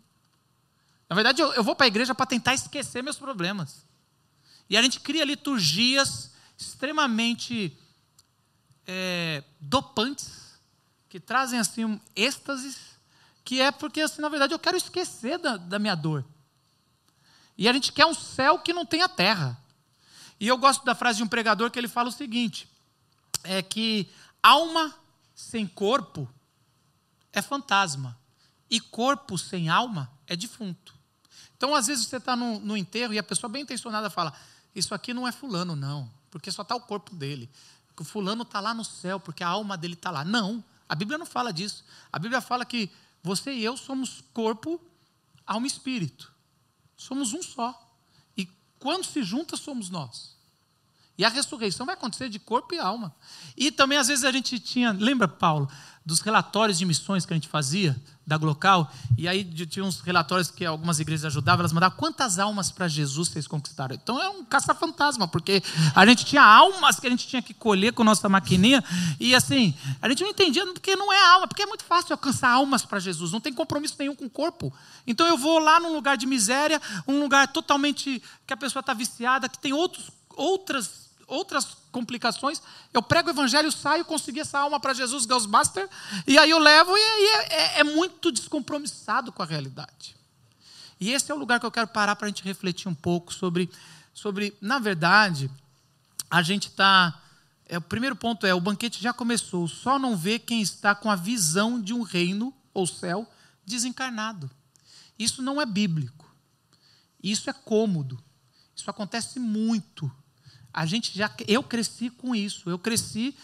Na 1.07 1.15
verdade, 1.15 1.41
eu, 1.41 1.53
eu 1.53 1.63
vou 1.63 1.75
para 1.75 1.85
a 1.85 1.87
igreja 1.87 2.15
para 2.15 2.25
tentar 2.25 2.55
esquecer 2.55 3.03
meus 3.03 3.17
problemas. 3.17 3.85
E 4.67 4.75
a 4.75 4.81
gente 4.81 4.99
cria 4.99 5.23
liturgias 5.23 6.31
extremamente 6.57 7.77
é, 8.87 9.43
dopantes, 9.59 10.53
que 11.07 11.19
trazem 11.19 11.59
assim 11.59 11.85
um 11.85 11.99
êxtase, 12.15 12.75
que 13.45 13.61
é 13.61 13.71
porque, 13.71 14.01
assim, 14.01 14.21
na 14.21 14.29
verdade, 14.29 14.53
eu 14.53 14.59
quero 14.59 14.75
esquecer 14.75 15.37
da, 15.37 15.57
da 15.57 15.77
minha 15.77 15.93
dor. 15.93 16.25
E 17.55 17.69
a 17.69 17.73
gente 17.73 17.91
quer 17.91 18.07
um 18.07 18.13
céu 18.13 18.57
que 18.57 18.73
não 18.73 18.85
tenha 18.85 19.07
terra. 19.07 19.55
E 20.39 20.47
eu 20.47 20.57
gosto 20.57 20.83
da 20.83 20.95
frase 20.95 21.17
de 21.17 21.23
um 21.23 21.27
pregador 21.27 21.69
que 21.69 21.77
ele 21.77 21.87
fala 21.87 22.09
o 22.09 22.11
seguinte: 22.11 22.67
é 23.43 23.61
que 23.61 24.09
alma 24.41 24.93
sem 25.35 25.67
corpo 25.67 26.29
é 27.31 27.41
fantasma, 27.41 28.17
e 28.69 28.79
corpo 28.79 29.37
sem 29.37 29.69
alma 29.69 30.11
é 30.27 30.35
defunto. 30.35 30.93
Então, 31.55 31.75
às 31.75 31.87
vezes, 31.87 32.07
você 32.07 32.17
está 32.17 32.35
no, 32.35 32.59
no, 32.59 32.75
enterro 32.75 33.13
e 33.13 33.19
a 33.19 33.23
pessoa 33.23 33.49
bem 33.49 33.63
intencionada 33.63 34.09
fala: 34.09 34.33
Isso 34.75 34.93
aqui 34.93 35.13
não 35.13 35.27
é 35.27 35.31
Fulano, 35.31 35.75
não, 35.75 36.09
porque 36.29 36.51
só 36.51 36.61
está 36.61 36.75
o 36.75 36.81
corpo 36.81 37.15
dele. 37.15 37.49
O 37.97 38.03
Fulano 38.03 38.41
está 38.41 38.59
lá 38.59 38.73
no 38.73 38.83
céu, 38.83 39.19
porque 39.19 39.43
a 39.43 39.47
alma 39.47 39.77
dele 39.77 39.93
está 39.93 40.09
lá. 40.09 40.25
Não, 40.25 40.63
a 40.89 40.95
Bíblia 40.95 41.17
não 41.17 41.25
fala 41.25 41.53
disso. 41.53 41.83
A 42.11 42.19
Bíblia 42.19 42.41
fala 42.41 42.65
que 42.65 42.91
você 43.21 43.53
e 43.53 43.63
eu 43.63 43.77
somos 43.77 44.23
corpo, 44.33 44.81
alma 45.45 45.65
e 45.65 45.69
espírito. 45.69 46.33
Somos 46.97 47.33
um 47.33 47.41
só. 47.41 47.79
E 48.35 48.47
quando 48.79 49.05
se 49.05 49.23
junta, 49.23 49.55
somos 49.55 49.89
nós. 49.89 50.35
E 51.17 51.23
a 51.23 51.29
ressurreição 51.29 51.85
vai 51.85 51.93
acontecer 51.93 52.27
de 52.29 52.39
corpo 52.39 52.73
e 52.73 52.79
alma. 52.79 53.13
E 53.55 53.71
também, 53.71 53.97
às 53.97 54.07
vezes, 54.07 54.23
a 54.25 54.31
gente 54.31 54.59
tinha. 54.59 54.91
Lembra, 54.91 55.27
Paulo? 55.27 55.69
dos 56.05 56.19
relatórios 56.19 56.77
de 56.77 56.85
missões 56.85 57.25
que 57.25 57.33
a 57.33 57.35
gente 57.35 57.47
fazia, 57.47 57.95
da 58.25 58.37
Glocal, 58.37 58.89
e 59.17 59.27
aí 59.27 59.43
tinha 59.43 59.83
uns 59.83 59.99
relatórios 59.99 60.49
que 60.49 60.65
algumas 60.65 60.97
igrejas 60.99 61.25
ajudavam, 61.25 61.61
elas 61.61 61.73
mandavam 61.73 61.97
quantas 61.97 62.39
almas 62.39 62.71
para 62.71 62.87
Jesus 62.87 63.27
vocês 63.27 63.47
conquistaram. 63.47 63.95
Então 63.95 64.21
é 64.21 64.29
um 64.29 64.45
caça-fantasma, 64.45 65.27
porque 65.27 65.61
a 65.93 66.05
gente 66.05 66.23
tinha 66.23 66.41
almas 66.41 66.99
que 66.99 67.07
a 67.07 67.09
gente 67.09 67.27
tinha 67.27 67.41
que 67.41 67.53
colher 67.53 67.91
com 67.91 68.03
nossa 68.03 68.29
maquininha, 68.29 68.83
e 69.19 69.35
assim, 69.35 69.73
a 70.01 70.07
gente 70.07 70.23
não 70.23 70.29
entendia 70.29 70.65
porque 70.67 70.95
não 70.95 71.11
é 71.11 71.21
alma, 71.33 71.47
porque 71.47 71.63
é 71.63 71.65
muito 71.65 71.83
fácil 71.83 72.13
alcançar 72.13 72.49
almas 72.49 72.85
para 72.85 72.99
Jesus, 72.99 73.31
não 73.31 73.41
tem 73.41 73.53
compromisso 73.53 73.95
nenhum 73.99 74.15
com 74.15 74.25
o 74.25 74.29
corpo. 74.29 74.73
Então 75.05 75.27
eu 75.27 75.37
vou 75.37 75.59
lá 75.59 75.79
num 75.79 75.93
lugar 75.93 76.15
de 76.15 76.25
miséria, 76.25 76.81
um 77.05 77.19
lugar 77.19 77.49
totalmente 77.49 78.23
que 78.47 78.53
a 78.53 78.57
pessoa 78.57 78.81
está 78.81 78.93
viciada, 78.93 79.49
que 79.49 79.59
tem 79.59 79.73
outros, 79.73 80.09
outras 80.29 81.02
outras 81.27 81.77
complicações. 81.91 82.61
Eu 82.93 83.01
prego 83.01 83.29
o 83.29 83.31
evangelho, 83.31 83.71
saio, 83.71 84.05
consegui 84.05 84.39
essa 84.39 84.59
alma 84.59 84.79
para 84.79 84.93
Jesus, 84.93 85.25
Ghostbuster, 85.25 85.89
e 86.27 86.37
aí 86.37 86.49
eu 86.49 86.59
levo, 86.59 86.97
e 86.97 87.01
aí 87.01 87.25
é, 87.25 87.53
é, 87.53 87.79
é, 87.79 87.83
muito 87.83 88.31
descompromissado 88.31 89.31
com 89.31 89.41
a 89.41 89.45
realidade. 89.45 90.15
E 90.99 91.11
esse 91.11 91.31
é 91.31 91.35
o 91.35 91.37
lugar 91.37 91.59
que 91.59 91.65
eu 91.65 91.71
quero 91.71 91.87
parar 91.87 92.15
para 92.15 92.27
a 92.27 92.29
gente 92.29 92.43
refletir 92.43 92.87
um 92.87 92.95
pouco 92.95 93.33
sobre, 93.33 93.69
sobre 94.13 94.55
na 94.61 94.79
verdade, 94.79 95.49
a 96.29 96.41
gente 96.41 96.67
está. 96.67 97.19
É, 97.65 97.77
o 97.77 97.81
primeiro 97.81 98.15
ponto 98.15 98.45
é: 98.45 98.53
o 98.53 98.61
banquete 98.61 99.01
já 99.01 99.13
começou, 99.13 99.67
só 99.67 99.99
não 99.99 100.15
vê 100.15 100.39
quem 100.39 100.61
está 100.61 100.95
com 100.95 101.11
a 101.11 101.15
visão 101.15 101.81
de 101.81 101.93
um 101.93 102.01
reino 102.03 102.53
ou 102.73 102.87
céu 102.87 103.29
desencarnado. 103.65 104.49
Isso 105.17 105.41
não 105.41 105.61
é 105.61 105.65
bíblico. 105.65 106.23
Isso 107.21 107.49
é 107.49 107.53
cômodo. 107.53 108.21
Isso 108.75 108.89
acontece 108.89 109.39
muito 109.39 110.11
a 110.73 110.85
gente 110.85 111.15
já 111.17 111.31
eu 111.47 111.61
cresci 111.61 112.09
com 112.09 112.35
isso. 112.35 112.69
Eu 112.69 112.79
cresci 112.79 113.35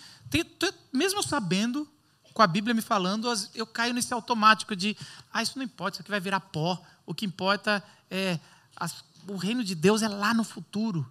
mesmo 0.91 1.23
sabendo 1.23 1.87
com 2.33 2.41
a 2.41 2.47
Bíblia 2.47 2.73
me 2.73 2.81
falando, 2.81 3.27
eu 3.53 3.67
caio 3.67 3.93
nesse 3.93 4.13
automático 4.13 4.75
de, 4.75 4.95
ah, 5.33 5.41
isso 5.41 5.57
não 5.57 5.65
importa, 5.65 5.95
isso 5.95 6.01
aqui 6.01 6.11
vai 6.11 6.19
virar 6.19 6.39
pó. 6.39 6.81
O 7.05 7.13
que 7.13 7.25
importa 7.25 7.83
é 8.09 8.39
as, 8.75 9.03
o 9.27 9.35
reino 9.35 9.63
de 9.63 9.75
Deus 9.75 10.01
é 10.01 10.07
lá 10.07 10.33
no 10.33 10.43
futuro. 10.43 11.05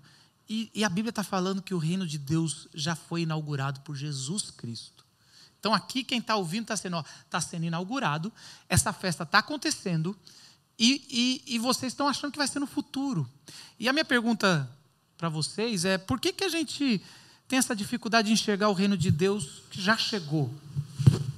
E, 0.48 0.70
e 0.74 0.84
a 0.84 0.88
Bíblia 0.88 1.10
está 1.10 1.22
falando 1.22 1.60
que 1.60 1.74
o 1.74 1.78
reino 1.78 2.06
de 2.06 2.16
Deus 2.16 2.68
já 2.72 2.94
foi 2.94 3.22
inaugurado 3.22 3.80
por 3.80 3.94
Jesus 3.94 4.50
Cristo. 4.50 5.04
Então 5.60 5.74
aqui 5.74 6.02
quem 6.02 6.18
está 6.18 6.36
ouvindo 6.36 6.62
está 6.62 6.76
sendo, 6.76 7.04
está 7.24 7.40
sendo 7.40 7.66
inaugurado, 7.66 8.32
essa 8.68 8.92
festa 8.92 9.24
está 9.24 9.40
acontecendo 9.40 10.16
e, 10.78 11.42
e, 11.46 11.54
e 11.56 11.58
vocês 11.58 11.92
estão 11.92 12.08
achando 12.08 12.32
que 12.32 12.38
vai 12.38 12.46
ser 12.46 12.60
no 12.60 12.66
futuro. 12.66 13.28
E 13.78 13.88
a 13.88 13.92
minha 13.92 14.04
pergunta 14.04 14.70
para 15.18 15.28
vocês 15.28 15.84
é 15.84 15.98
por 15.98 16.18
que, 16.18 16.32
que 16.32 16.44
a 16.44 16.48
gente 16.48 17.02
tem 17.46 17.58
essa 17.58 17.76
dificuldade 17.76 18.28
de 18.28 18.32
enxergar 18.32 18.70
o 18.70 18.72
reino 18.72 18.96
de 18.96 19.10
Deus 19.10 19.62
que 19.70 19.82
já 19.82 19.96
chegou? 19.98 20.50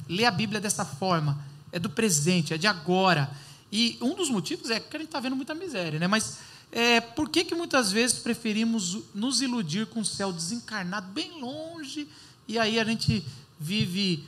Ler 0.08 0.26
a 0.26 0.30
Bíblia 0.30 0.60
dessa 0.60 0.84
forma, 0.84 1.42
é 1.72 1.78
do 1.78 1.90
presente, 1.90 2.54
é 2.54 2.58
de 2.58 2.66
agora. 2.66 3.28
E 3.72 3.96
um 4.00 4.14
dos 4.14 4.28
motivos 4.28 4.70
é 4.70 4.78
que 4.78 4.96
a 4.96 5.00
gente 5.00 5.08
está 5.08 5.18
vendo 5.18 5.34
muita 5.34 5.54
miséria, 5.54 5.98
né? 5.98 6.06
Mas 6.06 6.38
É, 6.72 7.00
por 7.00 7.28
que, 7.28 7.44
que 7.44 7.52
muitas 7.52 7.90
vezes 7.90 8.20
preferimos 8.20 8.96
nos 9.12 9.40
iludir 9.42 9.86
com 9.86 10.02
o 10.02 10.04
céu 10.04 10.32
desencarnado, 10.32 11.10
bem 11.12 11.40
longe, 11.40 12.06
e 12.46 12.60
aí 12.60 12.78
a 12.78 12.84
gente 12.84 13.26
vive 13.58 14.24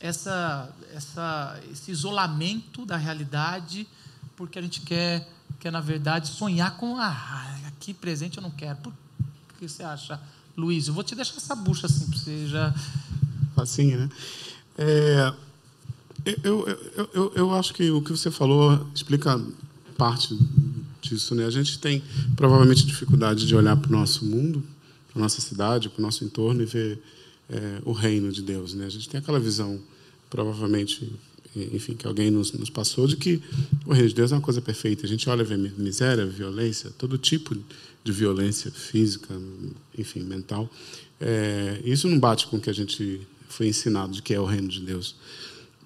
essa, 0.00 0.74
essa, 0.94 1.60
esse 1.70 1.90
isolamento 1.90 2.86
da 2.86 2.96
realidade, 2.96 3.86
porque 4.36 4.58
a 4.58 4.62
gente 4.62 4.80
quer, 4.80 5.28
quer, 5.62 5.70
na 5.70 5.80
verdade, 5.80 6.26
sonhar 6.26 6.76
com 6.76 6.98
ah, 6.98 7.56
aqui 7.68 7.94
presente 7.94 8.36
eu 8.36 8.42
não 8.42 8.50
quero. 8.50 8.78
Por 8.78 8.92
que 9.60 9.68
você 9.68 9.84
acha, 9.84 10.20
Luiz? 10.56 10.88
Eu 10.88 10.94
vou 10.94 11.04
te 11.04 11.14
deixar 11.14 11.36
essa 11.36 11.54
bucha 11.54 11.86
assim, 11.86 12.04
para 12.10 12.18
você 12.18 12.48
já. 12.48 12.74
Facinho, 13.54 14.00
né? 14.00 14.08
É, 14.76 15.32
eu, 16.42 16.66
eu, 16.66 17.10
eu, 17.14 17.32
eu 17.36 17.54
acho 17.54 17.72
que 17.74 17.88
o 17.92 18.02
que 18.02 18.10
você 18.10 18.28
falou 18.28 18.88
explica 18.92 19.40
parte 19.96 20.36
disso. 21.00 21.32
Né? 21.36 21.46
A 21.46 21.50
gente 21.50 21.78
tem 21.78 22.02
provavelmente 22.34 22.84
dificuldade 22.84 23.46
de 23.46 23.54
olhar 23.54 23.76
para 23.76 23.88
o 23.88 23.92
nosso 23.92 24.24
mundo, 24.24 24.64
para 25.12 25.20
a 25.20 25.22
nossa 25.22 25.40
cidade, 25.40 25.88
para 25.88 26.00
o 26.00 26.02
nosso 26.02 26.24
entorno 26.24 26.60
e 26.60 26.66
ver 26.66 27.00
é, 27.48 27.80
o 27.84 27.92
reino 27.92 28.32
de 28.32 28.42
Deus. 28.42 28.74
Né? 28.74 28.86
A 28.86 28.90
gente 28.90 29.08
tem 29.08 29.20
aquela 29.20 29.38
visão, 29.38 29.80
provavelmente, 30.28 31.12
enfim, 31.54 31.94
que 31.94 32.06
alguém 32.06 32.30
nos, 32.30 32.52
nos, 32.52 32.70
passou, 32.70 33.06
de 33.06 33.16
que 33.16 33.42
o 33.86 33.92
reino 33.92 34.08
de 34.08 34.14
Deus 34.14 34.32
é 34.32 34.34
uma 34.34 34.40
coisa 34.40 34.60
perfeita. 34.60 35.04
A 35.04 35.08
gente 35.08 35.28
olha 35.28 35.44
vê 35.44 35.56
miséria, 35.56 36.24
violência, 36.26 36.90
todo 36.96 37.18
tipo 37.18 37.56
de 38.02 38.12
violência 38.12 38.70
física, 38.70 39.34
enfim, 39.96 40.20
mental. 40.20 40.70
É, 41.20 41.80
isso 41.84 42.08
não 42.08 42.18
bate 42.18 42.46
com 42.46 42.56
o 42.56 42.60
que 42.60 42.70
a 42.70 42.72
gente 42.72 43.20
foi 43.48 43.68
ensinado 43.68 44.12
de 44.12 44.22
que 44.22 44.32
é 44.32 44.40
o 44.40 44.44
reino 44.44 44.68
de 44.68 44.80
Deus. 44.80 45.14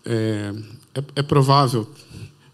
É, 0.05 0.55
é, 0.94 1.05
é 1.16 1.22
provável, 1.22 1.88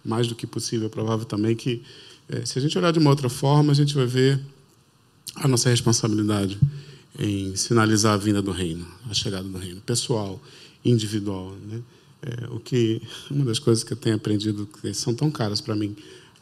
mais 0.04 0.26
do 0.26 0.34
que 0.34 0.46
possível, 0.46 0.86
é 0.86 0.90
provável 0.90 1.26
também 1.26 1.54
que 1.54 1.82
é, 2.28 2.44
se 2.46 2.58
a 2.58 2.62
gente 2.62 2.76
olhar 2.78 2.92
de 2.92 2.98
uma 2.98 3.10
outra 3.10 3.28
forma, 3.28 3.72
a 3.72 3.74
gente 3.74 3.94
vai 3.94 4.06
ver 4.06 4.40
a 5.36 5.46
nossa 5.46 5.68
responsabilidade 5.68 6.58
em 7.18 7.54
sinalizar 7.56 8.14
a 8.14 8.16
vinda 8.16 8.40
do 8.40 8.50
reino, 8.50 8.86
a 9.08 9.14
chegada 9.14 9.46
do 9.46 9.58
reino, 9.58 9.80
pessoal, 9.82 10.40
individual. 10.84 11.54
Né? 11.68 11.82
É, 12.22 12.46
o 12.50 12.60
que 12.60 13.02
uma 13.30 13.44
das 13.44 13.58
coisas 13.58 13.82
que 13.82 13.92
eu 13.92 13.96
tenho 13.96 14.16
aprendido 14.16 14.68
que 14.80 14.94
são 14.94 15.12
tão 15.12 15.30
caras 15.30 15.60
para 15.60 15.74
mim 15.74 15.96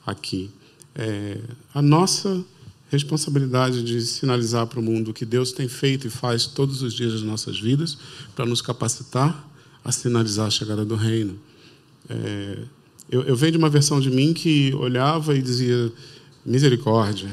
aqui 0.07 0.51
é 0.95 1.38
a 1.73 1.81
nossa 1.81 2.45
responsabilidade 2.90 3.83
de 3.83 4.03
sinalizar 4.03 4.66
para 4.66 4.81
o 4.81 4.83
mundo 4.83 5.11
o 5.12 5.14
que 5.14 5.25
Deus 5.25 5.53
tem 5.53 5.69
feito 5.69 6.07
e 6.07 6.11
faz 6.11 6.47
todos 6.47 6.83
os 6.83 6.93
dias 6.93 7.12
das 7.12 7.23
nossas 7.23 7.59
vidas 7.59 7.97
para 8.35 8.45
nos 8.45 8.61
capacitar 8.61 9.49
a 9.85 9.93
sinalizar 9.93 10.49
a 10.49 10.51
chegada 10.51 10.85
do 10.85 10.97
reino. 10.97 11.38
É, 12.09 12.59
eu, 13.11 13.23
eu 13.23 13.37
venho 13.37 13.53
de 13.53 13.59
uma 13.59 13.71
versão 13.71 14.01
de 14.01 14.11
mim 14.11 14.35
que 14.35 14.75
olhava 14.75 15.37
e 15.37 15.40
dizia: 15.40 15.93
misericórdia, 16.45 17.31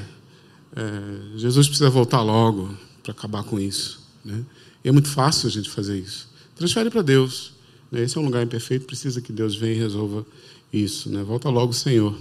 é, 0.76 1.38
Jesus 1.38 1.68
precisa 1.68 1.90
voltar 1.90 2.22
logo 2.22 2.78
para 3.02 3.12
acabar 3.12 3.44
com 3.44 3.60
isso. 3.60 4.00
Né? 4.24 4.46
E 4.86 4.90
é 4.90 4.92
muito 4.92 5.10
fácil 5.10 5.48
a 5.48 5.52
gente 5.52 5.70
fazer 5.70 5.98
isso. 5.98 6.30
Transfere 6.56 6.90
para 6.90 7.02
Deus. 7.02 7.57
Esse 7.92 8.18
é 8.18 8.22
um 8.22 8.26
lugar 8.26 8.44
imperfeito, 8.44 8.86
precisa 8.86 9.22
que 9.22 9.32
Deus 9.32 9.56
venha 9.56 9.74
e 9.74 9.78
resolva 9.78 10.26
isso. 10.72 11.10
Né? 11.10 11.24
Volta 11.24 11.50
logo, 11.50 11.74
Senhor. 11.74 12.18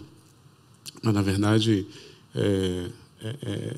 Mas, 1.02 1.14
na 1.14 1.22
verdade, 1.22 1.86
é, 2.34 2.90
é, 3.20 3.36
é, 3.42 3.76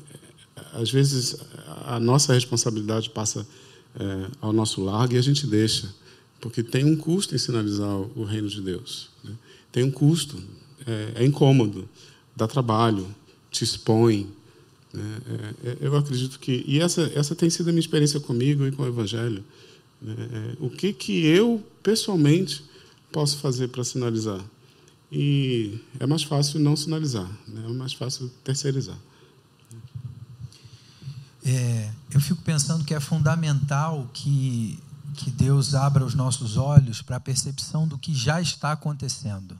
às 0.73 0.91
vezes 0.91 1.37
a 1.85 1.99
nossa 1.99 2.33
responsabilidade 2.33 3.09
passa 3.09 3.47
é, 3.99 4.27
ao 4.41 4.53
nosso 4.53 4.83
largo 4.83 5.15
e 5.15 5.17
a 5.17 5.21
gente 5.21 5.47
deixa, 5.47 5.93
porque 6.39 6.61
tem 6.61 6.85
um 6.85 6.95
custo 6.95 7.33
em 7.33 7.37
sinalizar 7.37 7.95
o 8.15 8.23
reino 8.23 8.47
de 8.47 8.61
Deus. 8.61 9.09
Né? 9.23 9.33
tem 9.71 9.83
um 9.83 9.91
custo, 9.91 10.41
é, 10.85 11.23
é 11.23 11.25
incômodo, 11.25 11.87
dá 12.35 12.47
trabalho, 12.47 13.07
te 13.51 13.63
expõe. 13.63 14.27
Né? 14.93 15.17
É, 15.63 15.77
eu 15.81 15.95
acredito 15.95 16.39
que. 16.39 16.63
E 16.67 16.79
essa, 16.79 17.11
essa 17.15 17.35
tem 17.35 17.49
sido 17.49 17.69
a 17.69 17.71
minha 17.71 17.79
experiência 17.79 18.19
comigo 18.19 18.65
e 18.65 18.71
com 18.71 18.83
o 18.83 18.87
Evangelho. 18.87 19.43
Né? 20.01 20.15
É, 20.17 20.57
o 20.59 20.69
que, 20.69 20.93
que 20.93 21.25
eu, 21.25 21.65
pessoalmente, 21.83 22.63
posso 23.11 23.37
fazer 23.37 23.69
para 23.69 23.83
sinalizar? 23.83 24.41
E 25.11 25.79
é 25.99 26.05
mais 26.05 26.23
fácil 26.23 26.59
não 26.59 26.75
sinalizar, 26.75 27.29
né? 27.47 27.65
é 27.65 27.73
mais 27.73 27.93
fácil 27.93 28.29
terceirizar. 28.43 28.97
É, 31.43 31.89
eu 32.11 32.21
fico 32.21 32.41
pensando 32.43 32.83
que 32.85 32.93
é 32.93 32.99
fundamental 32.99 34.09
que 34.13 34.77
que 35.19 35.29
Deus 35.29 35.75
abra 35.75 36.05
os 36.05 36.15
nossos 36.15 36.55
olhos 36.55 37.01
para 37.01 37.17
a 37.17 37.19
percepção 37.19 37.85
do 37.85 37.97
que 37.97 38.13
já 38.13 38.41
está 38.41 38.71
acontecendo. 38.71 39.59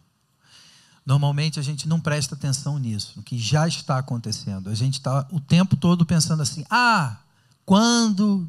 Normalmente 1.06 1.60
a 1.60 1.64
gente 1.64 1.88
não 1.88 2.00
presta 2.00 2.36
atenção 2.36 2.78
nisso, 2.78 3.14
no 3.18 3.24
que 3.24 3.38
já 3.38 3.68
está 3.68 3.98
acontecendo. 3.98 4.70
A 4.70 4.76
gente 4.76 4.94
está 4.94 5.28
o 5.32 5.40
tempo 5.40 5.76
todo 5.76 6.06
pensando 6.06 6.42
assim: 6.42 6.64
ah, 6.70 7.18
quando, 7.66 8.48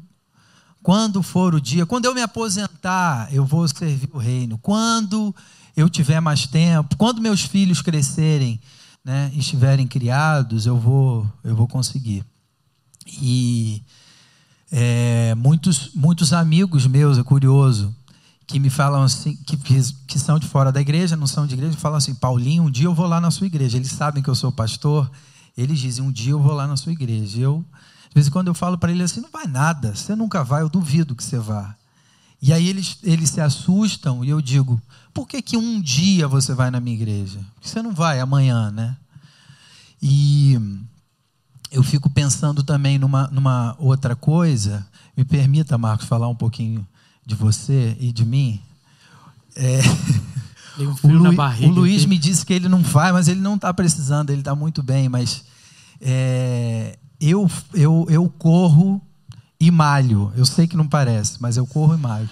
quando 0.83 1.21
for 1.21 1.53
o 1.53 1.61
dia, 1.61 1.85
quando 1.85 2.05
eu 2.05 2.13
me 2.13 2.21
aposentar, 2.21 3.31
eu 3.31 3.45
vou 3.45 3.67
servir 3.67 4.09
o 4.13 4.17
reino. 4.17 4.57
Quando 4.57 5.33
eu 5.75 5.89
tiver 5.89 6.19
mais 6.19 6.47
tempo, 6.47 6.95
quando 6.97 7.21
meus 7.21 7.41
filhos 7.41 7.81
crescerem, 7.81 8.59
né, 9.03 9.31
estiverem 9.35 9.87
criados, 9.87 10.65
eu 10.65 10.77
vou, 10.77 11.27
eu 11.43 11.55
vou 11.55 11.67
conseguir. 11.67 12.23
E 13.07 13.83
é, 14.71 15.35
muitos, 15.35 15.91
muitos 15.93 16.33
amigos 16.33 16.87
meus, 16.87 17.17
é 17.17 17.23
curioso, 17.23 17.95
que 18.47 18.59
me 18.59 18.69
falam 18.69 19.03
assim, 19.03 19.35
que, 19.35 19.57
que 20.07 20.19
são 20.19 20.39
de 20.39 20.47
fora 20.47 20.71
da 20.71 20.81
igreja, 20.81 21.15
não 21.15 21.27
são 21.27 21.45
de 21.47 21.53
igreja, 21.53 21.77
falam 21.77 21.97
assim: 21.97 22.15
Paulinho, 22.15 22.63
um 22.63 22.71
dia 22.71 22.85
eu 22.85 22.93
vou 22.93 23.07
lá 23.07 23.21
na 23.21 23.31
sua 23.31 23.47
igreja. 23.47 23.77
Eles 23.77 23.91
sabem 23.91 24.21
que 24.21 24.29
eu 24.29 24.35
sou 24.35 24.51
pastor, 24.51 25.09
eles 25.57 25.79
dizem: 25.79 26.03
um 26.03 26.11
dia 26.11 26.31
eu 26.31 26.41
vou 26.41 26.53
lá 26.53 26.67
na 26.67 26.75
sua 26.75 26.91
igreja. 26.91 27.39
Eu, 27.39 27.65
de 28.11 28.15
vez 28.15 28.27
em 28.27 28.29
quando 28.29 28.49
eu 28.49 28.53
falo 28.53 28.77
para 28.77 28.91
eles 28.91 29.09
assim: 29.09 29.21
não 29.21 29.31
vai 29.31 29.47
nada, 29.47 29.95
você 29.95 30.13
nunca 30.15 30.43
vai, 30.43 30.61
eu 30.61 30.69
duvido 30.69 31.15
que 31.15 31.23
você 31.23 31.39
vá. 31.39 31.73
E 32.41 32.51
aí 32.51 32.67
eles, 32.67 32.97
eles 33.03 33.29
se 33.29 33.39
assustam 33.39 34.25
e 34.25 34.29
eu 34.29 34.41
digo: 34.41 34.81
por 35.13 35.25
que, 35.25 35.41
que 35.41 35.55
um 35.55 35.79
dia 35.79 36.27
você 36.27 36.53
vai 36.53 36.69
na 36.69 36.81
minha 36.81 36.95
igreja? 36.95 37.39
Porque 37.55 37.69
você 37.69 37.81
não 37.81 37.93
vai 37.93 38.19
amanhã, 38.19 38.69
né? 38.69 38.97
E 40.01 40.59
eu 41.71 41.81
fico 41.83 42.09
pensando 42.09 42.63
também 42.63 42.99
numa, 42.99 43.27
numa 43.27 43.77
outra 43.79 44.13
coisa. 44.13 44.85
Me 45.15 45.23
permita, 45.23 45.77
Marcos, 45.77 46.05
falar 46.05 46.27
um 46.27 46.35
pouquinho 46.35 46.85
de 47.25 47.33
você 47.33 47.95
e 47.97 48.11
de 48.11 48.25
mim. 48.25 48.59
É... 49.55 49.79
Um 50.79 50.95
o, 51.03 51.11
Lu, 51.11 51.29
o, 51.67 51.69
Luiz 51.69 52.03
aqui. 52.03 52.07
me 52.07 52.17
disse 52.17 52.45
que 52.45 52.53
ele 52.53 52.69
não 52.69 52.81
vai, 52.81 53.11
mas 53.11 53.27
ele 53.27 53.41
não 53.41 53.55
está 53.55 53.73
precisando, 53.73 54.29
ele 54.29 54.39
está 54.39 54.55
muito 54.55 54.81
bem. 54.81 55.09
Mas 55.09 55.43
é, 55.99 56.97
eu, 57.21 57.49
eu, 57.73 58.07
eu 58.09 58.29
corro 58.29 58.99
e 59.59 59.69
malho. 59.69 60.33
Eu 60.35 60.45
sei 60.45 60.67
que 60.67 60.75
não 60.75 60.87
parece, 60.87 61.39
mas 61.39 61.55
eu 61.55 61.67
corro 61.67 61.93
e 61.93 61.97
malho. 61.97 62.29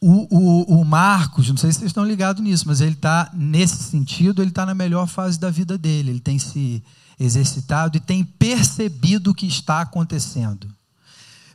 O, 0.00 0.26
o, 0.36 0.80
o, 0.80 0.84
Marcos, 0.84 1.48
não 1.48 1.56
sei 1.56 1.70
se 1.70 1.78
vocês 1.78 1.90
estão 1.90 2.04
ligados 2.04 2.42
nisso, 2.42 2.64
mas 2.66 2.80
ele 2.80 2.94
está, 2.94 3.30
nesse 3.32 3.84
sentido, 3.84 4.42
ele 4.42 4.48
está 4.48 4.66
na 4.66 4.74
melhor 4.74 5.06
fase 5.06 5.38
da 5.38 5.48
vida 5.48 5.78
dele. 5.78 6.10
Ele 6.10 6.20
tem 6.20 6.38
se 6.38 6.82
exercitado 7.20 7.96
e 7.96 8.00
tem 8.00 8.24
percebido 8.24 9.30
o 9.30 9.34
que 9.34 9.46
está 9.46 9.82
acontecendo. 9.82 10.66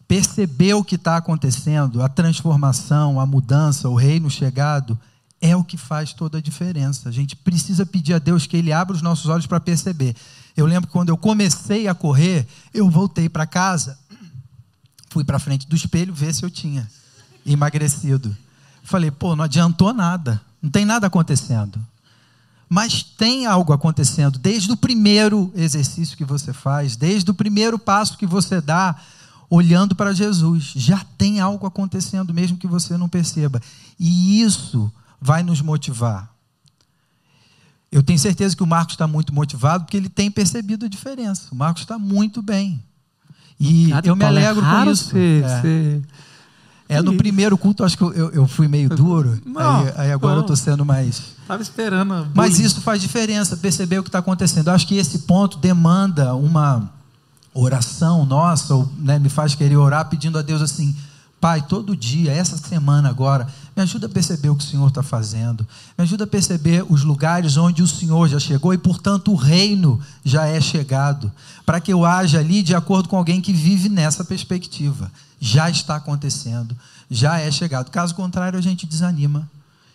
Percebeu 0.07 0.77
o 0.77 0.83
que 0.83 0.95
está 0.95 1.17
acontecendo, 1.17 2.01
a 2.01 2.07
transformação, 2.07 3.19
a 3.19 3.25
mudança, 3.25 3.89
o 3.89 3.95
reino 3.95 4.29
chegado, 4.29 4.97
é 5.41 5.55
o 5.55 5.63
que 5.63 5.77
faz 5.77 6.13
toda 6.13 6.37
a 6.37 6.41
diferença. 6.41 7.09
A 7.09 7.11
gente 7.11 7.35
precisa 7.35 7.85
pedir 7.85 8.13
a 8.13 8.19
Deus 8.19 8.47
que 8.47 8.57
Ele 8.57 8.71
abra 8.71 8.95
os 8.95 9.01
nossos 9.01 9.27
olhos 9.27 9.45
para 9.45 9.59
perceber. 9.59 10.15
Eu 10.55 10.65
lembro 10.65 10.87
que 10.87 10.93
quando 10.93 11.09
eu 11.09 11.17
comecei 11.17 11.87
a 11.87 11.93
correr, 11.93 12.47
eu 12.73 12.89
voltei 12.89 13.29
para 13.29 13.45
casa, 13.45 13.97
fui 15.09 15.23
para 15.23 15.39
frente 15.39 15.67
do 15.67 15.75
espelho 15.75 16.13
ver 16.13 16.33
se 16.33 16.43
eu 16.43 16.49
tinha 16.49 16.89
emagrecido. 17.45 18.35
Falei, 18.83 19.11
pô, 19.11 19.35
não 19.35 19.43
adiantou 19.43 19.93
nada, 19.93 20.41
não 20.61 20.69
tem 20.69 20.85
nada 20.85 21.07
acontecendo. 21.07 21.79
Mas 22.69 23.01
tem 23.01 23.45
algo 23.45 23.71
acontecendo 23.71 24.37
desde 24.37 24.71
o 24.71 24.77
primeiro 24.77 25.51
exercício 25.55 26.17
que 26.17 26.25
você 26.25 26.51
faz, 26.51 26.95
desde 26.95 27.29
o 27.31 27.33
primeiro 27.33 27.79
passo 27.79 28.17
que 28.17 28.25
você 28.25 28.59
dá, 28.59 28.95
olhando 29.49 29.95
para 29.95 30.13
Jesus. 30.13 30.73
Já 30.75 31.05
tem 31.17 31.39
algo 31.39 31.65
acontecendo, 31.65 32.33
mesmo 32.33 32.57
que 32.57 32.67
você 32.67 32.97
não 32.97 33.07
perceba. 33.07 33.61
E 33.97 34.41
isso 34.41 34.91
vai 35.19 35.43
nos 35.43 35.61
motivar. 35.61 36.33
Eu 37.91 38.03
tenho 38.03 38.19
certeza 38.19 38.55
que 38.55 38.63
o 38.63 38.67
Marcos 38.67 38.93
está 38.95 39.07
muito 39.07 39.33
motivado, 39.33 39.85
porque 39.85 39.97
ele 39.97 40.09
tem 40.09 40.29
percebido 40.29 40.85
a 40.85 40.89
diferença. 40.89 41.47
O 41.51 41.55
Marcos 41.55 41.83
está 41.83 41.97
muito 41.97 42.41
bem. 42.41 42.83
E 43.59 43.89
Cara, 43.89 44.07
eu 44.07 44.15
me 44.15 44.23
é 44.23 44.27
alegro 44.27 44.63
é 44.63 44.69
com 44.69 44.91
isso. 44.91 45.09
Ser, 45.09 45.43
é. 45.43 45.61
Ser 45.61 46.03
é, 46.89 47.01
no 47.01 47.15
primeiro 47.17 47.57
culto, 47.57 47.83
acho 47.83 47.97
que 47.97 48.03
eu, 48.03 48.31
eu 48.31 48.47
fui 48.47 48.67
meio 48.67 48.87
duro. 48.87 49.41
Não, 49.45 49.81
aí, 49.81 49.93
aí, 49.97 50.11
agora 50.11 50.35
não. 50.35 50.39
eu 50.39 50.41
estou 50.41 50.55
sendo 50.55 50.85
mais. 50.85 51.21
Estava 51.41 51.61
esperando. 51.61 52.27
Mas 52.33 52.59
isso 52.59 52.79
faz 52.81 53.01
diferença, 53.01 53.57
perceber 53.57 53.99
o 53.99 54.03
que 54.03 54.09
está 54.09 54.19
acontecendo. 54.19 54.67
Eu 54.67 54.73
acho 54.73 54.87
que 54.87 54.95
esse 54.95 55.19
ponto 55.19 55.57
demanda 55.57 56.33
uma 56.33 56.89
oração 57.53 58.25
nossa, 58.25 58.73
ou, 58.73 58.89
né, 58.99 59.19
me 59.19 59.27
faz 59.27 59.53
querer 59.53 59.75
orar 59.75 60.07
pedindo 60.07 60.37
a 60.37 60.41
Deus 60.41 60.61
assim: 60.61 60.95
Pai, 61.39 61.61
todo 61.61 61.95
dia, 61.95 62.31
essa 62.31 62.57
semana 62.57 63.09
agora, 63.09 63.47
me 63.75 63.83
ajuda 63.83 64.07
a 64.07 64.09
perceber 64.09 64.49
o 64.49 64.55
que 64.55 64.63
o 64.63 64.67
Senhor 64.67 64.87
está 64.87 65.03
fazendo, 65.03 65.67
me 65.95 66.03
ajuda 66.03 66.23
a 66.23 66.27
perceber 66.27 66.83
os 66.89 67.03
lugares 67.03 67.57
onde 67.57 67.83
o 67.83 67.87
Senhor 67.87 68.27
já 68.27 68.39
chegou 68.39 68.73
e, 68.73 68.77
portanto, 68.77 69.31
o 69.31 69.35
reino 69.35 70.01
já 70.25 70.47
é 70.47 70.59
chegado, 70.59 71.31
para 71.63 71.79
que 71.79 71.93
eu 71.93 72.03
haja 72.03 72.39
ali 72.39 72.63
de 72.63 72.73
acordo 72.73 73.07
com 73.07 73.15
alguém 73.15 73.39
que 73.39 73.53
vive 73.53 73.87
nessa 73.87 74.25
perspectiva. 74.25 75.11
Já 75.39 75.69
está 75.69 75.97
acontecendo, 75.97 76.75
já 77.09 77.37
é 77.37 77.51
chegado. 77.51 77.91
Caso 77.91 78.15
contrário, 78.15 78.57
a 78.57 78.61
gente 78.61 78.87
desanima 78.87 79.47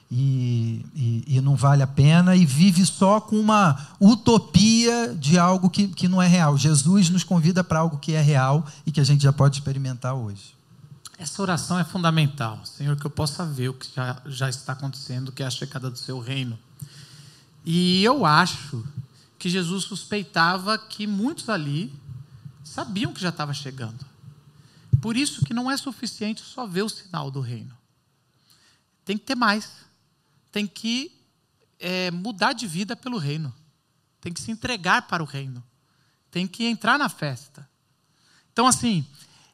e, 0.09 0.87
e, 0.94 1.24
e 1.26 1.40
não 1.40 1.57
vale 1.57 1.83
a 1.83 1.87
pena 1.88 2.37
e 2.37 2.46
vive 2.46 2.87
só 2.87 3.20
com 3.20 3.35
uma 3.35 3.88
utopia 3.98 5.12
de 5.18 5.38
algo 5.40 5.68
que, 5.68 5.88
que 5.88 6.07
não 6.07 6.22
é 6.22 6.28
real. 6.28 6.57
Jesus 6.57 7.11
nos 7.11 7.24
convida 7.24 7.64
para 7.64 7.81
algo 7.81 7.98
que 7.98 8.12
é 8.12 8.20
real 8.20 8.64
e 8.87 8.92
que 8.92 9.00
a 9.00 9.05
gente 9.05 9.24
já 9.24 9.33
pode 9.33 9.57
experimentar 9.57 10.14
hoje. 10.14 10.62
Essa 11.22 11.40
oração 11.40 11.78
é 11.78 11.85
fundamental. 11.85 12.66
Senhor, 12.66 12.96
que 12.96 13.06
eu 13.06 13.11
possa 13.11 13.46
ver 13.46 13.68
o 13.68 13.74
que 13.74 13.87
já, 13.94 14.20
já 14.26 14.50
está 14.50 14.72
acontecendo, 14.72 15.30
que 15.30 15.40
é 15.40 15.46
a 15.46 15.50
chegada 15.50 15.88
do 15.88 15.96
seu 15.96 16.18
reino. 16.18 16.58
E 17.64 18.02
eu 18.02 18.26
acho 18.26 18.85
que 19.38 19.48
Jesus 19.48 19.85
suspeitava 19.85 20.76
que 20.76 21.06
muitos 21.06 21.48
ali 21.48 21.94
sabiam 22.64 23.12
que 23.12 23.20
já 23.20 23.28
estava 23.28 23.54
chegando. 23.54 24.04
Por 25.00 25.16
isso 25.16 25.44
que 25.44 25.54
não 25.54 25.70
é 25.70 25.76
suficiente 25.76 26.42
só 26.42 26.66
ver 26.66 26.82
o 26.82 26.88
sinal 26.88 27.30
do 27.30 27.40
reino. 27.40 27.78
Tem 29.04 29.16
que 29.16 29.24
ter 29.24 29.37
mais. 29.37 29.70
Tem 30.50 30.66
que 30.66 31.16
é, 31.78 32.11
mudar 32.11 32.52
de 32.52 32.66
vida 32.66 32.96
pelo 32.96 33.16
reino. 33.16 33.54
Tem 34.20 34.32
que 34.32 34.40
se 34.40 34.50
entregar 34.50 35.02
para 35.02 35.22
o 35.22 35.26
reino. 35.26 35.62
Tem 36.32 36.48
que 36.48 36.64
entrar 36.64 36.98
na 36.98 37.08
festa. 37.08 37.68
Então, 38.52 38.66
assim, 38.66 39.06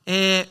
é, 0.07 0.49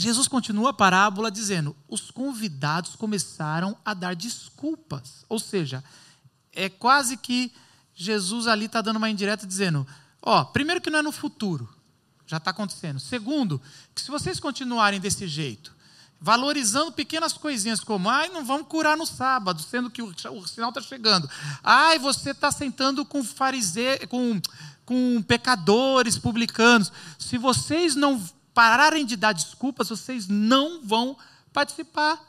Jesus 0.00 0.26
continua 0.26 0.70
a 0.70 0.74
parábola 0.74 1.30
dizendo: 1.30 1.76
os 1.88 2.10
convidados 2.10 2.96
começaram 2.96 3.76
a 3.84 3.94
dar 3.94 4.16
desculpas. 4.16 5.24
Ou 5.28 5.38
seja, 5.38 5.84
é 6.52 6.68
quase 6.68 7.16
que 7.16 7.52
Jesus 7.94 8.46
ali 8.46 8.66
está 8.66 8.80
dando 8.80 8.96
uma 8.96 9.10
indireta 9.10 9.46
dizendo: 9.46 9.86
ó, 10.22 10.44
primeiro 10.44 10.80
que 10.80 10.90
não 10.90 11.00
é 11.00 11.02
no 11.02 11.12
futuro, 11.12 11.68
já 12.26 12.38
está 12.38 12.50
acontecendo. 12.50 12.98
Segundo, 12.98 13.60
que 13.94 14.00
se 14.00 14.10
vocês 14.10 14.40
continuarem 14.40 15.00
desse 15.00 15.28
jeito, 15.28 15.74
valorizando 16.20 16.92
pequenas 16.92 17.32
coisinhas 17.32 17.80
como, 17.80 18.08
ai, 18.08 18.28
não 18.28 18.44
vamos 18.44 18.68
curar 18.68 18.96
no 18.96 19.06
sábado, 19.06 19.62
sendo 19.62 19.90
que 19.90 20.02
o, 20.02 20.14
o 20.32 20.46
sinal 20.46 20.68
está 20.68 20.80
chegando. 20.80 21.28
Ai, 21.62 21.98
você 21.98 22.30
está 22.30 22.52
sentando 22.52 23.04
com 23.04 23.24
fariseu, 23.24 24.06
com, 24.08 24.40
com 24.84 25.22
pecadores, 25.22 26.18
publicanos. 26.18 26.92
Se 27.18 27.38
vocês 27.38 27.94
não 27.94 28.22
pararem 28.60 29.06
de 29.06 29.16
dar 29.16 29.32
desculpas, 29.32 29.88
vocês 29.88 30.28
não 30.28 30.82
vão 30.84 31.16
participar 31.50 32.22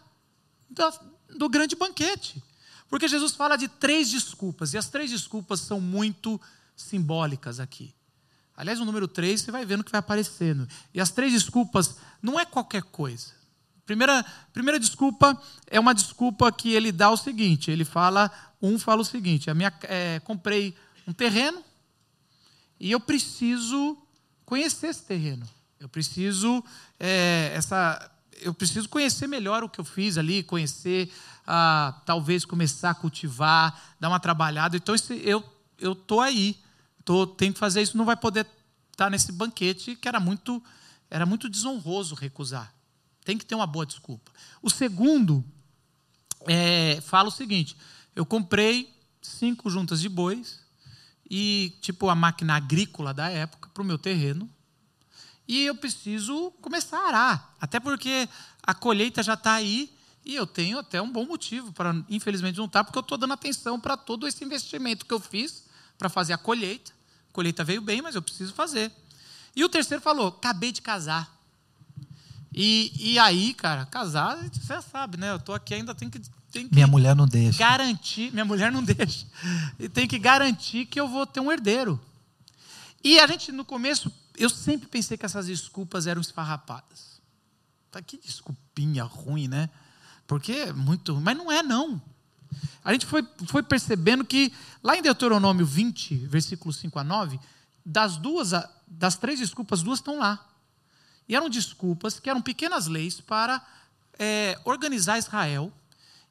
do 1.30 1.50
grande 1.50 1.76
banquete. 1.76 2.42
Porque 2.88 3.06
Jesus 3.06 3.36
fala 3.36 3.58
de 3.58 3.68
três 3.68 4.10
desculpas, 4.10 4.74
e 4.74 4.78
as 4.78 4.88
três 4.88 5.12
desculpas 5.12 5.60
são 5.60 5.82
muito 5.82 6.40
simbólicas 6.74 7.60
aqui. 7.60 7.94
Aliás, 8.56 8.80
o 8.80 8.86
número 8.86 9.10
três 9.10 9.42
você 9.42 9.52
vai 9.52 9.66
vendo 9.66 9.84
que 9.84 9.92
vai 9.92 10.00
aparecendo. 10.00 10.66
E 10.94 11.02
as 11.02 11.12
três 11.12 11.34
desculpas 11.34 11.98
não 12.22 12.40
é 12.40 12.46
qualquer 12.46 12.84
coisa. 12.84 13.34
Primeira, 13.86 14.26
primeira 14.54 14.80
desculpa 14.80 15.38
é 15.68 15.82
uma 15.82 15.94
desculpa 15.94 16.50
que 16.50 16.72
ele 16.72 16.94
dá 16.94 17.12
o 17.12 17.18
seguinte: 17.18 17.70
ele 17.70 17.84
fala, 17.84 18.32
um 18.62 18.80
fala 18.80 19.02
o 19.02 19.06
seguinte, 19.06 19.50
a 19.50 19.54
minha, 19.54 19.74
é, 19.84 20.22
comprei 20.22 20.74
um 21.06 21.12
terreno 21.12 21.62
e 22.80 22.90
eu 22.90 23.02
preciso 23.02 23.98
conhecer 24.46 24.88
esse 24.88 25.04
terreno. 25.04 25.46
Eu 25.82 25.90
preciso 25.90 26.64
é, 27.00 27.52
essa, 27.56 28.12
eu 28.40 28.54
preciso 28.54 28.88
conhecer 28.88 29.26
melhor 29.26 29.64
o 29.64 29.70
que 29.70 29.80
eu 29.80 29.84
fiz 29.84 30.16
ali, 30.16 30.44
conhecer, 30.44 31.12
ah, 31.46 32.00
talvez 32.06 32.46
começar 32.46 32.92
a 32.92 32.94
cultivar, 32.94 33.96
dar 34.00 34.10
uma 34.10 34.20
trabalhada. 34.20 34.78
Então 34.78 34.94
eu 35.24 35.44
eu 35.80 35.96
tô 35.96 36.22
aí, 36.22 36.56
tô, 37.04 37.26
tenho 37.26 37.52
que 37.52 37.60
fazer 37.60 37.82
isso. 37.82 37.98
Não 37.98 38.06
vai 38.06 38.16
poder 38.16 38.46
estar 38.92 39.10
nesse 39.10 39.32
banquete 39.32 39.96
que 39.96 40.08
era 40.08 40.20
muito 40.20 40.62
era 41.10 41.26
muito 41.26 41.50
desonroso 41.50 42.14
recusar. 42.14 42.72
Tem 43.26 43.40
que 43.40 43.46
ter 43.46 43.56
uma 43.56 43.66
boa 43.66 43.86
desculpa. 43.86 44.32
O 44.62 44.70
segundo 44.70 45.44
é, 46.48 47.02
fala 47.02 47.30
o 47.30 47.32
seguinte: 47.32 47.76
eu 48.16 48.24
comprei 48.24 48.96
cinco 49.20 49.68
juntas 49.68 50.00
de 50.00 50.08
bois 50.08 50.60
e 51.28 51.76
tipo 51.82 52.08
a 52.08 52.14
máquina 52.14 52.56
agrícola 52.56 53.16
da 53.16 53.30
época 53.30 53.68
para 53.74 53.82
o 53.82 53.86
meu 53.86 53.98
terreno 53.98 54.48
e 55.52 55.66
eu 55.66 55.76
preciso 55.76 56.50
começar 56.62 56.98
a 56.98 57.08
arar. 57.10 57.56
Até 57.60 57.78
porque 57.78 58.30
a 58.64 58.74
colheita 58.74 59.22
já 59.22 59.34
está 59.34 59.56
aí 59.56 59.94
e 60.24 60.34
eu 60.34 60.48
tenho 60.48 60.80
até 60.80 61.02
um 61.02 61.12
bom 61.12 61.26
motivo 61.26 61.74
para, 61.74 61.94
infelizmente, 62.10 62.58
não 62.58 62.68
estar, 62.68 62.80
tá, 62.80 62.84
porque 62.86 62.98
eu 62.98 63.02
estou 63.02 63.18
dando 63.18 63.34
atenção 63.34 63.78
para 63.78 63.98
todo 63.98 64.26
esse 64.26 64.46
investimento 64.46 65.06
que 65.06 65.14
eu 65.14 65.20
fiz 65.20 65.66
para 65.98 66.08
fazer 66.08 66.32
a 66.32 66.38
colheita. 66.38 66.94
A 67.30 67.34
colheita 67.34 67.66
veio 67.66 67.82
bem, 67.82 68.02
mas 68.02 68.16
eu 68.16 68.22
preciso 68.22 68.54
fazer. 68.54 68.94
E 69.54 69.62
o 69.66 69.68
terceiro 69.68 70.02
falou: 70.02 70.30
acabei 70.30 70.72
de 70.72 70.82
casar. 70.82 71.30
E, 72.54 72.94
e 72.98 73.20
aí, 73.20 73.54
cara, 73.54 73.86
casar, 73.88 74.38
você 74.54 74.82
sabe, 74.82 75.18
né? 75.18 75.32
Eu 75.32 75.36
estou 75.36 75.54
aqui 75.54 75.74
ainda, 75.74 75.94
tenho 75.94 76.10
que, 76.10 76.22
tenho 76.50 76.70
que. 76.70 76.74
Minha 76.74 76.88
mulher 76.88 77.14
não 77.14 77.28
deixa. 77.28 77.60
Garantir, 77.60 78.32
minha 78.32 78.46
mulher 78.46 78.72
não 78.72 78.84
deixa. 78.88 79.28
E 79.78 79.90
tem 79.90 80.08
que 80.08 80.18
garantir 80.18 80.86
que 80.86 80.98
eu 80.98 81.10
vou 81.10 81.26
ter 81.26 81.42
um 81.42 81.52
herdeiro. 81.52 82.00
E 83.04 83.20
a 83.20 83.28
gente, 83.28 83.52
no 83.52 83.66
começo, 83.66 84.10
eu 84.42 84.50
sempre 84.50 84.88
pensei 84.88 85.18
que 85.18 85.26
essas 85.26 85.46
desculpas 85.46 86.08
eram 86.08 86.20
esfarrapadas. 86.20 87.22
Tá 87.92 88.02
que 88.02 88.18
desculpinha 88.18 89.04
ruim, 89.04 89.48
né? 89.48 89.70
Porque 90.26 90.52
é 90.52 90.74
muito, 90.74 91.20
mas 91.22 91.38
não 91.38 91.52
é 91.52 91.62
não. 91.62 92.02
A 92.84 92.92
gente 92.92 93.06
foi, 93.06 93.24
foi 93.48 93.62
percebendo 93.62 94.26
que 94.26 94.52
lá 94.82 94.98
em 94.98 95.02
Deuteronômio 95.02 95.66
20, 95.66 96.16
versículos 96.26 96.78
5 96.78 96.98
a 96.98 97.04
9, 97.04 97.40
das 97.86 98.18
duas, 98.18 98.52
das 98.88 99.16
três 99.16 99.40
desculpas, 99.40 99.84
duas 99.84 100.00
estão 100.00 100.18
lá. 100.18 100.48
E 101.30 101.36
eram 101.36 101.50
desculpas 101.50 102.20
que 102.20 102.30
eram 102.30 102.42
pequenas 102.42 102.88
leis 102.88 103.22
para 103.22 103.66
é, 104.18 104.60
organizar 104.66 105.18
Israel 105.18 105.72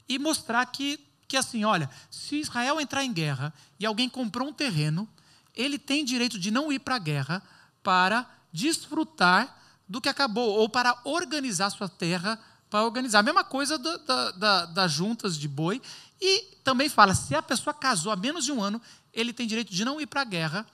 e 0.09 0.19
mostrar 0.19 0.67
que, 0.67 0.99
que 1.29 1.37
assim, 1.37 1.65
olha, 1.65 1.89
se 2.11 2.37
Israel 2.37 2.81
entrar 2.81 3.05
em 3.05 3.13
guerra 3.13 3.55
e 3.79 3.87
alguém 3.87 4.09
comprou 4.09 4.49
um 4.49 4.53
terreno, 4.53 5.09
ele 5.55 5.79
tem 5.79 6.05
direito 6.05 6.39
de 6.39 6.51
não 6.51 6.73
ir 6.73 6.81
para 6.81 6.97
a 6.97 6.99
guerra 6.99 7.43
para 7.83 8.29
desfrutar 8.53 9.59
do 9.89 10.01
que 10.01 10.09
acabou, 10.09 10.59
ou 10.59 10.69
para 10.69 10.97
organizar 11.05 11.71
sua 11.71 11.89
terra, 11.89 12.39
para 12.69 12.85
organizar. 12.85 13.19
A 13.19 13.23
mesma 13.25 13.43
coisa 13.43 13.77
da, 13.77 13.97
da, 13.97 14.31
da, 14.31 14.67
das 14.67 14.93
juntas 14.93 15.37
de 15.37 15.49
boi. 15.49 15.83
E 16.21 16.59
também 16.63 16.89
fala: 16.89 17.15
se 17.15 17.35
a 17.35 17.43
pessoa 17.43 17.75
casou 17.75 18.13
há 18.13 18.17
menos 18.17 18.45
de 18.45 18.53
um 18.53 18.63
ano, 18.63 18.81
ele 19.13 19.33
tem 19.33 19.47
direito 19.47 19.73
de 19.73 19.85
não 19.85 20.01
ir 20.01 20.07
para 20.07 20.21
a 20.21 20.25
guerra 20.25 20.67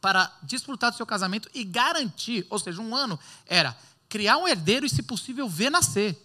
para 0.00 0.32
desfrutar 0.42 0.90
do 0.90 0.96
seu 0.96 1.06
casamento 1.06 1.48
e 1.54 1.62
garantir, 1.62 2.44
ou 2.50 2.58
seja, 2.58 2.82
um 2.82 2.96
ano 2.96 3.18
era 3.46 3.76
criar 4.08 4.36
um 4.36 4.48
herdeiro 4.48 4.84
e, 4.84 4.88
se 4.90 5.02
possível, 5.02 5.48
ver 5.48 5.70
nascer. 5.70 6.20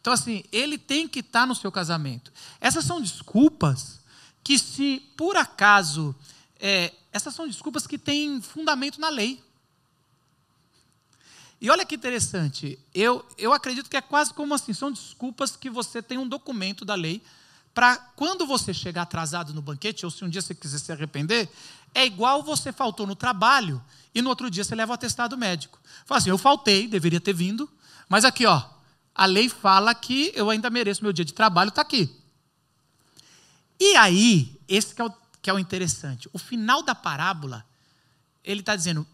Então, 0.00 0.12
assim, 0.12 0.42
ele 0.50 0.76
tem 0.76 1.08
que 1.08 1.20
estar 1.20 1.46
no 1.46 1.54
seu 1.54 1.70
casamento. 1.70 2.32
Essas 2.60 2.84
são 2.84 3.00
desculpas 3.00 4.00
que, 4.42 4.58
se 4.58 5.00
por 5.16 5.36
acaso 5.36 6.14
é, 6.66 6.94
essas 7.12 7.34
são 7.34 7.46
desculpas 7.46 7.86
que 7.86 7.98
têm 7.98 8.40
fundamento 8.40 8.98
na 8.98 9.10
lei. 9.10 9.38
E 11.60 11.68
olha 11.68 11.84
que 11.84 11.94
interessante, 11.94 12.78
eu, 12.94 13.22
eu 13.36 13.52
acredito 13.52 13.90
que 13.90 13.98
é 13.98 14.00
quase 14.00 14.32
como 14.32 14.54
assim: 14.54 14.72
são 14.72 14.90
desculpas 14.90 15.54
que 15.56 15.68
você 15.68 16.02
tem 16.02 16.16
um 16.16 16.26
documento 16.26 16.82
da 16.82 16.94
lei 16.94 17.22
para 17.74 17.98
quando 18.16 18.46
você 18.46 18.72
chegar 18.72 19.02
atrasado 19.02 19.52
no 19.52 19.60
banquete, 19.60 20.06
ou 20.06 20.10
se 20.10 20.24
um 20.24 20.28
dia 20.28 20.40
você 20.40 20.54
quiser 20.54 20.78
se 20.78 20.90
arrepender, 20.90 21.50
é 21.94 22.06
igual 22.06 22.42
você 22.42 22.72
faltou 22.72 23.06
no 23.06 23.14
trabalho 23.14 23.82
e 24.14 24.22
no 24.22 24.30
outro 24.30 24.48
dia 24.48 24.64
você 24.64 24.74
leva 24.74 24.92
o 24.92 24.94
atestado 24.94 25.36
médico. 25.36 25.78
Fala 26.06 26.18
assim: 26.18 26.30
eu 26.30 26.38
faltei, 26.38 26.88
deveria 26.88 27.20
ter 27.20 27.34
vindo, 27.34 27.70
mas 28.08 28.24
aqui, 28.24 28.46
ó, 28.46 28.62
a 29.14 29.26
lei 29.26 29.50
fala 29.50 29.94
que 29.94 30.32
eu 30.34 30.48
ainda 30.48 30.70
mereço 30.70 31.02
meu 31.02 31.12
dia 31.12 31.26
de 31.26 31.34
trabalho, 31.34 31.68
está 31.68 31.82
aqui. 31.82 32.10
E 33.78 33.96
aí, 33.96 34.58
esse 34.66 34.98
é 34.98 35.04
o 35.04 35.23
que 35.44 35.50
é 35.50 35.52
o 35.52 35.58
interessante. 35.58 36.26
O 36.32 36.38
final 36.38 36.82
da 36.82 36.94
parábola, 36.94 37.66
ele 38.42 38.60
está 38.60 38.74
dizendo: 38.74 39.06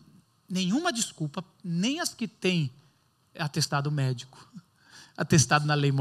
nenhuma 0.48 0.92
desculpa, 0.92 1.44
nem 1.62 1.98
as 1.98 2.14
que 2.14 2.28
têm 2.28 2.70
atestado 3.36 3.90
médico, 3.90 4.38
atestado 5.18 5.66
na 5.66 5.74
lei 5.74 5.92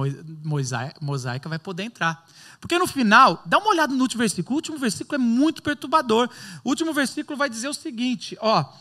mosaica, 1.01 1.49
vai 1.49 1.57
poder 1.57 1.81
entrar. 1.81 2.29
Porque 2.61 2.77
no 2.77 2.85
final, 2.85 3.41
dá 3.43 3.57
uma 3.57 3.69
olhada 3.69 3.91
no 3.91 3.99
último 4.03 4.19
versículo. 4.19 4.53
O 4.53 4.57
último 4.57 4.77
versículo 4.77 5.15
é 5.15 5.17
muito 5.17 5.63
perturbador. 5.63 6.29
O 6.63 6.69
último 6.69 6.93
versículo 6.93 7.35
vai 7.35 7.49
dizer 7.49 7.67
o 7.67 7.73
seguinte: 7.73 8.37
ó, 8.39 8.71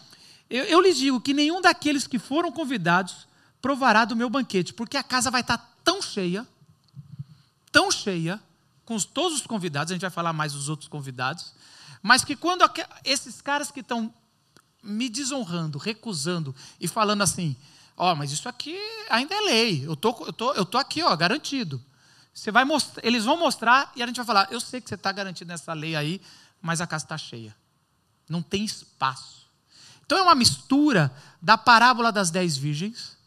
eu, 0.51 0.65
eu 0.65 0.83
lhes 0.83 0.99
digo 0.99 1.19
que 1.19 1.33
nenhum 1.33 1.63
daqueles 1.63 2.07
que 2.07 2.19
foram 2.19 2.53
convidados 2.53 3.27
provará 3.63 4.05
do 4.05 4.15
meu 4.15 4.29
banquete, 4.29 4.75
porque 4.75 4.99
a 4.99 5.03
casa 5.03 5.31
vai 5.31 5.41
estar 5.41 5.57
tão 5.83 6.03
cheia, 6.03 6.47
tão 7.73 7.91
cheia, 7.91 8.39
com 8.88 8.98
todos 8.98 9.40
os 9.40 9.46
convidados, 9.46 9.90
a 9.92 9.94
gente 9.94 10.01
vai 10.01 10.11
falar 10.11 10.33
mais 10.33 10.55
dos 10.55 10.70
outros 10.70 10.88
convidados, 10.88 11.53
mas 12.03 12.24
que 12.24 12.35
quando 12.35 12.64
esses 13.05 13.42
caras 13.42 13.70
que 13.70 13.81
estão 13.81 14.11
me 14.83 15.11
desonrando, 15.11 15.77
recusando 15.77 16.57
e 16.81 16.88
falando 16.88 17.20
assim: 17.20 17.55
Ó, 17.94 18.14
mas 18.14 18.33
isso 18.33 18.48
aqui 18.48 18.79
ainda 19.11 19.35
é 19.35 19.40
lei. 19.42 19.87
Eu 19.87 19.94
tô, 19.94 20.24
eu 20.24 20.33
tô, 20.33 20.55
eu 20.55 20.64
tô 20.64 20.79
aqui, 20.79 21.03
ó, 21.03 21.14
garantido. 21.14 21.85
Você 22.33 22.51
vai 22.51 22.64
mostrar, 22.64 23.05
eles 23.05 23.27
vão 23.27 23.37
mostrar 23.37 23.92
e 23.94 24.03
a 24.03 24.07
gente 24.07 24.16
vai 24.16 24.24
falar: 24.24 24.48
eu 24.51 24.59
sei 24.59 24.81
que 24.81 24.88
você 24.88 24.94
está 24.94 25.12
garantido 25.12 25.48
nessa 25.48 25.74
lei 25.74 25.94
aí, 25.94 26.18
mas 26.62 26.81
a 26.81 26.87
casa 26.87 27.05
está 27.05 27.18
cheia. 27.18 27.55
Não 28.27 28.40
tem 28.40 28.64
espaço. 28.64 29.46
Então 30.07 30.16
é 30.16 30.22
uma 30.22 30.35
mistura 30.35 31.14
da 31.42 31.59
parábola 31.59 32.11
das 32.11 32.31
dez 32.31 32.57
virgens, 32.57 33.18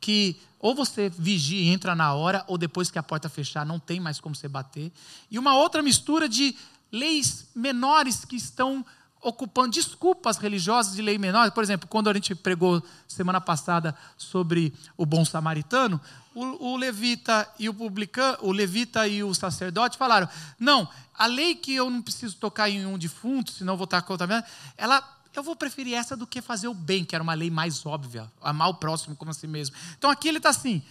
que 0.00 0.40
ou 0.58 0.74
você 0.74 1.08
vigia 1.08 1.62
e 1.62 1.68
entra 1.68 1.94
na 1.94 2.12
hora, 2.12 2.44
ou 2.46 2.58
depois 2.58 2.90
que 2.90 2.98
a 2.98 3.02
porta 3.02 3.28
fechar, 3.28 3.64
não 3.64 3.78
tem 3.78 3.98
mais 3.98 4.20
como 4.20 4.34
você 4.34 4.46
bater. 4.46 4.92
E 5.30 5.38
uma 5.38 5.56
outra 5.56 5.82
mistura 5.82 6.28
de 6.28 6.54
leis 6.92 7.48
menores 7.54 8.24
que 8.24 8.36
estão 8.36 8.84
ocupando 9.22 9.70
desculpas 9.70 10.36
religiosas 10.36 10.94
de 10.94 11.02
lei 11.02 11.18
menor. 11.18 11.50
Por 11.50 11.62
exemplo, 11.62 11.88
quando 11.88 12.08
a 12.08 12.14
gente 12.14 12.34
pregou 12.34 12.82
semana 13.06 13.40
passada 13.40 13.94
sobre 14.16 14.72
o 14.96 15.04
bom 15.04 15.24
samaritano, 15.24 16.00
o, 16.34 16.72
o 16.72 16.76
levita 16.76 17.48
e 17.58 17.68
o 17.68 17.74
publicano, 17.74 18.38
o 18.42 18.52
levita 18.52 19.06
e 19.06 19.22
o 19.22 19.34
sacerdote 19.34 19.98
falaram: 19.98 20.28
não, 20.58 20.88
a 21.14 21.26
lei 21.26 21.54
que 21.54 21.74
eu 21.74 21.90
não 21.90 22.02
preciso 22.02 22.36
tocar 22.36 22.68
em 22.68 22.86
um 22.86 22.96
defunto, 22.96 23.50
senão 23.50 23.76
vou 23.76 23.84
estar 23.84 24.02
contaminado, 24.02 24.46
ela 24.76 25.19
eu 25.34 25.42
vou 25.42 25.54
preferir 25.54 25.94
essa 25.94 26.16
do 26.16 26.26
que 26.26 26.42
fazer 26.42 26.68
o 26.68 26.74
bem, 26.74 27.04
que 27.04 27.14
era 27.14 27.22
uma 27.22 27.34
lei 27.34 27.50
mais 27.50 27.84
óbvia, 27.86 28.30
amar 28.42 28.68
o 28.68 28.74
próximo 28.74 29.14
como 29.16 29.30
a 29.30 29.34
si 29.34 29.46
mesmo. 29.46 29.76
Então 29.96 30.10
aqui 30.10 30.28
ele 30.28 30.38
está 30.38 30.50
assim: 30.50 30.82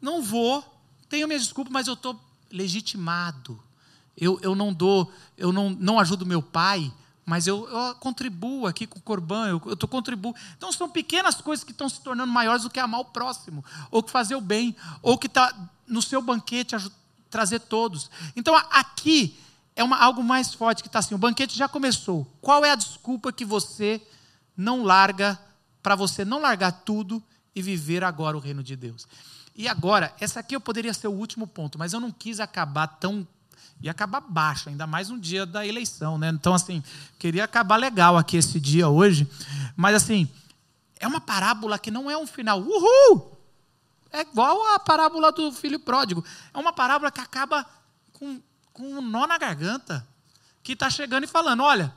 não 0.00 0.22
vou, 0.22 0.64
tenho 1.08 1.26
minhas 1.26 1.42
desculpas, 1.42 1.72
mas 1.72 1.86
eu 1.86 1.94
estou 1.94 2.20
legitimado. 2.50 3.62
Eu, 4.16 4.38
eu 4.42 4.54
não 4.54 4.72
dou, 4.72 5.12
eu 5.36 5.52
não, 5.52 5.70
não 5.70 5.98
ajudo 6.00 6.24
meu 6.24 6.40
pai, 6.40 6.90
mas 7.24 7.46
eu, 7.46 7.68
eu 7.68 7.94
contribuo 7.96 8.66
aqui 8.66 8.86
com 8.86 8.98
o 8.98 9.02
corban, 9.02 9.48
eu, 9.48 9.62
eu 9.66 9.76
tô 9.76 9.86
contribuo. 9.86 10.34
Então 10.56 10.72
são 10.72 10.88
pequenas 10.88 11.34
coisas 11.40 11.64
que 11.64 11.72
estão 11.72 11.88
se 11.88 12.00
tornando 12.00 12.32
maiores 12.32 12.62
do 12.62 12.70
que 12.70 12.80
amar 12.80 13.00
o 13.00 13.04
próximo, 13.06 13.64
ou 13.90 14.02
que 14.02 14.10
fazer 14.10 14.34
o 14.34 14.40
bem, 14.40 14.74
ou 15.02 15.18
que 15.18 15.26
está 15.26 15.54
no 15.86 16.00
seu 16.00 16.22
banquete 16.22 16.76
trazer 17.28 17.60
todos. 17.60 18.10
Então 18.34 18.54
aqui 18.70 19.36
é 19.76 19.84
uma, 19.84 19.98
algo 19.98 20.24
mais 20.24 20.54
forte 20.54 20.82
que 20.82 20.88
está 20.88 20.98
assim: 20.98 21.14
o 21.14 21.18
banquete 21.18 21.56
já 21.56 21.68
começou. 21.68 22.26
Qual 22.40 22.64
é 22.64 22.70
a 22.70 22.74
desculpa 22.74 23.30
que 23.30 23.44
você 23.44 24.00
não 24.56 24.82
larga 24.82 25.38
para 25.82 25.94
você 25.94 26.24
não 26.24 26.40
largar 26.40 26.72
tudo 26.72 27.22
e 27.54 27.60
viver 27.60 28.02
agora 28.02 28.36
o 28.36 28.40
reino 28.40 28.62
de 28.62 28.74
Deus? 28.74 29.06
E 29.54 29.68
agora, 29.68 30.14
essa 30.18 30.40
aqui 30.40 30.56
eu 30.56 30.60
poderia 30.60 30.92
ser 30.92 31.08
o 31.08 31.12
último 31.12 31.46
ponto, 31.46 31.78
mas 31.78 31.92
eu 31.92 32.00
não 32.00 32.10
quis 32.10 32.40
acabar 32.40 32.86
tão 32.86 33.26
ia 33.78 33.90
acabar 33.90 34.22
baixo, 34.22 34.70
ainda 34.70 34.86
mais 34.86 35.10
um 35.10 35.18
dia 35.18 35.44
da 35.44 35.66
eleição, 35.66 36.16
né? 36.16 36.30
Então, 36.30 36.54
assim, 36.54 36.82
queria 37.18 37.44
acabar 37.44 37.76
legal 37.76 38.16
aqui 38.16 38.38
esse 38.38 38.58
dia 38.58 38.88
hoje, 38.88 39.30
mas 39.76 39.94
assim, 39.94 40.26
é 40.98 41.06
uma 41.06 41.20
parábola 41.20 41.78
que 41.78 41.90
não 41.90 42.10
é 42.10 42.16
um 42.16 42.26
final, 42.26 42.58
uhul! 42.58 43.36
É 44.10 44.22
igual 44.22 44.74
a 44.74 44.78
parábola 44.78 45.30
do 45.30 45.52
filho 45.52 45.78
pródigo. 45.78 46.24
É 46.54 46.58
uma 46.58 46.72
parábola 46.72 47.10
que 47.10 47.20
acaba 47.20 47.66
com, 48.14 48.40
com 48.76 48.98
um 48.98 49.00
nó 49.00 49.26
na 49.26 49.38
garganta, 49.38 50.06
que 50.62 50.72
está 50.72 50.90
chegando 50.90 51.24
e 51.24 51.26
falando: 51.26 51.62
olha, 51.62 51.94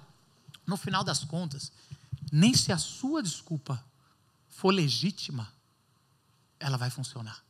no 0.65 0.77
final 0.77 1.03
das 1.03 1.25
contas, 1.25 1.73
nem 2.31 2.53
se 2.53 2.71
a 2.71 2.77
sua 2.77 3.21
desculpa 3.21 3.83
for 4.49 4.73
legítima, 4.73 5.51
ela 6.57 6.77
vai 6.77 6.89
funcionar. 6.89 7.43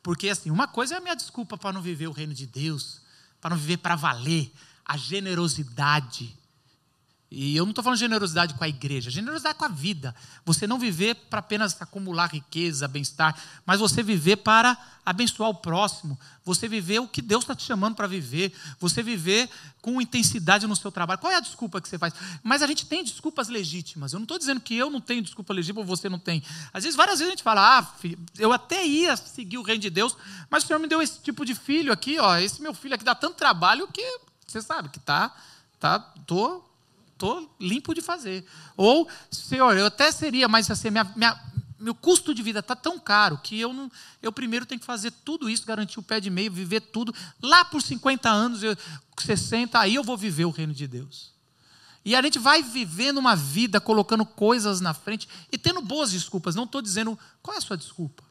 Porque, 0.00 0.28
assim, 0.28 0.48
uma 0.48 0.68
coisa 0.68 0.94
é 0.94 0.98
a 0.98 1.00
minha 1.00 1.16
desculpa 1.16 1.58
para 1.58 1.72
não 1.72 1.82
viver 1.82 2.06
o 2.06 2.12
reino 2.12 2.32
de 2.32 2.46
Deus, 2.46 3.00
para 3.40 3.50
não 3.50 3.56
viver 3.56 3.78
para 3.78 3.96
valer, 3.96 4.52
a 4.84 4.96
generosidade. 4.96 6.38
E 7.30 7.56
eu 7.56 7.64
não 7.64 7.70
estou 7.70 7.84
falando 7.84 7.98
generosidade 7.98 8.54
com 8.54 8.64
a 8.64 8.68
igreja, 8.68 9.08
generosidade 9.08 9.56
com 9.56 9.64
a 9.64 9.68
vida. 9.68 10.12
Você 10.44 10.66
não 10.66 10.80
viver 10.80 11.14
para 11.14 11.38
apenas 11.38 11.80
acumular 11.80 12.26
riqueza, 12.26 12.88
bem-estar, 12.88 13.40
mas 13.64 13.78
você 13.78 14.02
viver 14.02 14.38
para 14.38 14.76
abençoar 15.06 15.48
o 15.48 15.54
próximo. 15.54 16.18
Você 16.44 16.66
viver 16.66 16.98
o 16.98 17.06
que 17.06 17.22
Deus 17.22 17.44
está 17.44 17.54
te 17.54 17.62
chamando 17.62 17.94
para 17.94 18.08
viver. 18.08 18.52
Você 18.80 19.00
viver 19.00 19.48
com 19.80 20.00
intensidade 20.02 20.66
no 20.66 20.74
seu 20.74 20.90
trabalho. 20.90 21.20
Qual 21.20 21.32
é 21.32 21.36
a 21.36 21.40
desculpa 21.40 21.80
que 21.80 21.88
você 21.88 21.98
faz? 21.98 22.12
Mas 22.42 22.62
a 22.62 22.66
gente 22.66 22.84
tem 22.86 23.04
desculpas 23.04 23.46
legítimas. 23.48 24.12
Eu 24.12 24.18
não 24.18 24.24
estou 24.24 24.36
dizendo 24.36 24.60
que 24.60 24.74
eu 24.74 24.90
não 24.90 25.00
tenho 25.00 25.22
desculpa 25.22 25.54
legítima 25.54 25.82
ou 25.82 25.86
você 25.86 26.08
não 26.08 26.18
tem. 26.18 26.42
Às 26.72 26.82
vezes, 26.82 26.96
várias 26.96 27.20
vezes 27.20 27.28
a 27.28 27.36
gente 27.36 27.44
fala, 27.44 27.78
ah, 27.78 27.82
filho, 27.84 28.18
eu 28.40 28.52
até 28.52 28.84
ia 28.84 29.16
seguir 29.16 29.58
o 29.58 29.62
reino 29.62 29.80
de 29.80 29.90
Deus, 29.90 30.16
mas 30.50 30.64
o 30.64 30.66
Senhor 30.66 30.80
me 30.80 30.88
deu 30.88 31.00
esse 31.00 31.20
tipo 31.20 31.44
de 31.44 31.54
filho 31.54 31.92
aqui, 31.92 32.18
ó. 32.18 32.36
Esse 32.38 32.60
meu 32.60 32.74
filho 32.74 32.96
aqui 32.96 33.04
dá 33.04 33.14
tanto 33.14 33.36
trabalho 33.36 33.86
que 33.86 34.02
você 34.48 34.60
sabe 34.60 34.88
que 34.88 34.98
tá, 34.98 35.32
tá, 35.78 36.00
tô 36.26 36.69
estou 37.20 37.54
limpo 37.60 37.94
de 37.94 38.00
fazer. 38.00 38.44
Ou, 38.76 39.06
Senhor, 39.30 39.76
eu 39.76 39.86
até 39.86 40.10
seria, 40.10 40.48
mas 40.48 40.70
assim, 40.70 40.90
minha, 40.90 41.04
minha, 41.14 41.38
meu 41.78 41.94
custo 41.94 42.34
de 42.34 42.42
vida 42.42 42.60
está 42.60 42.74
tão 42.74 42.98
caro 42.98 43.38
que 43.38 43.60
eu 43.60 43.72
não, 43.74 43.92
eu 44.22 44.32
primeiro 44.32 44.64
tenho 44.64 44.80
que 44.80 44.86
fazer 44.86 45.10
tudo 45.10 45.50
isso, 45.50 45.66
garantir 45.66 45.98
o 45.98 46.02
pé 46.02 46.18
de 46.18 46.30
meio, 46.30 46.50
viver 46.50 46.80
tudo. 46.80 47.14
Lá 47.42 47.64
por 47.64 47.82
50 47.82 48.28
anos, 48.30 48.62
eu, 48.62 48.74
60, 49.18 49.78
aí 49.78 49.94
eu 49.94 50.02
vou 50.02 50.16
viver 50.16 50.46
o 50.46 50.50
reino 50.50 50.72
de 50.72 50.86
Deus. 50.88 51.30
E 52.02 52.16
a 52.16 52.22
gente 52.22 52.38
vai 52.38 52.62
vivendo 52.62 53.18
uma 53.18 53.36
vida 53.36 53.78
colocando 53.78 54.24
coisas 54.24 54.80
na 54.80 54.94
frente 54.94 55.28
e 55.52 55.58
tendo 55.58 55.82
boas 55.82 56.10
desculpas. 56.12 56.54
Não 56.54 56.64
estou 56.64 56.80
dizendo 56.80 57.18
qual 57.42 57.54
é 57.54 57.58
a 57.58 57.60
sua 57.60 57.76
desculpa 57.76 58.24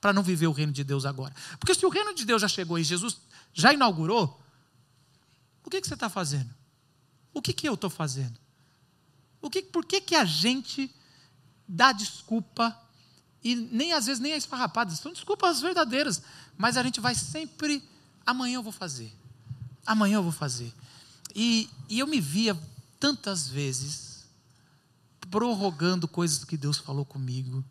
para 0.00 0.14
não 0.14 0.22
viver 0.22 0.46
o 0.46 0.52
reino 0.52 0.72
de 0.72 0.82
Deus 0.82 1.04
agora. 1.04 1.34
Porque 1.58 1.74
se 1.74 1.84
o 1.84 1.90
reino 1.90 2.14
de 2.14 2.24
Deus 2.24 2.40
já 2.40 2.48
chegou 2.48 2.78
e 2.78 2.82
Jesus 2.82 3.20
já 3.52 3.74
inaugurou, 3.74 4.40
o 5.62 5.68
que, 5.68 5.78
que 5.78 5.86
você 5.86 5.92
está 5.92 6.08
fazendo? 6.08 6.59
O 7.32 7.40
que, 7.40 7.52
que 7.52 7.68
eu 7.68 7.74
estou 7.74 7.90
fazendo? 7.90 8.38
O 9.40 9.48
que, 9.48 9.62
por 9.62 9.84
que, 9.84 10.00
que 10.00 10.14
a 10.14 10.24
gente 10.24 10.94
dá 11.66 11.92
desculpa 11.92 12.76
e 13.42 13.54
nem 13.54 13.92
às 13.92 14.06
vezes 14.06 14.20
nem 14.20 14.32
é 14.32 14.36
esfarrapada, 14.36 14.94
são 14.94 15.12
desculpas 15.12 15.60
verdadeiras, 15.60 16.22
mas 16.56 16.76
a 16.76 16.82
gente 16.82 17.00
vai 17.00 17.14
sempre, 17.14 17.82
amanhã 18.24 18.56
eu 18.56 18.62
vou 18.62 18.72
fazer, 18.72 19.12
amanhã 19.86 20.16
eu 20.16 20.22
vou 20.22 20.32
fazer. 20.32 20.72
E, 21.34 21.70
e 21.88 21.98
eu 21.98 22.06
me 22.06 22.20
via 22.20 22.58
tantas 22.98 23.48
vezes 23.48 24.26
prorrogando 25.30 26.06
coisas 26.06 26.44
que 26.44 26.56
Deus 26.56 26.76
falou 26.76 27.04
comigo, 27.04 27.64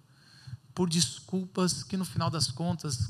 por 0.74 0.90
desculpas 0.90 1.84
que 1.84 1.98
no 1.98 2.06
final 2.06 2.30
das 2.30 2.50
contas 2.50 3.10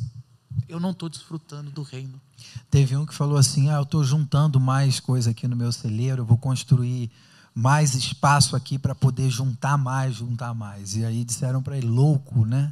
eu 0.69 0.79
não 0.79 0.91
estou 0.91 1.09
desfrutando 1.09 1.71
do 1.71 1.81
reino. 1.81 2.21
Teve 2.69 2.95
um 2.95 3.05
que 3.05 3.13
falou 3.13 3.37
assim: 3.37 3.69
ah, 3.69 3.77
eu 3.77 3.83
estou 3.83 4.03
juntando 4.03 4.59
mais 4.59 4.99
coisa 4.99 5.31
aqui 5.31 5.47
no 5.47 5.55
meu 5.55 5.71
celeiro, 5.71 6.21
eu 6.21 6.25
vou 6.25 6.37
construir 6.37 7.11
mais 7.53 7.95
espaço 7.95 8.55
aqui 8.55 8.77
para 8.77 8.95
poder 8.95 9.29
juntar 9.29 9.77
mais, 9.77 10.15
juntar 10.15 10.53
mais. 10.53 10.95
E 10.95 11.03
aí 11.03 11.25
disseram 11.25 11.61
para 11.61 11.77
ele: 11.77 11.87
louco, 11.87 12.45
né? 12.45 12.71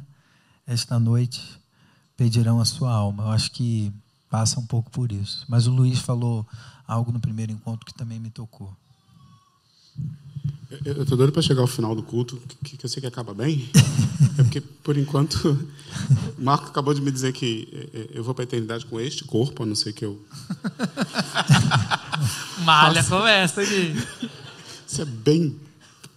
Esta 0.66 0.98
noite 0.98 1.60
pedirão 2.16 2.60
a 2.60 2.64
sua 2.64 2.92
alma. 2.92 3.24
Eu 3.24 3.30
acho 3.32 3.50
que 3.50 3.92
passa 4.30 4.60
um 4.60 4.66
pouco 4.66 4.90
por 4.90 5.10
isso. 5.10 5.44
Mas 5.48 5.66
o 5.66 5.72
Luiz 5.72 5.98
falou 5.98 6.46
algo 6.86 7.10
no 7.10 7.20
primeiro 7.20 7.52
encontro 7.52 7.84
que 7.84 7.94
também 7.94 8.20
me 8.20 8.30
tocou. 8.30 8.74
Eu 10.84 11.02
estou 11.02 11.16
doido 11.16 11.32
para 11.32 11.40
chegar 11.40 11.62
ao 11.62 11.66
final 11.66 11.94
do 11.94 12.02
culto, 12.02 12.38
que, 12.62 12.76
que, 12.76 12.84
eu 12.84 12.90
sei 12.90 13.00
que 13.00 13.06
acaba 13.06 13.32
bem. 13.32 13.70
É 14.38 14.42
porque, 14.42 14.60
por 14.60 14.98
enquanto, 14.98 15.58
o 16.36 16.36
Marco 16.42 16.66
acabou 16.66 16.92
de 16.92 17.00
me 17.00 17.10
dizer 17.10 17.32
que 17.32 17.68
é, 17.72 17.98
é, 17.98 18.08
eu 18.18 18.22
vou 18.22 18.34
para 18.34 18.42
a 18.42 18.46
eternidade 18.46 18.84
com 18.84 19.00
este 19.00 19.24
corpo, 19.24 19.62
a 19.62 19.66
não 19.66 19.74
ser 19.74 19.94
que 19.94 20.04
eu. 20.04 20.20
Malha 22.64 23.02
começa 23.02 23.62
aqui. 23.62 23.96
Isso 24.86 25.00
é 25.00 25.06
bem, 25.06 25.56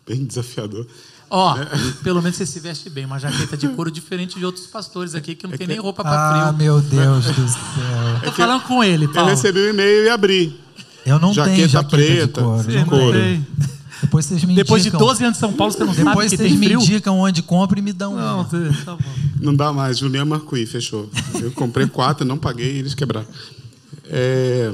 bem 0.05 0.25
desafiador. 0.25 0.85
Ó, 1.29 1.53
oh, 1.53 1.57
é. 1.57 1.67
pelo 2.03 2.21
menos 2.21 2.35
você 2.37 2.45
se 2.45 2.59
veste 2.59 2.89
bem, 2.89 3.05
uma 3.05 3.17
jaqueta 3.17 3.55
de 3.55 3.69
couro 3.69 3.89
diferente 3.89 4.37
de 4.37 4.45
outros 4.45 4.67
pastores 4.67 5.15
aqui 5.15 5.33
que 5.33 5.47
não 5.47 5.53
é 5.53 5.57
tem 5.57 5.65
que... 5.65 5.73
nem 5.73 5.81
roupa 5.81 6.03
para 6.03 6.29
frio. 6.29 6.43
Ah, 6.43 6.51
meu 6.51 6.81
Deus 6.81 7.25
do 7.25 7.47
céu. 7.47 8.17
Estou 8.17 8.33
falando 8.33 8.63
com 8.63 8.83
ele, 8.83 9.07
Paulo. 9.07 9.29
Eu 9.29 9.35
recebi 9.35 9.59
o 9.59 9.67
um 9.67 9.69
e-mail 9.69 10.03
e 10.03 10.09
abri. 10.09 10.59
Eu 11.05 11.19
não 11.19 11.33
jaqueta 11.33 11.55
tenho 11.55 11.69
jaqueta 11.69 11.95
preta, 11.95 12.41
de 12.41 12.43
couro. 12.43 12.67
de 12.67 12.85
couro. 12.85 13.17
Depois 14.01 14.25
vocês 14.25 14.43
me 14.43 14.55
Depois 14.55 14.81
indicam. 14.83 14.99
de 14.99 15.05
12 15.05 15.23
anos 15.25 15.37
em 15.37 15.39
São 15.39 15.53
Paulo, 15.53 15.71
você 15.73 15.79
não 15.83 15.93
Depois 15.93 16.05
sabe 16.05 16.21
que 16.29 16.37
vocês 16.37 16.49
tem 16.49 16.57
me 16.59 16.65
frio? 16.65 16.79
indicam 16.81 17.19
onde 17.19 17.41
compra 17.43 17.77
e 17.79 17.81
me 17.81 17.93
dão 17.93 18.15
Não, 18.15 18.41
um. 18.41 18.45
tá 18.85 18.95
bom. 18.95 19.09
Não 19.39 19.55
dá 19.55 19.71
mais. 19.71 19.97
Juliana 19.99 20.25
Marcuí, 20.25 20.65
fechou. 20.65 21.09
Eu 21.39 21.51
comprei 21.51 21.85
quatro, 21.87 22.25
não 22.25 22.37
paguei 22.37 22.75
e 22.75 22.79
eles 22.79 22.93
quebraram. 22.95 23.27
É, 24.07 24.73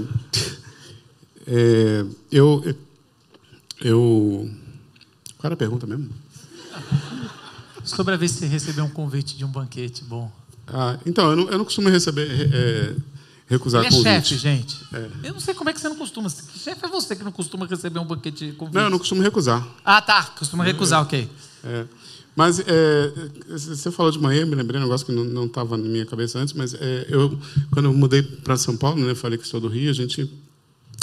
é, 1.46 2.06
eu, 2.32 2.76
eu. 3.82 4.50
Qual 5.38 5.46
era 5.48 5.54
a 5.54 5.58
pergunta 5.58 5.86
mesmo? 5.86 6.10
Sobre 7.84 8.14
a 8.14 8.18
vez 8.18 8.34
que 8.34 8.40
você 8.40 8.48
recebeu 8.48 8.84
um 8.86 8.90
convite 8.90 9.38
de 9.38 9.46
um 9.46 9.50
banquete 9.50 10.04
bom. 10.04 10.32
Ah, 10.68 10.98
então, 11.06 11.30
eu 11.32 11.36
não, 11.38 11.50
eu 11.50 11.58
não 11.58 11.66
costumo 11.66 11.90
receber. 11.90 12.28
É, 12.54 12.96
recusar 13.48 13.82
Ele 13.82 13.88
é 13.88 13.92
convite. 13.98 14.28
chefe, 14.30 14.38
gente. 14.38 14.78
É. 14.94 15.10
Eu 15.24 15.34
não 15.34 15.40
sei 15.40 15.54
como 15.54 15.70
é 15.70 15.74
que 15.74 15.80
você 15.80 15.90
não 15.90 15.96
costuma. 15.96 16.30
Chefe 16.30 16.86
é 16.86 16.88
você 16.88 17.16
que 17.16 17.24
não 17.24 17.32
costuma 17.32 17.66
receber 17.66 18.00
um 18.00 18.06
banquete 18.06 18.48
de 18.48 18.52
convite. 18.54 18.76
Não, 18.76 18.84
eu 18.84 18.90
não 18.90 19.00
costumo 19.00 19.22
recusar. 19.22 19.68
Ah, 19.84 20.02
tá. 20.02 20.24
Costuma 20.38 20.64
recusar, 20.64 21.02
ok. 21.02 21.30
É. 21.64 21.86
Mas 22.36 22.60
é, 22.60 23.12
você 23.48 23.90
falou 23.90 24.12
de 24.12 24.20
manhã, 24.20 24.46
me 24.46 24.54
lembrei 24.54 24.80
um 24.80 24.84
negócio 24.84 25.04
que 25.04 25.12
não 25.12 25.46
estava 25.46 25.76
na 25.76 25.84
minha 25.84 26.06
cabeça 26.06 26.38
antes, 26.38 26.54
mas 26.54 26.76
é, 26.76 27.08
eu, 27.10 27.36
quando 27.72 27.86
eu 27.86 27.94
mudei 27.94 28.22
para 28.22 28.56
São 28.56 28.78
Paulo, 28.78 29.04
né, 29.04 29.16
falei 29.16 29.40
que 29.40 29.48
sou 29.48 29.60
do 29.60 29.68
Rio, 29.68 29.90
a 29.90 29.94
gente, 29.94 30.32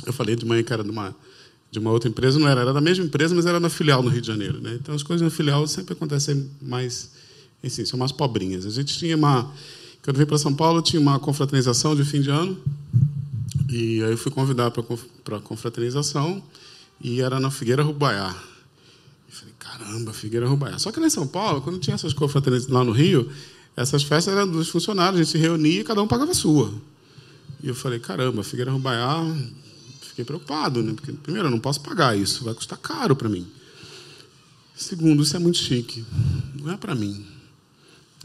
eu 0.07 0.13
falei 0.13 0.37
de 0.37 0.47
manhã 0.47 0.63
que 0.63 0.73
era 0.73 0.85
de 0.85 0.91
uma, 0.91 1.13
de 1.73 1.81
uma 1.81 1.91
outra 1.91 2.09
empresa, 2.09 2.39
não 2.39 2.47
era, 2.47 2.61
era 2.61 2.73
da 2.73 2.81
mesma 2.81 3.05
empresa, 3.05 3.35
mas 3.35 3.47
era 3.47 3.59
na 3.59 3.69
filial 3.69 4.01
no 4.01 4.11
Rio 4.11 4.21
de 4.21 4.29
Janeiro. 4.29 4.61
Né? 4.61 4.79
Então 4.81 4.95
as 4.95 5.03
coisas 5.03 5.25
na 5.25 5.31
filial 5.31 5.67
sempre 5.67 5.95
acontecem 5.95 6.49
mais, 6.63 7.11
assim, 7.65 7.85
são 7.85 7.99
mais 7.99 8.13
pobrinhas. 8.13 8.65
A 8.65 8.71
gente 8.71 8.97
tinha 8.97 9.17
uma, 9.17 9.53
quando 10.05 10.17
eu 10.17 10.21
vim 10.21 10.29
para 10.29 10.37
São 10.37 10.55
Paulo, 10.55 10.83
tinha 10.83 11.01
uma 11.01 11.19
confraternização 11.19 11.97
de 11.97 12.05
fim 12.05 12.21
de 12.21 12.29
ano, 12.29 12.59
e 13.71 14.03
aí 14.03 14.11
eu 14.11 14.19
fui 14.19 14.31
convidado 14.31 14.85
para 15.25 15.39
a 15.39 15.41
confraternização, 15.41 16.43
e 17.01 17.23
era 17.23 17.41
na 17.41 17.51
Figueira 17.51 17.83
Rubaiá. 17.83 18.37
Eu 19.27 19.35
falei, 19.35 19.55
caramba, 19.59 20.13
Figueira 20.13 20.47
Rubaiá. 20.47 20.79
Só 20.79 20.93
que 20.93 21.01
lá 21.01 21.07
em 21.07 21.11
São 21.11 21.27
Paulo, 21.27 21.63
quando 21.63 21.79
tinha 21.79 21.95
essas 21.95 22.13
confraternizações 22.13 22.75
lá 22.75 22.85
no 22.85 22.93
Rio, 22.93 23.31
essas 23.75 24.03
festas 24.03 24.35
eram 24.35 24.47
dos 24.47 24.69
funcionários, 24.69 25.21
a 25.21 25.25
gente 25.25 25.33
se 25.33 25.39
reunia 25.39 25.81
e 25.81 25.85
cada 25.85 26.03
um 26.03 26.07
pagava 26.07 26.33
a 26.33 26.35
sua. 26.35 26.71
E 27.63 27.69
eu 27.69 27.75
falei, 27.75 27.99
caramba, 27.99 28.45
Figueira 28.45 28.71
Rubaiá, 28.71 29.25
fiquei 30.03 30.23
preocupado, 30.23 30.83
né? 30.83 30.93
Porque, 30.93 31.13
primeiro, 31.13 31.49
eu 31.49 31.51
não 31.51 31.59
posso 31.59 31.81
pagar 31.81 32.15
isso, 32.15 32.45
vai 32.45 32.53
custar 32.53 32.79
caro 32.79 33.17
para 33.17 33.31
mim. 33.31 33.47
Segundo, 34.77 35.23
isso 35.23 35.35
é 35.35 35.39
muito 35.39 35.57
chique, 35.57 36.05
não 36.61 36.71
é 36.71 36.77
para 36.77 36.95
mim. 36.95 37.25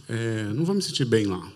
É, 0.09 0.51
não 0.53 0.65
vou 0.65 0.75
me 0.75 0.81
sentir 0.81 1.05
bem 1.05 1.25
lá. 1.25 1.49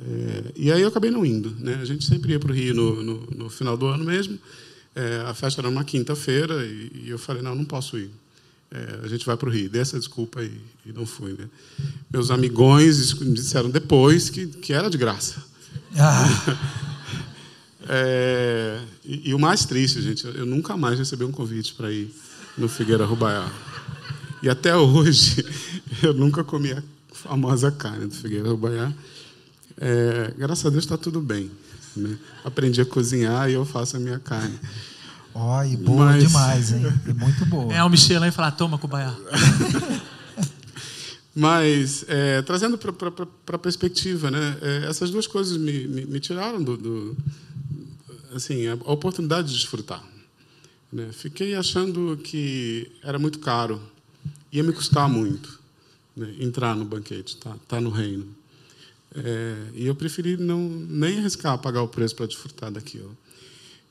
É, 0.00 0.52
e 0.56 0.72
aí 0.72 0.82
eu 0.82 0.88
acabei 0.88 1.10
não 1.10 1.24
indo. 1.24 1.54
Né? 1.58 1.74
A 1.80 1.84
gente 1.84 2.04
sempre 2.04 2.32
ia 2.32 2.40
para 2.40 2.50
o 2.50 2.54
Rio 2.54 2.74
no, 2.74 3.02
no, 3.02 3.26
no, 3.36 3.50
final 3.50 3.76
do 3.76 3.86
ano 3.86 4.04
mesmo. 4.04 4.38
É, 4.94 5.24
a 5.26 5.34
festa 5.34 5.60
era 5.60 5.68
uma 5.68 5.84
quinta-feira 5.84 6.64
e, 6.64 7.04
e, 7.04 7.10
eu 7.10 7.18
falei, 7.18 7.42
não, 7.42 7.54
não 7.54 7.64
posso 7.64 7.98
ir. 7.98 8.10
É, 8.70 9.00
a 9.04 9.08
gente 9.08 9.24
vai 9.24 9.36
para 9.36 9.48
o 9.48 9.52
Rio. 9.52 9.70
Dei 9.70 9.80
essa 9.80 9.98
desculpa 9.98 10.42
e, 10.42 10.60
e 10.86 10.92
não 10.92 11.06
fui. 11.06 11.32
Né? 11.32 11.48
Meus 12.12 12.30
amigões 12.30 13.14
me 13.14 13.34
disseram 13.34 13.70
depois 13.70 14.30
que, 14.30 14.46
que 14.46 14.72
era 14.72 14.88
de 14.88 14.98
graça. 14.98 15.42
Ah. 15.96 16.84
É, 17.86 18.80
e, 19.04 19.28
e, 19.28 19.34
o 19.34 19.38
mais 19.38 19.66
triste, 19.66 20.00
gente, 20.00 20.24
eu 20.24 20.46
nunca 20.46 20.74
mais 20.74 20.98
recebi 20.98 21.22
um 21.22 21.30
convite 21.30 21.74
para 21.74 21.92
ir 21.92 22.10
no 22.56 22.66
Figueira 22.66 23.04
Rubaiá. 23.04 23.52
E 24.42 24.48
até 24.48 24.74
hoje, 24.74 25.44
eu 26.02 26.14
nunca 26.14 26.42
comi 26.42 26.72
a 26.72 26.82
famosa 27.12 27.70
carne 27.70 28.06
do 28.06 28.14
Figueira 28.14 28.48
Rubaiá. 28.48 28.92
É, 29.78 30.32
graças 30.36 30.64
a 30.64 30.70
Deus 30.70 30.84
está 30.84 30.96
tudo 30.96 31.20
bem. 31.20 31.50
Né? 31.96 32.18
Aprendi 32.44 32.80
a 32.80 32.86
cozinhar 32.86 33.48
e 33.48 33.54
eu 33.54 33.64
faço 33.64 33.96
a 33.96 34.00
minha 34.00 34.18
carne. 34.18 34.58
Ó, 35.34 35.58
oh, 35.58 35.64
e 35.64 35.76
boa 35.76 36.06
Mas... 36.06 36.24
demais, 36.24 36.72
hein? 36.72 36.82
E 37.06 37.12
muito 37.12 37.44
boa. 37.46 37.72
É 37.72 37.82
o 37.82 37.88
Michelin 37.88 38.28
e 38.28 38.30
falar, 38.30 38.52
toma, 38.52 38.78
Cubaiá. 38.78 39.14
Mas, 41.34 42.04
é, 42.06 42.42
trazendo 42.42 42.78
para 42.78 42.92
a 43.56 43.58
perspectiva, 43.58 44.30
né? 44.30 44.56
É, 44.62 44.86
essas 44.88 45.10
duas 45.10 45.26
coisas 45.26 45.56
me, 45.56 45.88
me, 45.88 46.06
me 46.06 46.20
tiraram 46.20 46.62
do, 46.62 46.76
do, 46.76 47.16
assim, 48.32 48.68
a 48.68 48.74
oportunidade 48.84 49.48
de 49.48 49.54
desfrutar. 49.54 50.02
Né? 50.92 51.10
Fiquei 51.12 51.56
achando 51.56 52.16
que 52.22 52.92
era 53.02 53.18
muito 53.18 53.40
caro, 53.40 53.82
ia 54.52 54.62
me 54.62 54.72
custar 54.72 55.08
muito 55.08 55.58
né? 56.16 56.32
entrar 56.38 56.76
no 56.76 56.84
banquete, 56.84 57.36
tá, 57.36 57.56
tá 57.66 57.80
no 57.80 57.90
reino. 57.90 58.26
É, 59.14 59.56
e 59.74 59.86
eu 59.86 59.94
preferi 59.94 60.36
não 60.36 60.68
nem 60.68 61.18
arriscar 61.18 61.56
pagar 61.58 61.82
o 61.82 61.88
preço 61.88 62.16
para 62.16 62.26
desfrutar 62.26 62.70
daquilo. 62.70 63.16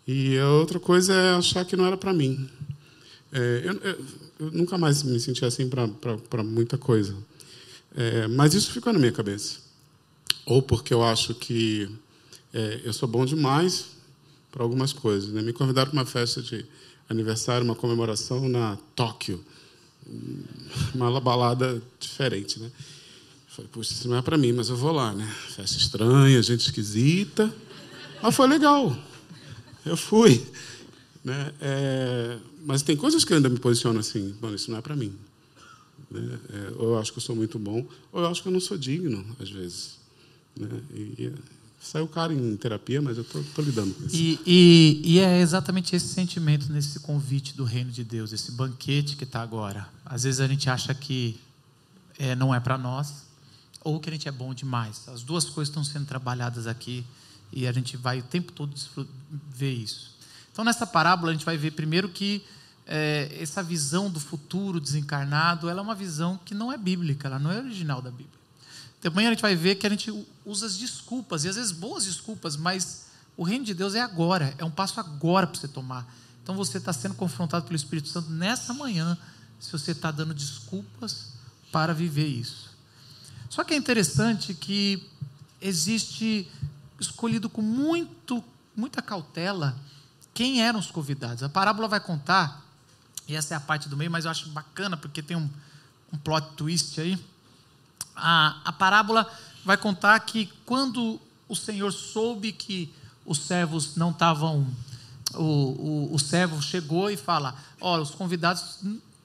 E 0.05 0.37
a 0.37 0.49
outra 0.49 0.79
coisa 0.79 1.13
é 1.13 1.35
achar 1.35 1.63
que 1.63 1.77
não 1.77 1.85
era 1.85 1.95
para 1.95 2.11
mim. 2.11 2.49
É, 3.31 3.61
eu, 3.63 3.73
eu, 3.73 4.05
eu, 4.39 4.51
nunca 4.51 4.77
mais 4.77 5.01
me 5.01 5.19
senti 5.19 5.45
assim 5.45 5.69
para 5.69 6.43
muita 6.43 6.77
coisa. 6.77 7.15
É, 7.95 8.27
mas 8.27 8.53
isso 8.53 8.71
ficou 8.71 8.91
na 8.91 8.99
minha 8.99 9.11
cabeça. 9.11 9.59
Ou 10.45 10.61
porque 10.61 10.93
eu 10.93 11.03
acho 11.03 11.33
que 11.35 11.89
é, 12.53 12.81
eu 12.83 12.91
sou 12.91 13.07
bom 13.07 13.25
demais 13.25 13.91
para 14.51 14.61
algumas 14.61 14.91
coisas. 14.91 15.31
Né? 15.31 15.41
Me 15.41 15.53
convidaram 15.53 15.89
para 15.89 15.99
uma 15.99 16.05
festa 16.05 16.41
de 16.41 16.65
aniversário, 17.09 17.63
uma 17.63 17.75
comemoração 17.75 18.47
na 18.49 18.77
Tóquio, 18.95 19.43
uma 20.93 21.19
balada 21.21 21.81
diferente, 21.99 22.59
né? 22.59 22.69
Falei, 23.55 23.69
puxa, 23.71 23.93
isso 23.93 24.07
não 24.07 24.17
é 24.17 24.21
para 24.23 24.35
mim, 24.35 24.51
mas 24.51 24.69
eu 24.69 24.75
vou 24.75 24.91
lá, 24.91 25.13
né? 25.13 25.31
Festa 25.55 25.77
estranha, 25.77 26.41
gente 26.41 26.61
esquisita, 26.61 27.53
mas 28.19 28.35
foi 28.35 28.47
legal. 28.47 28.97
Eu 29.85 29.95
fui, 29.95 30.43
né? 31.23 31.53
É, 31.61 32.39
mas 32.65 32.81
tem 32.81 32.97
coisas 32.97 33.23
que 33.23 33.31
ainda 33.31 33.49
me 33.49 33.59
posicionam 33.59 33.99
assim, 33.99 34.35
mano, 34.41 34.55
isso 34.55 34.71
não 34.71 34.79
é 34.79 34.81
para 34.81 34.95
mim. 34.95 35.13
Né? 36.09 36.39
É, 36.51 36.73
ou 36.77 36.93
eu 36.93 36.99
acho 36.99 37.11
que 37.11 37.19
eu 37.19 37.21
sou 37.21 37.35
muito 37.35 37.59
bom, 37.59 37.85
ou 38.11 38.21
eu 38.21 38.27
acho 38.27 38.41
que 38.41 38.47
eu 38.47 38.51
não 38.51 38.59
sou 38.59 38.75
digno, 38.75 39.23
às 39.39 39.51
vezes. 39.51 39.99
Né? 40.59 40.69
E, 40.91 41.31
Saiu 41.79 42.07
caro 42.07 42.31
em 42.31 42.55
terapia, 42.55 43.01
mas 43.01 43.17
eu 43.17 43.23
estou 43.23 43.43
lidando 43.63 43.93
com 43.93 44.05
isso. 44.05 44.15
E, 44.15 44.39
e, 44.47 45.01
e, 45.03 45.19
é 45.19 45.41
exatamente 45.41 45.93
esse 45.93 46.07
sentimento 46.07 46.71
nesse 46.71 46.97
convite 47.01 47.57
do 47.57 47.65
reino 47.65 47.91
de 47.91 48.05
Deus, 48.05 48.31
esse 48.31 48.53
banquete 48.53 49.17
que 49.17 49.25
está 49.25 49.41
agora. 49.41 49.89
Às 50.05 50.23
vezes 50.23 50.39
a 50.39 50.47
gente 50.47 50.69
acha 50.69 50.93
que 50.93 51.37
é, 52.17 52.37
não 52.37 52.55
é 52.55 52.59
para 52.61 52.77
nós, 52.77 53.22
ou 53.83 53.99
que 53.99 54.09
a 54.09 54.13
gente 54.13 54.27
é 54.27 54.31
bom 54.31 54.53
demais. 54.53 55.07
As 55.07 55.23
duas 55.23 55.45
coisas 55.45 55.69
estão 55.69 55.83
sendo 55.83 56.05
trabalhadas 56.05 56.67
aqui 56.67 57.05
e 57.51 57.67
a 57.67 57.71
gente 57.71 57.97
vai 57.97 58.19
o 58.19 58.23
tempo 58.23 58.51
todo 58.51 58.73
ver 59.49 59.73
isso. 59.73 60.13
Então, 60.51 60.63
nessa 60.63 60.85
parábola, 60.85 61.31
a 61.31 61.33
gente 61.33 61.45
vai 61.45 61.57
ver 61.57 61.71
primeiro 61.71 62.09
que 62.09 62.43
é, 62.85 63.37
essa 63.39 63.63
visão 63.63 64.09
do 64.09 64.19
futuro 64.19 64.79
desencarnado 64.79 65.69
ela 65.69 65.79
é 65.79 65.83
uma 65.83 65.95
visão 65.95 66.39
que 66.43 66.53
não 66.53 66.71
é 66.71 66.77
bíblica, 66.77 67.27
ela 67.27 67.39
não 67.39 67.51
é 67.51 67.57
original 67.59 68.01
da 68.01 68.11
Bíblia. 68.11 68.29
Depois 69.01 69.25
a 69.25 69.29
gente 69.29 69.41
vai 69.41 69.55
ver 69.55 69.75
que 69.75 69.87
a 69.87 69.89
gente 69.89 70.11
usa 70.45 70.65
as 70.65 70.77
desculpas, 70.77 71.43
e 71.43 71.49
às 71.49 71.55
vezes 71.55 71.71
boas 71.71 72.05
desculpas, 72.05 72.55
mas 72.55 73.07
o 73.35 73.43
reino 73.43 73.65
de 73.65 73.73
Deus 73.73 73.95
é 73.95 74.01
agora, 74.01 74.53
é 74.57 74.63
um 74.63 74.71
passo 74.71 74.99
agora 74.99 75.47
para 75.47 75.59
você 75.59 75.67
tomar. 75.67 76.07
Então 76.41 76.55
você 76.55 76.77
está 76.77 76.93
sendo 76.93 77.15
confrontado 77.15 77.65
pelo 77.65 77.75
Espírito 77.75 78.09
Santo 78.09 78.29
nessa 78.29 78.73
manhã, 78.73 79.17
se 79.59 79.71
você 79.71 79.91
está 79.91 80.11
dando 80.11 80.33
desculpas 80.33 81.33
para 81.71 81.93
viver 81.93 82.27
isso. 82.27 82.72
Só 83.53 83.63
que 83.63 83.73
é 83.73 83.77
interessante 83.77 84.53
que 84.53 85.07
existe, 85.61 86.49
escolhido 86.99 87.49
com 87.49 87.61
muito, 87.61 88.43
muita 88.75 89.01
cautela, 89.01 89.77
quem 90.33 90.63
eram 90.63 90.79
os 90.79 90.89
convidados. 90.89 91.43
A 91.43 91.49
parábola 91.49 91.87
vai 91.87 91.99
contar, 91.99 92.65
e 93.27 93.35
essa 93.35 93.53
é 93.53 93.57
a 93.57 93.59
parte 93.59 93.87
do 93.87 93.95
meio, 93.95 94.09
mas 94.09 94.25
eu 94.25 94.31
acho 94.31 94.49
bacana, 94.49 94.97
porque 94.97 95.21
tem 95.21 95.37
um, 95.37 95.49
um 96.11 96.17
plot 96.17 96.55
twist 96.55 96.99
aí 96.99 97.19
a, 98.15 98.61
a 98.65 98.71
parábola 98.71 99.29
vai 99.65 99.77
contar 99.77 100.19
que 100.21 100.51
quando 100.65 101.19
o 101.47 101.55
Senhor 101.55 101.91
soube 101.91 102.51
que 102.51 102.93
os 103.25 103.39
servos 103.39 103.95
não 103.95 104.11
estavam. 104.11 104.67
O, 105.35 105.41
o, 105.41 106.13
o 106.13 106.19
servo 106.19 106.61
chegou 106.61 107.09
e 107.09 107.17
fala: 107.17 107.55
Olha, 107.81 108.03
os 108.03 108.11
convidados 108.11 108.79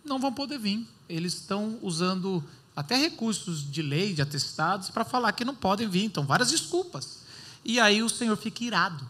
não 0.04 0.18
vão 0.18 0.32
poder 0.32 0.58
vir. 0.58 0.86
Eles 1.08 1.34
estão 1.34 1.78
usando 1.82 2.42
até 2.78 2.96
recursos 2.96 3.68
de 3.68 3.82
lei, 3.82 4.14
de 4.14 4.22
atestados, 4.22 4.88
para 4.88 5.04
falar 5.04 5.32
que 5.32 5.44
não 5.44 5.52
podem 5.52 5.88
vir. 5.88 6.04
Então, 6.04 6.24
várias 6.24 6.48
desculpas. 6.48 7.18
E 7.64 7.80
aí 7.80 8.04
o 8.04 8.08
Senhor 8.08 8.36
fica 8.36 8.62
irado. 8.62 9.04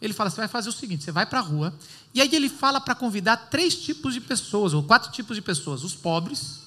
Ele 0.00 0.14
fala: 0.14 0.30
Você 0.30 0.36
vai 0.36 0.48
fazer 0.48 0.70
o 0.70 0.72
seguinte: 0.72 1.04
você 1.04 1.12
vai 1.12 1.26
para 1.26 1.40
a 1.40 1.42
rua. 1.42 1.74
E 2.14 2.22
aí 2.22 2.34
ele 2.34 2.48
fala 2.48 2.80
para 2.80 2.94
convidar 2.94 3.36
três 3.50 3.74
tipos 3.76 4.14
de 4.14 4.20
pessoas, 4.22 4.72
ou 4.72 4.82
quatro 4.82 5.12
tipos 5.12 5.36
de 5.36 5.42
pessoas: 5.42 5.84
os 5.84 5.94
pobres, 5.94 6.60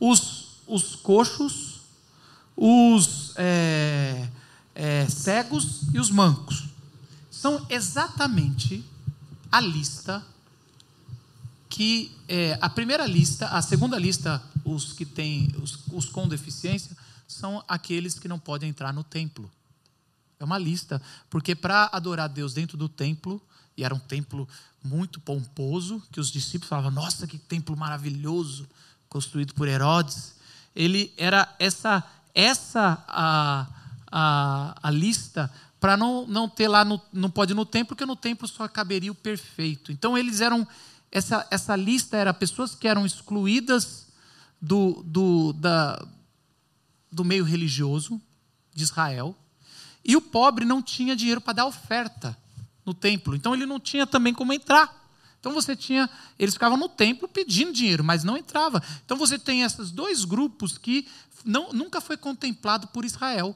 os 0.00 0.44
os 0.66 0.96
coxos, 0.96 1.82
os 2.56 3.34
é, 3.36 4.26
é, 4.74 5.06
cegos 5.10 5.82
e 5.92 6.00
os 6.00 6.08
mancos. 6.08 6.64
São 7.30 7.66
exatamente 7.68 8.82
a 9.52 9.60
lista 9.60 10.24
que 11.74 12.16
é, 12.28 12.56
a 12.60 12.70
primeira 12.70 13.04
lista, 13.04 13.48
a 13.48 13.60
segunda 13.60 13.98
lista, 13.98 14.40
os 14.64 14.92
que 14.92 15.04
têm 15.04 15.52
os, 15.60 15.80
os 15.92 16.04
com 16.08 16.28
deficiência, 16.28 16.96
são 17.26 17.64
aqueles 17.66 18.16
que 18.16 18.28
não 18.28 18.38
podem 18.38 18.70
entrar 18.70 18.92
no 18.92 19.02
templo. 19.02 19.50
É 20.38 20.44
uma 20.44 20.56
lista, 20.56 21.02
porque 21.28 21.52
para 21.52 21.90
adorar 21.92 22.28
Deus 22.28 22.54
dentro 22.54 22.76
do 22.76 22.88
templo, 22.88 23.42
e 23.76 23.82
era 23.82 23.92
um 23.92 23.98
templo 23.98 24.48
muito 24.84 25.18
pomposo, 25.18 26.00
que 26.12 26.20
os 26.20 26.30
discípulos 26.30 26.68
falavam: 26.68 26.92
Nossa, 26.92 27.26
que 27.26 27.38
templo 27.38 27.76
maravilhoso, 27.76 28.68
construído 29.08 29.52
por 29.52 29.66
Herodes 29.66 30.34
ele 30.76 31.12
era 31.16 31.52
essa 31.58 32.04
essa 32.34 33.04
a, 33.08 33.66
a, 34.10 34.76
a 34.80 34.90
lista 34.90 35.50
para 35.84 35.98
não, 35.98 36.26
não 36.26 36.48
ter 36.48 36.66
lá, 36.66 36.82
no, 36.82 36.98
não 37.12 37.28
pode 37.28 37.52
ir 37.52 37.54
no 37.54 37.66
templo, 37.66 37.88
porque 37.88 38.06
no 38.06 38.16
templo 38.16 38.48
só 38.48 38.66
caberia 38.66 39.12
o 39.12 39.14
perfeito. 39.14 39.92
Então 39.92 40.16
eles 40.16 40.40
eram, 40.40 40.66
essa, 41.14 41.46
essa 41.48 41.76
lista 41.76 42.16
era 42.16 42.34
pessoas 42.34 42.74
que 42.74 42.88
eram 42.88 43.06
excluídas 43.06 44.08
do, 44.60 45.00
do, 45.06 45.52
da, 45.52 46.04
do 47.10 47.24
meio 47.24 47.44
religioso 47.44 48.20
de 48.74 48.82
Israel, 48.82 49.36
e 50.04 50.16
o 50.16 50.20
pobre 50.20 50.64
não 50.64 50.82
tinha 50.82 51.14
dinheiro 51.14 51.40
para 51.40 51.52
dar 51.52 51.66
oferta 51.66 52.36
no 52.84 52.92
templo, 52.92 53.36
então 53.36 53.54
ele 53.54 53.64
não 53.64 53.78
tinha 53.78 54.06
também 54.06 54.34
como 54.34 54.52
entrar. 54.52 55.02
Então 55.38 55.52
você 55.52 55.76
tinha, 55.76 56.10
eles 56.38 56.54
ficavam 56.54 56.76
no 56.76 56.88
templo 56.88 57.28
pedindo 57.28 57.72
dinheiro, 57.72 58.02
mas 58.02 58.24
não 58.24 58.36
entrava. 58.36 58.82
Então 59.04 59.16
você 59.16 59.38
tem 59.38 59.62
esses 59.62 59.90
dois 59.90 60.24
grupos 60.24 60.76
que 60.76 61.06
não, 61.44 61.72
nunca 61.72 62.00
foi 62.00 62.16
contemplado 62.16 62.88
por 62.88 63.04
Israel. 63.04 63.54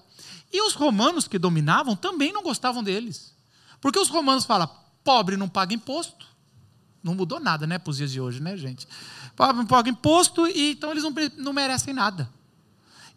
E 0.53 0.63
os 0.63 0.75
romanos 0.75 1.27
que 1.27 1.39
dominavam 1.39 1.97
também 1.97 2.31
não 2.31 2.43
gostavam 2.43 2.85
deles. 2.85 3.35
Porque 3.81 3.99
os 3.99 4.09
romanos 4.09 4.45
falam, 4.45 4.71
pobre 5.03 5.37
não 5.37 5.49
paga 5.49 5.75
imposto, 5.75 6.28
não 7.09 7.15
mudou 7.15 7.41
nada, 7.41 7.67
né, 7.67 7.79
para 7.79 7.91
os 7.91 7.97
dias 7.97 8.13
de 8.13 8.21
hoje, 8.21 8.41
né, 8.41 8.57
gente? 8.57 8.87
Pagam 9.35 9.91
imposto 9.91 10.47
e 10.47 10.73
então 10.73 10.91
eles 10.91 11.03
não, 11.03 11.13
não 11.39 11.53
merecem 11.53 11.95
nada. 11.95 12.31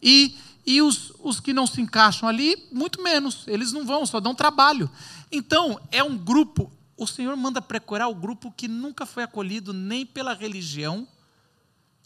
E, 0.02 0.36
e 0.66 0.82
os, 0.82 1.14
os 1.20 1.40
que 1.40 1.54
não 1.54 1.68
se 1.68 1.82
encaixam 1.82 2.28
ali, 2.28 2.68
muito 2.72 3.02
menos. 3.02 3.44
Eles 3.48 3.72
não 3.72 3.86
vão, 3.86 4.06
só 4.06 4.20
dão 4.20 4.34
trabalho. 4.34 4.90
Então, 5.32 5.80
é 5.92 6.04
um 6.04 6.18
grupo. 6.18 6.72
O 6.98 7.06
Senhor 7.06 7.36
manda 7.36 7.62
procurar 7.62 8.08
o 8.08 8.16
grupo 8.16 8.52
que 8.52 8.68
nunca 8.68 9.06
foi 9.06 9.24
acolhido 9.24 9.74
nem 9.74 10.06
pela 10.06 10.34
religião 10.34 11.08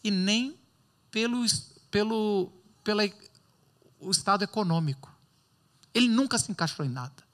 e 0.03 0.09
nem 0.11 0.55
pelo, 1.11 1.45
pelo 1.91 2.51
pela, 2.85 3.03
o 3.99 4.11
estado 4.11 4.43
econômico. 4.43 5.11
Ele 5.93 6.07
nunca 6.07 6.37
se 6.37 6.51
encaixou 6.51 6.85
em 6.85 6.89
nada. 6.89 7.25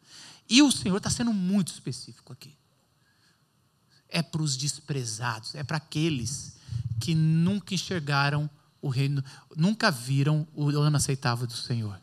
E 0.50 0.62
o 0.64 0.72
Senhor 0.72 0.98
está 0.98 1.10
sendo 1.10 1.34
muito 1.34 1.72
específico 1.72 2.32
aqui. 2.34 2.56
É 4.12 4.22
para 4.22 4.42
os 4.42 4.56
desprezados, 4.58 5.56
é 5.56 5.64
para 5.64 5.78
aqueles 5.78 6.54
que 7.00 7.16
nunca 7.16 7.74
enxergaram 7.74 8.48
o 8.82 8.90
reino, 8.90 9.24
nunca 9.56 9.90
viram 9.90 10.48
o 10.54 10.70
ano 10.70 10.98
aceitável 10.98 11.48
do 11.48 11.54
Senhor. 11.54 12.00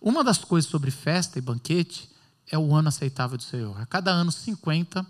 Uma 0.00 0.22
das 0.22 0.38
coisas 0.38 0.70
sobre 0.70 0.90
festa 0.90 1.38
e 1.38 1.42
banquete 1.42 2.08
é 2.50 2.58
o 2.58 2.74
ano 2.74 2.88
aceitável 2.88 3.36
do 3.36 3.42
Senhor. 3.42 3.80
A 3.80 3.86
cada 3.86 4.10
ano 4.10 4.30
50, 4.30 5.06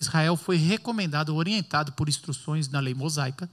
Israel 0.00 0.36
foi 0.36 0.56
recomendado, 0.56 1.34
orientado 1.34 1.92
por 1.92 2.08
instruções 2.08 2.68
na 2.68 2.80
lei 2.80 2.94
mosaica, 2.94 3.48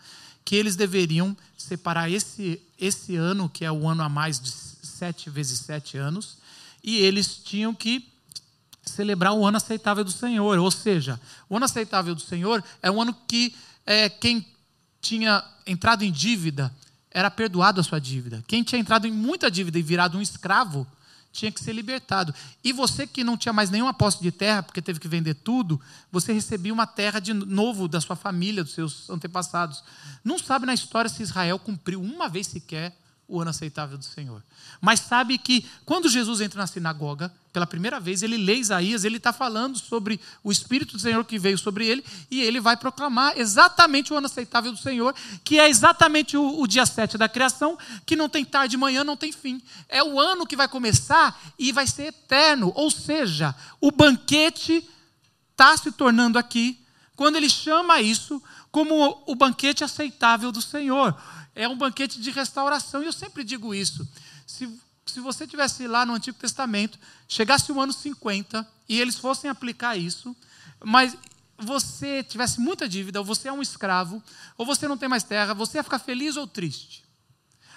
que 0.46 0.56
eles 0.56 0.78
deveriam 0.78 1.36
separar 1.58 2.10
esse, 2.10 2.62
esse 2.80 3.18
ano, 3.18 3.50
que 3.50 3.66
é 3.66 3.72
o 3.72 3.88
ano 3.88 4.02
a 4.02 4.10
mais 4.10 4.40
de 4.40 4.50
sete 4.50 5.30
vezes 5.30 5.60
sete 5.60 5.98
anos, 5.98 6.38
e 6.82 6.98
eles 6.98 7.38
tinham 7.38 7.76
que 7.76 8.10
celebrar 8.90 9.34
o 9.34 9.46
ano 9.46 9.58
aceitável 9.58 10.04
do 10.04 10.12
Senhor. 10.12 10.58
Ou 10.58 10.72
seja, 10.72 11.20
o 11.50 11.56
ano 11.56 11.66
aceitável 11.66 12.16
do 12.16 12.22
Senhor 12.22 12.64
é 12.82 12.90
um 12.90 13.02
ano 13.02 13.16
que 13.28 13.56
é, 13.86 14.10
quem 14.10 14.46
tinha 15.02 15.44
entrado 15.66 16.04
em 16.04 16.12
dívida 16.12 16.74
era 17.12 17.32
perdoado 17.32 17.80
a 17.80 17.84
sua 17.84 18.00
dívida. 18.00 18.44
Quem 18.48 18.64
tinha 18.64 18.80
entrado 18.80 19.08
em 19.08 19.12
muita 19.12 19.50
dívida 19.50 19.80
e 19.80 19.82
virado 19.82 20.18
um 20.18 20.22
escravo 20.22 20.86
tinha 21.32 21.52
que 21.52 21.64
ser 21.64 21.74
libertado. 21.74 22.34
E 22.64 22.74
você 22.74 23.06
que 23.06 23.24
não 23.24 23.38
tinha 23.38 23.54
mais 23.54 23.70
nenhuma 23.70 23.94
posse 23.94 24.22
de 24.22 24.32
terra, 24.32 24.64
porque 24.64 24.82
teve 24.82 25.00
que 25.00 25.08
vender 25.08 25.36
tudo, 25.36 25.80
você 26.12 26.34
recebia 26.34 26.74
uma 26.74 26.88
terra 26.88 27.20
de 27.20 27.34
novo 27.34 27.88
da 27.88 28.02
sua 28.02 28.16
família, 28.16 28.64
dos 28.64 28.74
seus 28.74 29.10
antepassados. 29.10 29.84
Não 30.24 30.40
sabe 30.40 30.66
na 30.66 30.74
história 30.74 31.10
se 31.10 31.22
Israel 31.22 31.60
cumpriu 31.60 32.02
uma 32.02 32.28
vez 32.28 32.48
sequer 32.48 32.96
o 33.28 33.42
ano 33.42 33.50
aceitável 33.50 33.98
do 33.98 34.06
Senhor. 34.06 34.42
Mas 34.80 35.02
sabe 35.02 35.38
que 35.38 35.66
quando 35.86 36.08
Jesus 36.08 36.40
entra 36.40 36.62
na 36.62 36.68
sinagoga, 36.68 37.32
pela 37.52 37.68
primeira 37.68 38.00
vez, 38.00 38.22
ele 38.22 38.38
lê 38.38 38.56
Isaías, 38.56 39.04
ele 39.04 39.18
está 39.18 39.34
falando 39.34 39.78
sobre 39.78 40.20
o 40.44 40.52
Espírito 40.52 40.94
do 40.94 41.00
Senhor 41.00 41.26
que 41.26 41.40
veio 41.40 41.58
sobre 41.58 41.88
ele, 41.88 42.06
e 42.30 42.42
ele 42.42 42.60
vai 42.60 42.78
proclamar 42.78 43.38
exatamente 43.38 44.14
o 44.14 44.16
ano 44.16 44.28
aceitável 44.28 44.72
do 44.72 44.78
Senhor, 44.78 45.14
que 45.44 45.60
é 45.60 45.68
exatamente 45.68 46.38
o, 46.38 46.62
o 46.62 46.68
dia 46.68 46.86
7 46.86 47.18
da 47.18 47.28
criação, 47.28 47.78
que 48.06 48.16
não 48.16 48.30
tem 48.30 48.46
tarde 48.46 48.72
de 48.72 48.78
manhã, 48.78 49.04
não 49.04 49.18
tem 49.18 49.32
fim. 49.32 49.62
É 49.90 50.04
o 50.04 50.20
ano 50.20 50.46
que 50.46 50.56
vai 50.56 50.68
começar 50.68 51.38
e 51.58 51.72
vai 51.72 51.88
ser 51.88 52.08
eterno. 52.08 52.72
Ou 52.76 52.90
seja, 52.92 53.56
o 53.82 53.92
banquete 53.92 54.88
está 55.52 55.76
se 55.76 55.92
tornando 55.92 56.38
aqui, 56.38 56.80
quando 57.16 57.36
ele 57.36 57.50
chama 57.50 58.00
isso 58.00 58.42
como 58.72 59.24
o 59.26 59.36
banquete 59.36 59.84
aceitável 59.84 60.52
do 60.52 60.62
Senhor 60.62 61.20
é 61.56 61.68
um 61.68 61.78
banquete 61.78 62.22
de 62.22 62.30
restauração. 62.32 63.02
E 63.02 63.06
eu 63.06 63.14
sempre 63.14 63.44
digo 63.44 63.74
isso. 63.74 64.08
Se, 64.46 64.70
se 65.06 65.20
você 65.20 65.48
tivesse 65.48 65.88
lá 65.88 66.06
no 66.06 66.14
Antigo 66.14 66.38
Testamento, 66.38 67.00
chegasse 67.28 67.72
o 67.72 67.82
ano 67.82 67.92
50 67.92 68.68
e 68.88 69.00
eles 69.00 69.18
fossem 69.18 69.50
aplicar 69.50 69.98
isso, 69.98 70.36
mas 70.84 71.18
você 71.58 72.24
tivesse 72.24 72.60
muita 72.60 72.88
dívida, 72.88 73.20
ou 73.20 73.26
você 73.26 73.48
é 73.48 73.54
um 73.54 73.62
escravo, 73.62 74.22
ou 74.58 74.66
você 74.66 74.88
não 74.88 74.98
tem 74.98 75.10
mais 75.10 75.24
terra, 75.24 75.54
você 75.54 75.80
ia 75.80 75.84
ficar 75.84 76.00
feliz 76.00 76.38
ou 76.38 76.46
triste? 76.46 77.04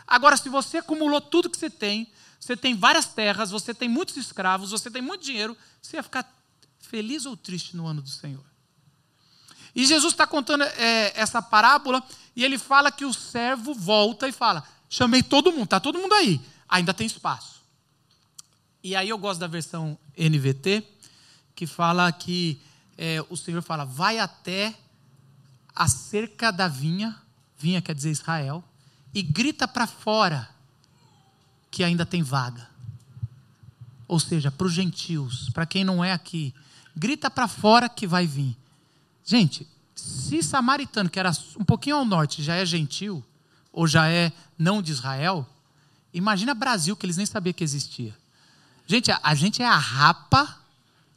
Agora, 0.06 0.36
se 0.36 0.48
você 0.48 0.78
acumulou 0.78 1.20
tudo 1.20 1.48
que 1.48 1.56
você 1.56 1.70
tem, 1.70 2.10
você 2.38 2.56
tem 2.56 2.74
várias 2.74 3.06
terras, 3.06 3.50
você 3.50 3.72
tem 3.72 3.88
muitos 3.88 4.16
escravos, 4.16 4.70
você 4.70 4.90
tem 4.90 5.00
muito 5.00 5.24
dinheiro, 5.24 5.56
você 5.80 5.96
ia 5.96 6.02
ficar 6.02 6.30
feliz 6.78 7.24
ou 7.24 7.36
triste 7.36 7.76
no 7.76 7.86
ano 7.86 8.02
do 8.02 8.08
Senhor? 8.08 8.44
E 9.74 9.86
Jesus 9.86 10.12
está 10.12 10.26
contando 10.26 10.64
é, 10.64 11.12
essa 11.14 11.40
parábola 11.40 12.02
e 12.34 12.44
ele 12.44 12.58
fala 12.58 12.90
que 12.90 13.04
o 13.04 13.12
servo 13.12 13.74
volta 13.74 14.28
e 14.28 14.32
fala: 14.32 14.64
chamei 14.88 15.22
todo 15.22 15.52
mundo, 15.52 15.64
está 15.64 15.80
todo 15.80 15.98
mundo 15.98 16.14
aí, 16.14 16.40
ainda 16.68 16.94
tem 16.94 17.06
espaço. 17.06 17.60
E 18.82 18.96
aí 18.96 19.08
eu 19.08 19.18
gosto 19.18 19.40
da 19.40 19.46
versão 19.46 19.98
NVT, 20.16 20.82
que 21.54 21.66
fala 21.66 22.10
que 22.10 22.60
é, 22.96 23.24
o 23.28 23.36
Senhor 23.36 23.62
fala: 23.62 23.84
vai 23.84 24.18
até 24.18 24.74
a 25.74 25.88
cerca 25.88 26.50
da 26.50 26.68
vinha, 26.68 27.16
vinha 27.56 27.80
quer 27.80 27.94
dizer 27.94 28.10
Israel, 28.10 28.64
e 29.14 29.22
grita 29.22 29.68
para 29.68 29.86
fora 29.86 30.48
que 31.70 31.84
ainda 31.84 32.04
tem 32.04 32.22
vaga. 32.22 32.68
Ou 34.08 34.18
seja, 34.18 34.50
para 34.50 34.66
os 34.66 34.72
gentios, 34.72 35.48
para 35.50 35.64
quem 35.64 35.84
não 35.84 36.04
é 36.04 36.12
aqui, 36.12 36.52
grita 36.96 37.30
para 37.30 37.46
fora 37.46 37.88
que 37.88 38.06
vai 38.06 38.26
vir. 38.26 38.56
Gente, 39.30 39.64
se 39.94 40.42
samaritano, 40.42 41.08
que 41.08 41.16
era 41.16 41.30
um 41.56 41.64
pouquinho 41.64 41.94
ao 41.94 42.04
norte, 42.04 42.42
já 42.42 42.56
é 42.56 42.66
gentil, 42.66 43.24
ou 43.72 43.86
já 43.86 44.08
é 44.08 44.32
não 44.58 44.82
de 44.82 44.90
Israel, 44.90 45.48
imagina 46.12 46.52
Brasil, 46.52 46.96
que 46.96 47.06
eles 47.06 47.16
nem 47.16 47.24
sabiam 47.24 47.54
que 47.54 47.62
existia. 47.62 48.12
Gente, 48.88 49.12
a, 49.12 49.20
a 49.22 49.32
gente 49.36 49.62
é 49.62 49.66
a 49.66 49.76
rapa 49.76 50.58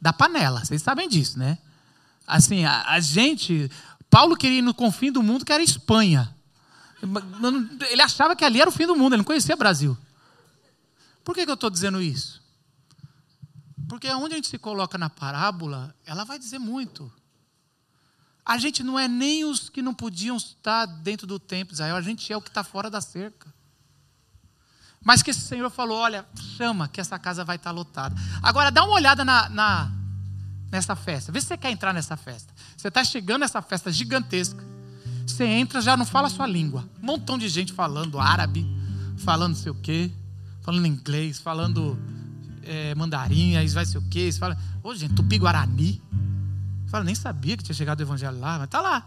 da 0.00 0.12
panela, 0.12 0.64
vocês 0.64 0.80
sabem 0.80 1.08
disso, 1.08 1.40
né? 1.40 1.58
Assim, 2.24 2.64
a, 2.64 2.84
a 2.88 3.00
gente. 3.00 3.68
Paulo 4.08 4.36
queria 4.36 4.60
ir 4.60 4.62
no 4.62 4.74
confim 4.74 5.10
do 5.10 5.20
mundo, 5.20 5.44
que 5.44 5.52
era 5.52 5.60
Espanha. 5.60 6.32
Ele 7.90 8.00
achava 8.00 8.36
que 8.36 8.44
ali 8.44 8.60
era 8.60 8.70
o 8.70 8.72
fim 8.72 8.86
do 8.86 8.94
mundo, 8.94 9.14
ele 9.14 9.22
não 9.22 9.24
conhecia 9.24 9.56
Brasil. 9.56 9.98
Por 11.24 11.34
que, 11.34 11.44
que 11.44 11.50
eu 11.50 11.54
estou 11.54 11.68
dizendo 11.68 12.00
isso? 12.00 12.40
Porque 13.88 14.08
onde 14.12 14.34
a 14.34 14.36
gente 14.36 14.46
se 14.46 14.56
coloca 14.56 14.96
na 14.96 15.10
parábola, 15.10 15.92
ela 16.06 16.22
vai 16.22 16.38
dizer 16.38 16.60
muito. 16.60 17.12
A 18.44 18.58
gente 18.58 18.82
não 18.82 18.98
é 18.98 19.08
nem 19.08 19.44
os 19.44 19.70
que 19.70 19.80
não 19.80 19.94
podiam 19.94 20.36
estar 20.36 20.84
dentro 20.84 21.26
do 21.26 21.38
templo 21.38 21.68
de 21.68 21.74
Israel, 21.74 21.96
a 21.96 22.02
gente 22.02 22.30
é 22.32 22.36
o 22.36 22.42
que 22.42 22.48
está 22.48 22.62
fora 22.62 22.90
da 22.90 23.00
cerca. 23.00 23.52
Mas 25.02 25.22
que 25.22 25.30
esse 25.30 25.40
Senhor 25.40 25.70
falou: 25.70 25.98
olha, 25.98 26.26
chama, 26.56 26.88
que 26.88 27.00
essa 27.00 27.18
casa 27.18 27.44
vai 27.44 27.56
estar 27.56 27.70
lotada. 27.70 28.14
Agora, 28.42 28.70
dá 28.70 28.84
uma 28.84 28.94
olhada 28.94 29.24
na, 29.24 29.48
na 29.48 29.90
nessa 30.70 30.96
festa. 30.96 31.30
Vê 31.30 31.40
se 31.40 31.46
você 31.46 31.56
quer 31.56 31.70
entrar 31.70 31.92
nessa 31.92 32.16
festa. 32.16 32.52
Você 32.76 32.88
está 32.88 33.04
chegando 33.04 33.40
nessa 33.40 33.62
festa 33.62 33.92
gigantesca. 33.92 34.62
Você 35.26 35.44
entra, 35.44 35.80
já 35.80 35.96
não 35.96 36.04
fala 36.04 36.26
a 36.26 36.30
sua 36.30 36.46
língua. 36.46 36.88
Um 37.02 37.06
montão 37.06 37.38
de 37.38 37.48
gente 37.48 37.72
falando 37.72 38.18
árabe, 38.18 38.66
falando 39.18 39.54
não 39.54 39.60
sei 39.60 39.72
o 39.72 39.74
quê, 39.74 40.10
falando 40.62 40.86
inglês, 40.86 41.38
falando 41.38 41.98
é, 42.62 42.94
mandarim, 42.94 43.56
aí 43.56 43.66
vai 43.68 43.86
ser 43.86 43.98
o 43.98 44.02
quê. 44.02 44.30
Fala, 44.32 44.56
ô 44.82 44.94
gente, 44.94 45.14
tupi-guarani. 45.14 46.00
Fala, 46.94 47.02
nem 47.02 47.14
sabia 47.16 47.56
que 47.56 47.64
tinha 47.64 47.74
chegado 47.74 47.98
o 47.98 48.02
evangelho 48.04 48.38
lá, 48.38 48.56
mas 48.56 48.66
está 48.66 48.80
lá. 48.80 49.04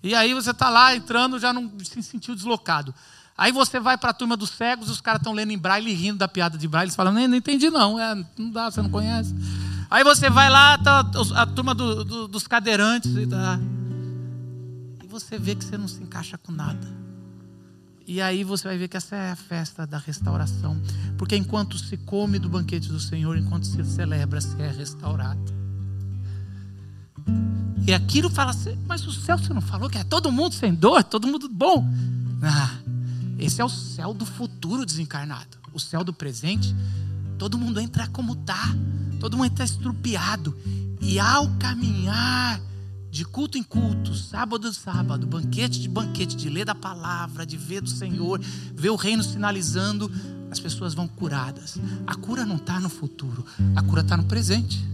E 0.00 0.14
aí 0.14 0.32
você 0.32 0.52
está 0.52 0.70
lá 0.70 0.94
entrando, 0.94 1.40
já 1.40 1.52
não 1.52 1.68
se 1.82 2.00
sentiu 2.04 2.36
deslocado. 2.36 2.94
Aí 3.36 3.50
você 3.50 3.80
vai 3.80 3.98
para 3.98 4.10
a 4.10 4.12
turma 4.12 4.36
dos 4.36 4.50
cegos, 4.50 4.88
os 4.88 5.00
caras 5.00 5.18
estão 5.18 5.32
lendo 5.32 5.50
em 5.50 5.58
braille, 5.58 5.92
rindo 5.92 6.18
da 6.18 6.28
piada 6.28 6.56
de 6.56 6.68
braille, 6.68 6.86
eles 6.86 6.94
falam, 6.94 7.12
nem, 7.12 7.26
não 7.26 7.34
entendi 7.34 7.68
não, 7.68 7.98
é, 7.98 8.14
não 8.38 8.52
dá, 8.52 8.70
você 8.70 8.80
não 8.80 8.90
conhece. 8.90 9.34
Aí 9.90 10.04
você 10.04 10.30
vai 10.30 10.48
lá, 10.48 10.78
tá 10.78 11.00
a 11.34 11.46
turma 11.46 11.74
do, 11.74 12.04
do, 12.04 12.28
dos 12.28 12.46
cadeirantes, 12.46 13.12
e, 13.16 13.26
tá, 13.26 13.58
e 15.02 15.08
você 15.08 15.36
vê 15.36 15.56
que 15.56 15.64
você 15.64 15.76
não 15.76 15.88
se 15.88 16.00
encaixa 16.00 16.38
com 16.38 16.52
nada. 16.52 16.86
E 18.06 18.22
aí 18.22 18.44
você 18.44 18.68
vai 18.68 18.78
ver 18.78 18.86
que 18.86 18.96
essa 18.96 19.16
é 19.16 19.32
a 19.32 19.36
festa 19.36 19.84
da 19.84 19.98
restauração. 19.98 20.80
Porque 21.18 21.34
enquanto 21.34 21.76
se 21.76 21.96
come 21.96 22.38
do 22.38 22.48
banquete 22.48 22.88
do 22.88 23.00
Senhor, 23.00 23.36
enquanto 23.36 23.66
se 23.66 23.84
celebra, 23.84 24.40
se 24.40 24.62
é 24.62 24.70
restaurado. 24.70 25.59
E 27.86 27.92
aquilo 27.92 28.30
fala 28.30 28.50
assim, 28.50 28.78
mas 28.86 29.06
o 29.06 29.12
céu 29.12 29.38
você 29.38 29.52
não 29.52 29.60
falou 29.60 29.88
que 29.88 29.98
é 29.98 30.04
todo 30.04 30.30
mundo 30.30 30.54
sem 30.54 30.74
dor, 30.74 31.02
todo 31.02 31.26
mundo 31.26 31.48
bom. 31.48 31.84
Ah, 32.42 32.78
esse 33.38 33.60
é 33.60 33.64
o 33.64 33.68
céu 33.68 34.12
do 34.12 34.26
futuro 34.26 34.84
desencarnado. 34.84 35.58
O 35.72 35.80
céu 35.80 36.04
do 36.04 36.12
presente, 36.12 36.74
todo 37.38 37.58
mundo 37.58 37.80
entra 37.80 38.06
como 38.08 38.34
está, 38.34 38.74
todo 39.18 39.36
mundo 39.36 39.50
está 39.50 39.64
estrupiado. 39.64 40.56
E 41.00 41.18
ao 41.18 41.48
caminhar 41.58 42.60
de 43.10 43.24
culto 43.24 43.58
em 43.58 43.62
culto, 43.62 44.14
sábado 44.14 44.68
a 44.68 44.72
sábado, 44.72 45.26
banquete 45.26 45.80
de 45.80 45.88
banquete, 45.88 46.36
de 46.36 46.48
ler 46.48 46.64
da 46.64 46.74
palavra, 46.74 47.44
de 47.44 47.56
ver 47.56 47.80
do 47.80 47.90
Senhor, 47.90 48.40
ver 48.74 48.90
o 48.90 48.96
reino 48.96 49.22
sinalizando, 49.22 50.10
as 50.50 50.60
pessoas 50.60 50.94
vão 50.94 51.08
curadas. 51.08 51.78
A 52.06 52.14
cura 52.14 52.44
não 52.44 52.56
está 52.56 52.78
no 52.78 52.88
futuro, 52.88 53.44
a 53.74 53.82
cura 53.82 54.02
está 54.02 54.16
no 54.16 54.24
presente. 54.24 54.86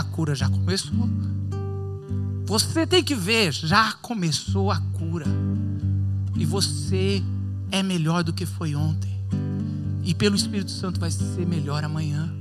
A 0.00 0.02
cura 0.02 0.34
já 0.34 0.48
começou. 0.48 1.10
Você 2.46 2.86
tem 2.86 3.04
que 3.04 3.14
ver, 3.14 3.52
já 3.52 3.92
começou 3.92 4.70
a 4.70 4.80
cura. 4.80 5.26
E 6.34 6.46
você 6.46 7.22
é 7.70 7.82
melhor 7.82 8.24
do 8.24 8.32
que 8.32 8.46
foi 8.46 8.74
ontem. 8.74 9.14
E 10.02 10.14
pelo 10.14 10.34
Espírito 10.34 10.70
Santo 10.70 10.98
vai 10.98 11.10
ser 11.10 11.46
melhor 11.46 11.84
amanhã. 11.84 12.34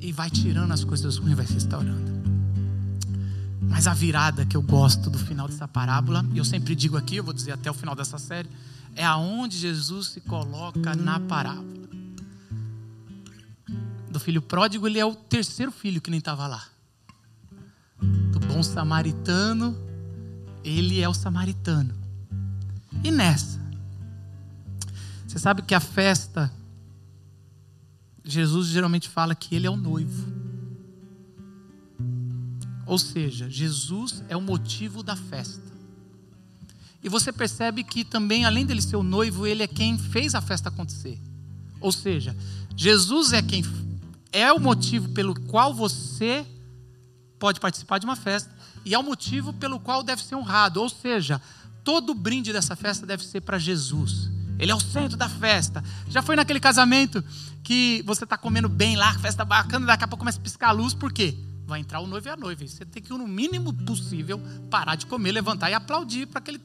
E 0.00 0.12
vai 0.12 0.30
tirando 0.30 0.70
as 0.70 0.84
coisas 0.84 1.16
ruins, 1.16 1.34
vai 1.34 1.48
se 1.48 1.54
restaurando. 1.54 2.12
Mas 3.60 3.88
a 3.88 3.92
virada 3.92 4.46
que 4.46 4.56
eu 4.56 4.62
gosto 4.62 5.10
do 5.10 5.18
final 5.18 5.48
dessa 5.48 5.66
parábola, 5.66 6.24
e 6.32 6.38
eu 6.38 6.44
sempre 6.44 6.76
digo 6.76 6.96
aqui, 6.96 7.16
eu 7.16 7.24
vou 7.24 7.34
dizer 7.34 7.50
até 7.50 7.68
o 7.68 7.74
final 7.74 7.96
dessa 7.96 8.18
série, 8.18 8.48
é 8.94 9.04
aonde 9.04 9.58
Jesus 9.58 10.10
se 10.10 10.20
coloca 10.20 10.94
na 10.94 11.18
parábola. 11.18 11.77
Do 14.18 14.24
filho 14.24 14.42
pródigo, 14.42 14.84
ele 14.88 14.98
é 14.98 15.04
o 15.04 15.14
terceiro 15.14 15.70
filho 15.70 16.00
que 16.00 16.10
nem 16.10 16.18
estava 16.18 16.48
lá. 16.48 16.66
Do 18.32 18.40
bom 18.40 18.64
samaritano, 18.64 19.78
ele 20.64 21.00
é 21.00 21.08
o 21.08 21.14
samaritano. 21.14 21.94
E 23.04 23.12
nessa? 23.12 23.60
Você 25.24 25.38
sabe 25.38 25.62
que 25.62 25.72
a 25.72 25.78
festa, 25.78 26.52
Jesus 28.24 28.66
geralmente 28.66 29.08
fala 29.08 29.36
que 29.36 29.54
ele 29.54 29.68
é 29.68 29.70
o 29.70 29.76
noivo. 29.76 30.26
Ou 32.86 32.98
seja, 32.98 33.48
Jesus 33.48 34.24
é 34.28 34.36
o 34.36 34.42
motivo 34.42 35.00
da 35.00 35.14
festa. 35.14 35.72
E 37.04 37.08
você 37.08 37.32
percebe 37.32 37.84
que 37.84 38.04
também, 38.04 38.44
além 38.44 38.66
dele 38.66 38.82
ser 38.82 38.96
o 38.96 39.02
noivo, 39.04 39.46
ele 39.46 39.62
é 39.62 39.68
quem 39.68 39.96
fez 39.96 40.34
a 40.34 40.40
festa 40.40 40.70
acontecer. 40.70 41.20
Ou 41.80 41.92
seja, 41.92 42.36
Jesus 42.76 43.32
é 43.32 43.40
quem 43.40 43.62
é 44.32 44.52
o 44.52 44.60
motivo 44.60 45.08
pelo 45.10 45.34
qual 45.34 45.72
você 45.72 46.46
pode 47.38 47.60
participar 47.60 47.98
de 47.98 48.06
uma 48.06 48.16
festa 48.16 48.50
e 48.84 48.94
é 48.94 48.98
o 48.98 49.02
motivo 49.02 49.52
pelo 49.52 49.78
qual 49.78 50.02
deve 50.02 50.22
ser 50.22 50.34
honrado. 50.34 50.80
Ou 50.80 50.88
seja, 50.88 51.40
todo 51.84 52.14
brinde 52.14 52.52
dessa 52.52 52.76
festa 52.76 53.06
deve 53.06 53.24
ser 53.24 53.40
para 53.40 53.58
Jesus. 53.58 54.30
Ele 54.58 54.72
é 54.72 54.74
o 54.74 54.80
centro 54.80 55.16
da 55.16 55.28
festa. 55.28 55.82
Já 56.08 56.20
foi 56.20 56.34
naquele 56.34 56.58
casamento 56.58 57.22
que 57.62 58.02
você 58.04 58.24
está 58.24 58.36
comendo 58.36 58.68
bem 58.68 58.96
lá, 58.96 59.16
festa 59.18 59.44
bacana, 59.44 59.86
daqui 59.86 60.04
a 60.04 60.08
pouco 60.08 60.20
começa 60.20 60.38
a 60.38 60.42
piscar 60.42 60.68
a 60.68 60.72
luz, 60.72 60.94
por 60.94 61.12
quê? 61.12 61.36
Vai 61.66 61.80
entrar 61.80 62.00
o 62.00 62.06
noivo 62.06 62.26
e 62.26 62.30
a 62.30 62.36
noiva. 62.36 62.66
Você 62.66 62.84
tem 62.84 63.02
que, 63.02 63.10
no 63.10 63.28
mínimo 63.28 63.72
possível, 63.72 64.40
parar 64.70 64.96
de 64.96 65.06
comer, 65.06 65.32
levantar 65.32 65.70
e 65.70 65.74
aplaudir 65.74 66.26
para 66.26 66.38
aquele 66.38 66.58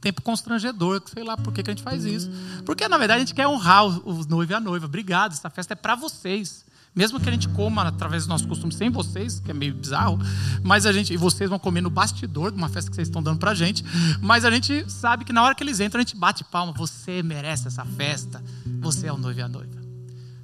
tempo 0.00 0.22
constrangedor, 0.22 1.02
sei 1.12 1.24
lá 1.24 1.36
por 1.36 1.52
que, 1.52 1.62
que 1.62 1.70
a 1.70 1.74
gente 1.74 1.82
faz 1.82 2.04
isso. 2.04 2.30
Porque, 2.64 2.86
na 2.88 2.98
verdade, 2.98 3.18
a 3.18 3.24
gente 3.24 3.34
quer 3.34 3.48
honrar 3.48 3.84
o, 3.86 4.24
noivo 4.26 4.52
e 4.52 4.54
a 4.54 4.60
noiva. 4.60 4.86
Obrigado, 4.86 5.32
essa 5.32 5.50
festa 5.50 5.72
é 5.72 5.76
para 5.76 5.94
vocês. 5.94 6.64
Mesmo 6.94 7.20
que 7.20 7.28
a 7.28 7.32
gente 7.32 7.48
coma 7.50 7.82
através 7.82 8.24
do 8.24 8.30
nosso 8.30 8.48
costume 8.48 8.72
sem 8.72 8.88
vocês, 8.88 9.38
que 9.38 9.50
é 9.50 9.54
meio 9.54 9.74
bizarro, 9.74 10.18
mas 10.62 10.86
a 10.86 10.92
gente 10.92 11.12
e 11.12 11.16
vocês 11.16 11.50
vão 11.50 11.58
comer 11.58 11.82
no 11.82 11.90
bastidor 11.90 12.50
de 12.50 12.56
uma 12.56 12.70
festa 12.70 12.88
que 12.88 12.94
vocês 12.96 13.08
estão 13.08 13.22
dando 13.22 13.38
pra 13.38 13.52
gente, 13.52 13.84
mas 14.22 14.46
a 14.46 14.50
gente 14.50 14.90
sabe 14.90 15.22
que 15.22 15.32
na 15.32 15.42
hora 15.42 15.54
que 15.54 15.62
eles 15.62 15.78
entram 15.78 16.00
a 16.00 16.02
gente 16.02 16.16
bate 16.16 16.42
palma, 16.44 16.72
você 16.72 17.22
merece 17.22 17.68
essa 17.68 17.84
festa, 17.84 18.42
você 18.80 19.08
é 19.08 19.12
o 19.12 19.18
noivo 19.18 19.38
e 19.38 19.42
a 19.42 19.48
noiva. 19.48 19.76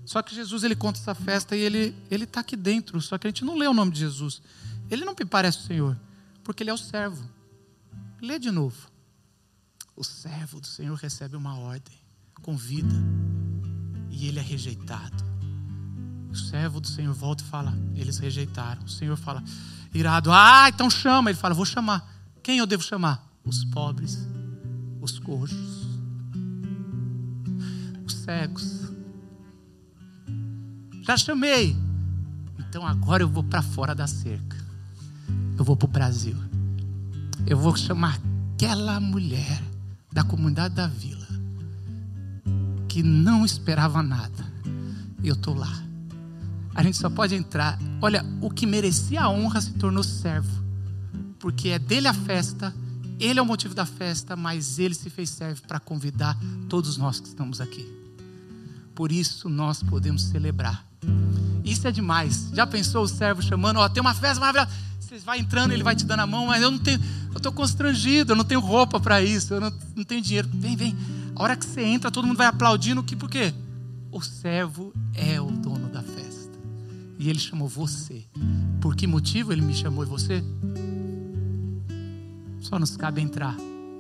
Só 0.05 0.21
que 0.21 0.35
Jesus 0.35 0.63
ele 0.63 0.77
conta 0.77 0.99
essa 0.99 1.15
festa 1.15 1.57
e 1.57 1.61
ele 1.61 1.95
ele 2.11 2.25
está 2.25 2.41
aqui 2.41 2.55
dentro. 2.55 3.01
Só 3.01 3.17
que 3.17 3.27
a 3.27 3.31
gente 3.31 3.47
não 3.47 3.57
lê 3.57 3.67
o 3.67 3.73
nome 3.73 3.91
de 3.91 4.01
Jesus. 4.01 4.43
Ele 4.91 5.07
não 5.07 5.15
me 5.19 5.25
parece 5.25 5.59
o 5.59 5.63
Senhor, 5.63 5.97
porque 6.45 6.63
ele 6.63 6.69
é 6.69 6.75
o 6.75 6.79
servo. 6.79 7.25
Lê 8.21 8.39
de 8.39 8.51
novo. 8.51 8.92
O 9.95 10.03
servo 10.03 10.61
do 10.61 10.67
Senhor 10.67 10.95
recebe 10.97 11.37
uma 11.37 11.59
ordem, 11.59 11.95
convida, 12.41 12.95
e 14.11 14.27
ele 14.27 14.39
é 14.39 14.43
rejeitado. 14.43 15.25
O 16.31 16.37
servo 16.37 16.81
do 16.81 16.89
Senhor 16.89 17.13
volta 17.13 17.45
e 17.45 17.47
fala: 17.47 17.75
eles 17.95 18.19
rejeitaram. 18.19 18.83
O 18.85 18.89
Senhor 18.89 19.17
fala: 19.17 19.45
irado, 19.93 20.33
ah, 20.33 20.69
então 20.69 20.89
chama. 20.89 21.31
Ele 21.31 21.39
fala: 21.39 21.55
vou 21.55 21.67
chamar. 21.67 22.11
Quem 22.43 22.59
eu 22.59 22.67
devo 22.67 22.83
chamar? 22.83 23.23
Os 23.45 23.65
pobres, 23.67 24.27
os 25.01 25.19
coxos, 25.19 25.87
os 28.07 28.15
cegos, 28.15 28.91
já 31.03 31.17
chamei. 31.17 31.77
Então 32.59 32.87
agora 32.87 33.23
eu 33.23 33.29
vou 33.29 33.45
para 33.45 33.61
fora 33.61 33.95
da 33.95 34.07
cerca. 34.07 34.57
Eu 35.59 35.65
vou 35.65 35.77
para 35.77 35.87
o 35.87 35.91
Brasil. 35.91 36.37
Eu 37.47 37.59
vou 37.59 37.77
chamar 37.77 38.19
aquela 38.55 38.99
mulher 38.99 39.72
da 40.13 40.23
comunidade 40.23 40.75
da 40.75 40.87
vila 40.87 41.27
que 42.89 43.03
não 43.03 43.45
esperava 43.45 44.03
nada. 44.03 44.53
E 45.23 45.29
eu 45.29 45.35
estou 45.35 45.55
lá. 45.55 45.83
A 46.75 46.83
gente 46.83 46.99
só 46.99 47.09
pode 47.09 47.35
entrar. 47.35 47.79
Olha, 48.03 48.23
o 48.41 48.51
que 48.51 48.67
merecia 48.67 49.23
a 49.23 49.31
honra 49.31 49.63
se 49.63 49.73
tornou 49.73 50.03
servo. 50.03 50.63
Porque 51.39 51.71
é 51.71 51.79
dele 51.79 52.07
a 52.07 52.13
festa, 52.13 52.75
ele 53.19 53.39
é 53.39 53.43
o 53.43 53.47
motivo 53.47 53.75
da 53.75 53.87
festa, 53.87 54.37
mas 54.37 54.79
ele 54.79 54.95
se 54.95 55.09
fez 55.09 55.31
servo 55.31 55.63
para 55.63 55.81
convidar 55.81 56.39
todos 56.69 56.99
nós 56.99 57.19
que 57.19 57.29
estamos 57.29 57.61
aqui. 57.61 57.87
Por 58.95 59.11
isso 59.11 59.49
nós 59.49 59.83
podemos 59.83 60.25
celebrar 60.25 60.87
isso 61.65 61.87
é 61.87 61.93
demais. 61.93 62.51
Já 62.53 62.67
pensou 62.67 63.05
o 63.05 63.09
servo 63.09 63.43
chamando, 63.43 63.79
ó, 63.79 63.89
tem 63.89 64.01
uma 64.01 64.15
festa 64.15 64.41
maravilhosa. 64.41 64.71
Você 65.13 65.27
vai 65.27 65.39
entrando, 65.39 65.73
ele 65.73 65.83
vai 65.83 65.95
te 65.95 66.07
dando 66.07 66.21
a 66.21 66.27
mão, 66.27 66.47
mas 66.47 66.63
eu 66.63 66.71
não 66.71 66.79
tenho, 66.79 66.99
eu 67.33 67.37
estou 67.37 67.53
constrangido, 67.53 68.33
eu 68.33 68.37
não 68.37 68.45
tenho 68.45 68.61
roupa 68.61 68.99
para 68.99 69.21
isso, 69.21 69.53
eu 69.53 69.61
não, 69.61 69.71
não 69.95 70.05
tenho 70.05 70.23
dinheiro. 70.23 70.49
Vem, 70.55 70.75
vem. 70.75 70.97
A 71.37 71.43
hora 71.43 71.55
que 71.55 71.67
você 71.67 71.83
entra, 71.83 72.11
todo 72.11 72.27
mundo 72.27 72.39
vai 72.39 72.47
aplaudindo, 72.47 73.03
que 73.03 73.15
por 73.15 73.29
quê? 73.29 73.53
O 74.11 74.23
servo 74.23 74.91
é 75.13 75.39
o 75.39 75.51
dono 75.51 75.91
da 75.91 76.03
festa. 76.03 76.59
E 77.19 77.29
ele 77.29 77.39
chamou 77.39 77.69
você. 77.69 78.25
Por 78.81 78.97
que 78.97 79.07
motivo 79.07 79.53
ele 79.53 79.61
me 79.61 79.75
chamou 79.75 80.03
e 80.03 80.07
você? 80.07 80.43
Só 82.63 82.79
nos 82.79 82.97
cabe 82.97 83.21
entrar 83.21 83.55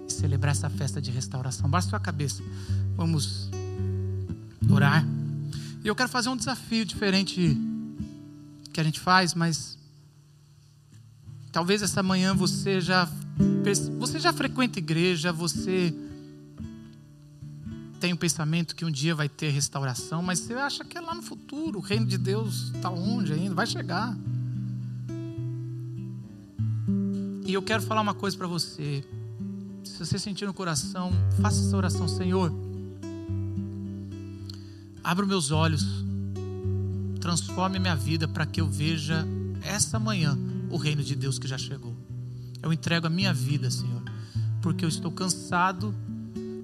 e 0.08 0.12
celebrar 0.12 0.52
essa 0.52 0.70
festa 0.70 0.98
de 0.98 1.10
restauração. 1.10 1.68
Baixa 1.68 1.90
sua 1.90 2.00
cabeça. 2.00 2.42
Vamos 2.96 3.50
orar. 4.70 5.06
E 5.84 5.88
eu 5.88 5.94
quero 5.94 6.08
fazer 6.08 6.30
um 6.30 6.36
desafio 6.38 6.86
diferente 6.86 7.54
que 8.72 8.80
a 8.80 8.84
gente 8.84 8.98
faz, 8.98 9.34
mas 9.34 9.76
talvez 11.52 11.82
essa 11.82 12.02
manhã 12.02 12.34
você 12.34 12.80
já 12.80 13.08
você 13.98 14.18
já 14.18 14.32
frequenta 14.32 14.78
igreja, 14.78 15.32
você 15.32 15.94
tem 18.00 18.12
o 18.12 18.16
pensamento 18.16 18.74
que 18.74 18.84
um 18.84 18.90
dia 18.90 19.14
vai 19.14 19.28
ter 19.28 19.50
restauração, 19.50 20.22
mas 20.22 20.40
você 20.40 20.54
acha 20.54 20.84
que 20.84 20.98
é 20.98 21.00
lá 21.00 21.14
no 21.14 21.22
futuro, 21.22 21.78
o 21.78 21.82
reino 21.82 22.06
de 22.06 22.18
Deus 22.18 22.72
está 22.74 22.88
longe 22.88 23.32
ainda, 23.32 23.54
vai 23.54 23.66
chegar. 23.66 24.16
E 27.46 27.52
eu 27.52 27.62
quero 27.62 27.82
falar 27.82 28.00
uma 28.00 28.14
coisa 28.14 28.36
para 28.36 28.46
você. 28.46 29.04
Se 29.84 29.98
você 29.98 30.18
sentir 30.18 30.46
no 30.46 30.54
coração, 30.54 31.12
faça 31.40 31.60
essa 31.60 31.76
oração, 31.76 32.08
Senhor 32.08 32.52
Abra 35.04 35.26
meus 35.26 35.50
olhos, 35.50 35.84
transforme 37.20 37.78
minha 37.80 37.96
vida 37.96 38.28
para 38.28 38.46
que 38.46 38.60
eu 38.60 38.68
veja 38.68 39.26
essa 39.60 39.98
manhã 39.98 40.38
o 40.72 40.76
reino 40.78 41.04
de 41.04 41.14
Deus 41.14 41.38
que 41.38 41.46
já 41.46 41.58
chegou. 41.58 41.94
Eu 42.62 42.72
entrego 42.72 43.06
a 43.06 43.10
minha 43.10 43.32
vida, 43.32 43.70
Senhor, 43.70 44.02
porque 44.60 44.84
eu 44.84 44.88
estou 44.88 45.12
cansado 45.12 45.94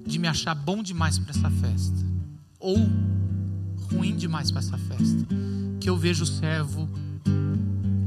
de 0.05 0.17
me 0.17 0.27
achar 0.27 0.55
bom 0.55 0.81
demais 0.81 1.19
para 1.19 1.31
essa 1.31 1.49
festa 1.51 2.09
ou 2.59 2.77
ruim 3.91 4.15
demais 4.15 4.51
para 4.51 4.59
essa 4.59 4.77
festa. 4.77 5.27
Que 5.79 5.89
eu 5.89 5.95
vejo 5.95 6.23
o 6.23 6.27
servo 6.27 6.89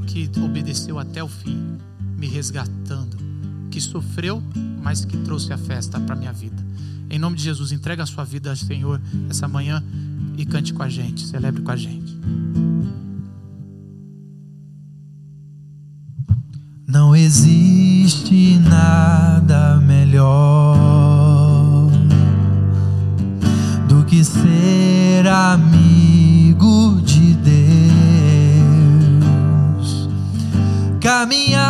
que 0.05 0.29
obedeceu 0.39 0.99
até 0.99 1.23
o 1.23 1.27
fim, 1.27 1.77
me 2.17 2.27
resgatando, 2.27 3.17
que 3.71 3.81
sofreu, 3.81 4.43
mas 4.83 5.05
que 5.05 5.17
trouxe 5.17 5.51
a 5.53 5.57
festa 5.57 5.99
para 5.99 6.15
minha 6.15 6.33
vida. 6.33 6.63
Em 7.09 7.17
nome 7.17 7.37
de 7.37 7.43
Jesus, 7.43 7.71
entrega 7.71 8.03
a 8.03 8.05
sua 8.05 8.23
vida, 8.23 8.55
Senhor, 8.55 9.01
essa 9.29 9.47
manhã 9.47 9.83
e 10.37 10.45
cante 10.45 10.73
com 10.73 10.83
a 10.83 10.89
gente, 10.89 11.25
celebre 11.25 11.61
com 11.61 11.71
a 11.71 11.75
gente. 11.75 12.13
Não 16.93 17.15
existe 17.15 18.59
nada 18.59 19.81
melhor 19.81 20.77
do 23.89 24.05
que 24.05 24.23
ser 24.23 25.27
amigo 25.27 27.01
de 27.01 27.33
Deus, 27.33 27.67
caminhar 31.01 31.62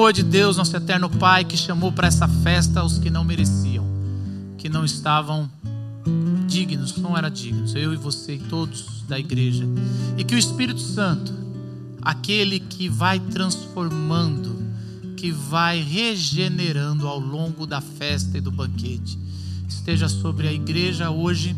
amor 0.00 0.14
de 0.14 0.22
Deus, 0.22 0.56
nosso 0.56 0.74
eterno 0.74 1.10
Pai, 1.10 1.44
que 1.44 1.58
chamou 1.58 1.92
para 1.92 2.08
essa 2.08 2.26
festa 2.26 2.82
os 2.82 2.96
que 2.96 3.10
não 3.10 3.22
mereciam, 3.22 3.84
que 4.56 4.66
não 4.66 4.82
estavam 4.82 5.50
dignos, 6.48 6.96
não 6.96 7.18
eram 7.18 7.28
dignos, 7.28 7.74
eu 7.74 7.92
e 7.92 7.96
você 7.96 8.36
e 8.36 8.38
todos 8.38 9.02
da 9.06 9.18
igreja. 9.18 9.62
E 10.16 10.24
que 10.24 10.34
o 10.34 10.38
Espírito 10.38 10.80
Santo, 10.80 11.34
aquele 12.00 12.60
que 12.60 12.88
vai 12.88 13.20
transformando, 13.20 14.56
que 15.18 15.30
vai 15.30 15.82
regenerando 15.82 17.06
ao 17.06 17.20
longo 17.20 17.66
da 17.66 17.82
festa 17.82 18.38
e 18.38 18.40
do 18.40 18.50
banquete, 18.50 19.18
esteja 19.68 20.08
sobre 20.08 20.48
a 20.48 20.52
igreja 20.52 21.10
hoje 21.10 21.54